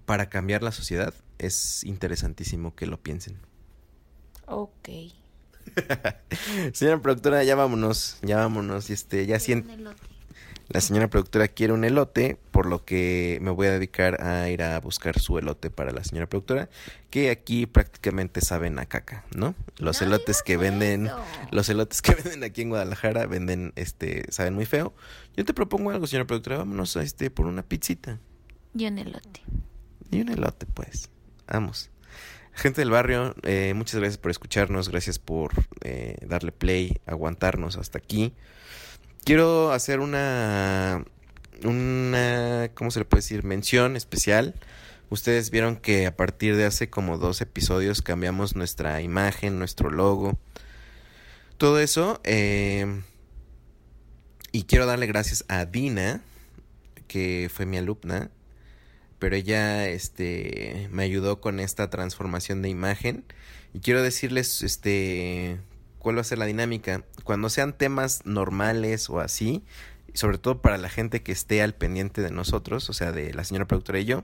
para 0.07 0.29
cambiar 0.29 0.63
la 0.63 0.71
sociedad, 0.71 1.13
es 1.37 1.83
interesantísimo 1.85 2.75
que 2.75 2.87
lo 2.87 2.99
piensen. 2.99 3.39
Ok. 4.47 4.89
Señora 6.73 7.01
productora, 7.01 7.43
ya 7.43 7.55
vámonos, 7.55 8.17
ya 8.23 8.37
vámonos. 8.37 8.89
Este, 8.89 9.25
ya 9.27 9.39
siento. 9.39 9.69
La 10.69 10.81
señora 10.81 11.09
productora 11.09 11.47
quiere 11.47 11.71
un 11.73 11.85
elote, 11.85 12.37
por 12.51 12.65
lo 12.65 12.83
que 12.83 13.39
me 13.41 13.51
voy 13.51 13.67
a 13.67 13.71
dedicar 13.71 14.21
a 14.21 14.49
ir 14.49 14.63
a 14.63 14.79
buscar 14.81 15.19
su 15.19 15.37
elote 15.37 15.69
para 15.71 15.91
la 15.91 16.03
señora 16.03 16.27
productora, 16.27 16.69
que 17.09 17.29
aquí 17.29 17.65
prácticamente 17.67 18.41
saben 18.41 18.77
a 18.79 18.85
caca, 18.85 19.25
¿no? 19.33 19.55
Los 19.77 20.01
No 20.01 20.07
elotes 20.07 20.43
que 20.43 20.57
venden, 20.57 21.07
eso. 21.07 21.47
los 21.51 21.69
elotes 21.69 22.01
que 22.01 22.15
venden 22.23 22.43
aquí 22.43 22.63
en 22.63 22.69
Guadalajara 22.69 23.27
venden, 23.27 23.73
este, 23.77 24.29
saben 24.31 24.55
muy 24.55 24.65
feo. 24.65 24.93
Yo 25.37 25.45
te 25.45 25.53
propongo 25.53 25.91
algo, 25.91 26.07
señora 26.07 26.27
productora, 26.27 26.57
vámonos 26.57 26.97
a 26.97 27.03
este 27.03 27.31
por 27.31 27.45
una 27.45 27.63
pizzita 27.63 28.19
Y 28.75 28.87
un 28.87 28.97
elote. 28.97 29.41
Y 30.11 30.21
un 30.21 30.29
elote, 30.29 30.65
pues. 30.65 31.09
Vamos. 31.47 31.89
Gente 32.53 32.81
del 32.81 32.89
barrio, 32.89 33.35
eh, 33.43 33.73
muchas 33.75 33.99
gracias 33.99 34.17
por 34.17 34.31
escucharnos, 34.31 34.89
gracias 34.89 35.19
por 35.19 35.51
eh, 35.81 36.17
darle 36.25 36.51
play, 36.51 36.99
aguantarnos 37.05 37.77
hasta 37.77 37.99
aquí. 37.99 38.33
Quiero 39.23 39.71
hacer 39.71 39.99
una, 39.99 41.05
una, 41.63 42.71
¿cómo 42.73 42.89
se 42.89 42.99
le 42.99 43.05
puede 43.05 43.19
decir? 43.19 43.43
Mención 43.43 43.95
especial. 43.95 44.55
Ustedes 45.09 45.51
vieron 45.51 45.75
que 45.75 46.07
a 46.07 46.15
partir 46.15 46.55
de 46.55 46.65
hace 46.65 46.89
como 46.89 47.17
dos 47.17 47.41
episodios 47.41 48.01
cambiamos 48.01 48.55
nuestra 48.55 49.01
imagen, 49.01 49.59
nuestro 49.59 49.91
logo, 49.91 50.39
todo 51.57 51.79
eso. 51.79 52.19
eh, 52.23 53.01
y 54.51 54.63
quiero 54.63 54.85
darle 54.87 55.05
gracias 55.05 55.45
a 55.49 55.65
Dina, 55.65 56.21
que 57.07 57.51
fue 57.53 57.67
mi 57.67 57.77
alumna, 57.77 58.31
pero 59.19 59.35
ella 59.35 59.87
este 59.87 60.87
me 60.91 61.03
ayudó 61.03 61.41
con 61.41 61.59
esta 61.59 61.89
transformación 61.89 62.61
de 62.61 62.69
imagen. 62.69 63.23
Y 63.73 63.79
quiero 63.79 64.01
decirles 64.01 64.63
este 64.63 65.59
cuál 65.99 66.17
va 66.17 66.21
a 66.21 66.25
ser 66.25 66.37
la 66.37 66.45
dinámica. 66.45 67.03
Cuando 67.23 67.49
sean 67.49 67.77
temas 67.77 68.25
normales 68.25 69.09
o 69.09 69.19
así 69.19 69.63
sobre 70.13 70.39
todo 70.39 70.61
para 70.61 70.77
la 70.77 70.89
gente 70.89 71.21
que 71.21 71.31
esté 71.31 71.61
al 71.61 71.75
pendiente 71.75 72.21
de 72.21 72.31
nosotros 72.31 72.89
o 72.89 72.93
sea 72.93 73.11
de 73.11 73.33
la 73.33 73.43
señora 73.43 73.67
productora 73.67 73.99
y 73.99 74.05
yo 74.05 74.23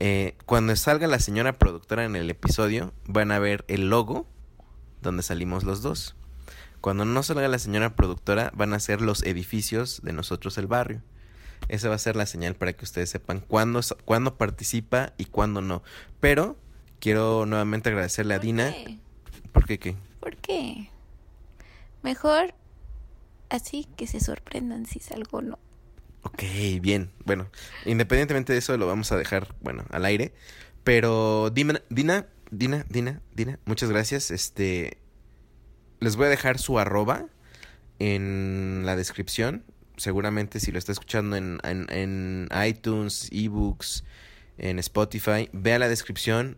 eh, 0.00 0.36
cuando 0.46 0.74
salga 0.76 1.06
la 1.06 1.18
señora 1.18 1.58
productora 1.58 2.04
en 2.04 2.16
el 2.16 2.30
episodio 2.30 2.92
van 3.06 3.32
a 3.32 3.38
ver 3.38 3.64
el 3.68 3.90
logo 3.90 4.26
donde 5.02 5.22
salimos 5.22 5.64
los 5.64 5.82
dos. 5.82 6.14
Cuando 6.80 7.04
no 7.04 7.22
salga 7.22 7.48
la 7.48 7.58
señora 7.58 7.96
productora 7.96 8.52
van 8.54 8.72
a 8.72 8.80
ser 8.80 9.00
los 9.00 9.24
edificios 9.24 10.00
de 10.02 10.12
nosotros 10.12 10.56
el 10.58 10.68
barrio 10.68 11.02
esa 11.68 11.88
va 11.88 11.94
a 11.96 11.98
ser 11.98 12.16
la 12.16 12.26
señal 12.26 12.54
para 12.54 12.72
que 12.72 12.84
ustedes 12.84 13.10
sepan 13.10 13.40
cuándo, 13.40 13.80
cuándo 14.04 14.36
participa 14.36 15.12
y 15.18 15.26
cuándo 15.26 15.60
no. 15.60 15.82
Pero 16.20 16.56
quiero 17.00 17.46
nuevamente 17.46 17.88
agradecerle 17.88 18.34
a 18.34 18.38
¿Por 18.38 18.46
Dina. 18.46 18.72
qué? 18.72 18.98
¿Por 19.52 19.66
qué 19.66 19.78
qué? 19.78 19.96
¿Por 20.20 20.36
qué? 20.36 20.90
Mejor 22.02 22.54
así 23.48 23.86
que 23.96 24.06
se 24.06 24.20
sorprendan 24.20 24.86
si 24.86 25.00
salgo 25.00 25.38
o 25.38 25.42
no. 25.42 25.58
Ok, 26.22 26.42
bien. 26.80 27.10
Bueno, 27.24 27.48
independientemente 27.86 28.52
de 28.52 28.58
eso 28.58 28.76
lo 28.76 28.86
vamos 28.86 29.12
a 29.12 29.16
dejar, 29.16 29.54
bueno, 29.60 29.84
al 29.90 30.04
aire. 30.04 30.32
Pero 30.84 31.50
Dina, 31.50 31.82
Dina, 31.90 32.26
Dina, 32.50 32.84
Dina, 32.88 33.20
Dina, 33.34 33.58
muchas 33.64 33.90
gracias. 33.90 34.30
Este, 34.30 34.98
les 36.00 36.16
voy 36.16 36.26
a 36.26 36.30
dejar 36.30 36.58
su 36.58 36.78
arroba 36.78 37.26
en 37.98 38.82
la 38.84 38.96
descripción. 38.96 39.64
Seguramente 39.98 40.60
si 40.60 40.72
lo 40.72 40.78
está 40.78 40.92
escuchando 40.92 41.36
en, 41.36 41.60
en, 41.62 42.48
iTunes, 42.66 43.28
ebooks, 43.30 44.04
en 44.56 44.78
Spotify, 44.78 45.50
vea 45.52 45.78
la 45.78 45.88
descripción 45.88 46.56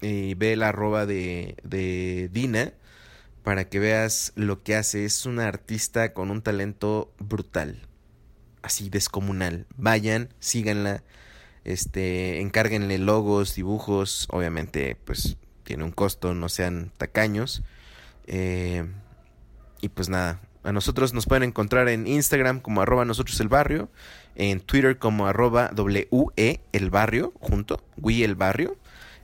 y 0.00 0.34
ve 0.34 0.56
la 0.56 0.70
arroba 0.70 1.04
de, 1.06 1.56
de 1.62 2.30
Dina 2.32 2.72
para 3.42 3.68
que 3.68 3.78
veas 3.78 4.32
lo 4.34 4.62
que 4.62 4.74
hace. 4.74 5.04
Es 5.04 5.26
una 5.26 5.46
artista 5.46 6.14
con 6.14 6.30
un 6.30 6.42
talento 6.42 7.12
brutal 7.18 7.86
así 8.66 8.90
descomunal. 8.90 9.66
Vayan, 9.76 10.34
síganla, 10.40 11.02
este, 11.64 12.40
encárguenle 12.40 12.98
logos, 12.98 13.54
dibujos, 13.54 14.26
obviamente, 14.30 14.96
pues 15.04 15.38
tiene 15.62 15.84
un 15.84 15.92
costo, 15.92 16.34
no 16.34 16.48
sean 16.48 16.92
tacaños. 16.98 17.62
Eh, 18.26 18.84
y 19.80 19.88
pues 19.88 20.08
nada, 20.08 20.40
a 20.66 20.72
nosotros 20.72 21.14
nos 21.14 21.26
pueden 21.26 21.44
encontrar 21.44 21.88
en 21.88 22.08
Instagram 22.08 22.60
como 22.60 22.82
arroba 22.82 23.04
nosotros 23.04 23.38
el 23.38 23.46
barrio, 23.46 23.88
en 24.34 24.60
Twitter 24.60 24.98
como 24.98 25.28
arroba 25.28 25.70
WE 25.76 26.60
el 26.72 26.90
barrio, 26.90 27.32
junto, 27.38 27.84
WE 27.96 28.24
el 28.24 28.34
barrio, 28.34 28.76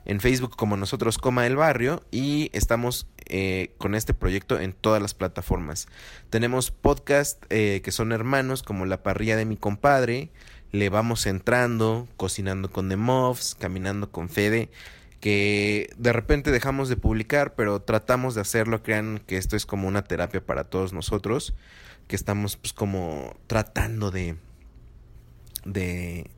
en 0.05 0.21
Facebook 0.21 0.55
como 0.57 0.77
nosotros 0.77 1.19
coma 1.19 1.47
el 1.47 1.57
barrio 1.57 2.05
y 2.13 2.49
estamos 2.53 3.09
eh, 3.27 3.75
con 3.79 3.97
este 3.97 4.15
proyecto 4.15 4.61
en 4.61 4.73
todas 4.73 5.03
las 5.03 5.15
plataformas. 5.15 5.89
Tenemos 6.31 6.71
podcast 6.71 7.43
eh, 7.51 7.81
que 7.83 7.91
son 7.91 8.13
hermanos 8.13 8.63
como 8.63 8.87
La 8.87 9.03
Parrilla 9.03 9.37
de 9.37 9.45
mi 9.45 9.57
compadre, 9.57 10.31
Le 10.71 10.91
Vamos 10.91 11.27
Entrando, 11.27 12.07
Cocinando 12.17 12.71
con 12.71 12.89
The 12.89 12.97
Muffs, 12.97 13.57
Caminando 13.57 14.13
con 14.13 14.29
Fede, 14.29 14.71
que 15.23 15.89
de 15.97 16.13
repente 16.13 16.51
dejamos 16.51 16.89
de 16.89 16.97
publicar, 16.97 17.55
pero 17.55 17.81
tratamos 17.81 18.35
de 18.35 18.41
hacerlo. 18.41 18.83
Crean 18.83 19.23
que 19.25 19.37
esto 19.37 19.55
es 19.55 19.67
como 19.67 19.87
una 19.87 20.03
terapia 20.03 20.45
para 20.45 20.65
todos 20.65 20.93
nosotros, 20.93 21.55
que 22.09 22.17
estamos 22.17 22.57
pues 22.57 22.73
como 22.73 23.37
tratando 23.47 24.11
de, 24.11 24.35
de, 25.65 26.29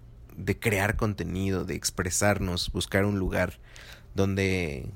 crear 0.60 0.98
contenido, 0.98 1.64
de 1.64 1.76
expresarnos, 1.76 2.70
buscar 2.72 3.06
un 3.06 3.18
lugar 3.18 3.58
donde 4.14 4.90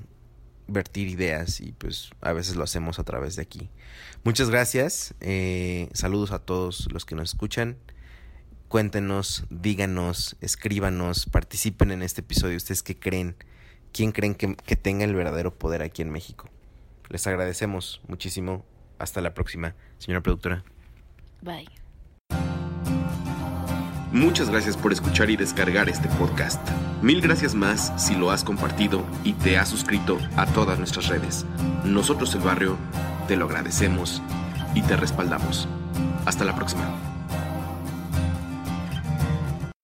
vertir 0.67 1.07
ideas 1.07 1.59
y 1.59 1.71
pues 1.71 2.11
a 2.21 2.31
veces 2.31 2.57
lo 2.57 2.65
hacemos 2.65 2.99
a 2.99 3.03
través 3.03 3.37
de 3.37 3.41
aquí. 3.41 3.71
Muchas 4.23 4.51
gracias, 4.51 5.15
eh, 5.19 5.89
saludos 5.93 6.31
a 6.31 6.37
todos 6.37 6.91
los 6.91 7.05
que 7.05 7.15
nos 7.15 7.29
escuchan. 7.29 7.75
Cuéntenos, 8.67 9.45
díganos, 9.49 10.35
escríbanos, 10.41 11.25
participen 11.25 11.89
en 11.89 12.03
este 12.03 12.21
episodio. 12.21 12.55
¿Ustedes 12.55 12.83
qué 12.83 12.99
creen? 12.99 13.35
¿Quién 13.91 14.11
creen 14.11 14.35
que, 14.35 14.55
que 14.55 14.75
tenga 14.75 15.05
el 15.05 15.15
verdadero 15.15 15.53
poder 15.53 15.81
aquí 15.81 16.01
en 16.01 16.11
México? 16.11 16.49
Les 17.09 17.25
agradecemos 17.27 18.01
muchísimo. 18.07 18.65
Hasta 18.99 19.21
la 19.21 19.33
próxima, 19.33 19.75
señora 19.97 20.21
productora. 20.21 20.63
Bye. 21.41 21.69
Muchas 24.11 24.49
gracias 24.49 24.75
por 24.75 24.91
escuchar 24.91 25.29
y 25.29 25.37
descargar 25.37 25.87
este 25.87 26.09
podcast. 26.09 26.59
Mil 27.01 27.21
gracias 27.21 27.53
más 27.53 27.93
si 27.95 28.15
lo 28.15 28.31
has 28.31 28.43
compartido 28.43 29.05
y 29.23 29.33
te 29.33 29.57
has 29.57 29.69
suscrito 29.69 30.17
a 30.35 30.47
todas 30.47 30.79
nuestras 30.79 31.07
redes. 31.07 31.45
Nosotros 31.85 32.33
el 32.33 32.41
barrio 32.41 32.77
te 33.27 33.35
lo 33.35 33.45
agradecemos 33.45 34.21
y 34.73 34.81
te 34.81 34.97
respaldamos. 34.97 35.67
Hasta 36.25 36.43
la 36.43 36.55
próxima. 36.55 37.08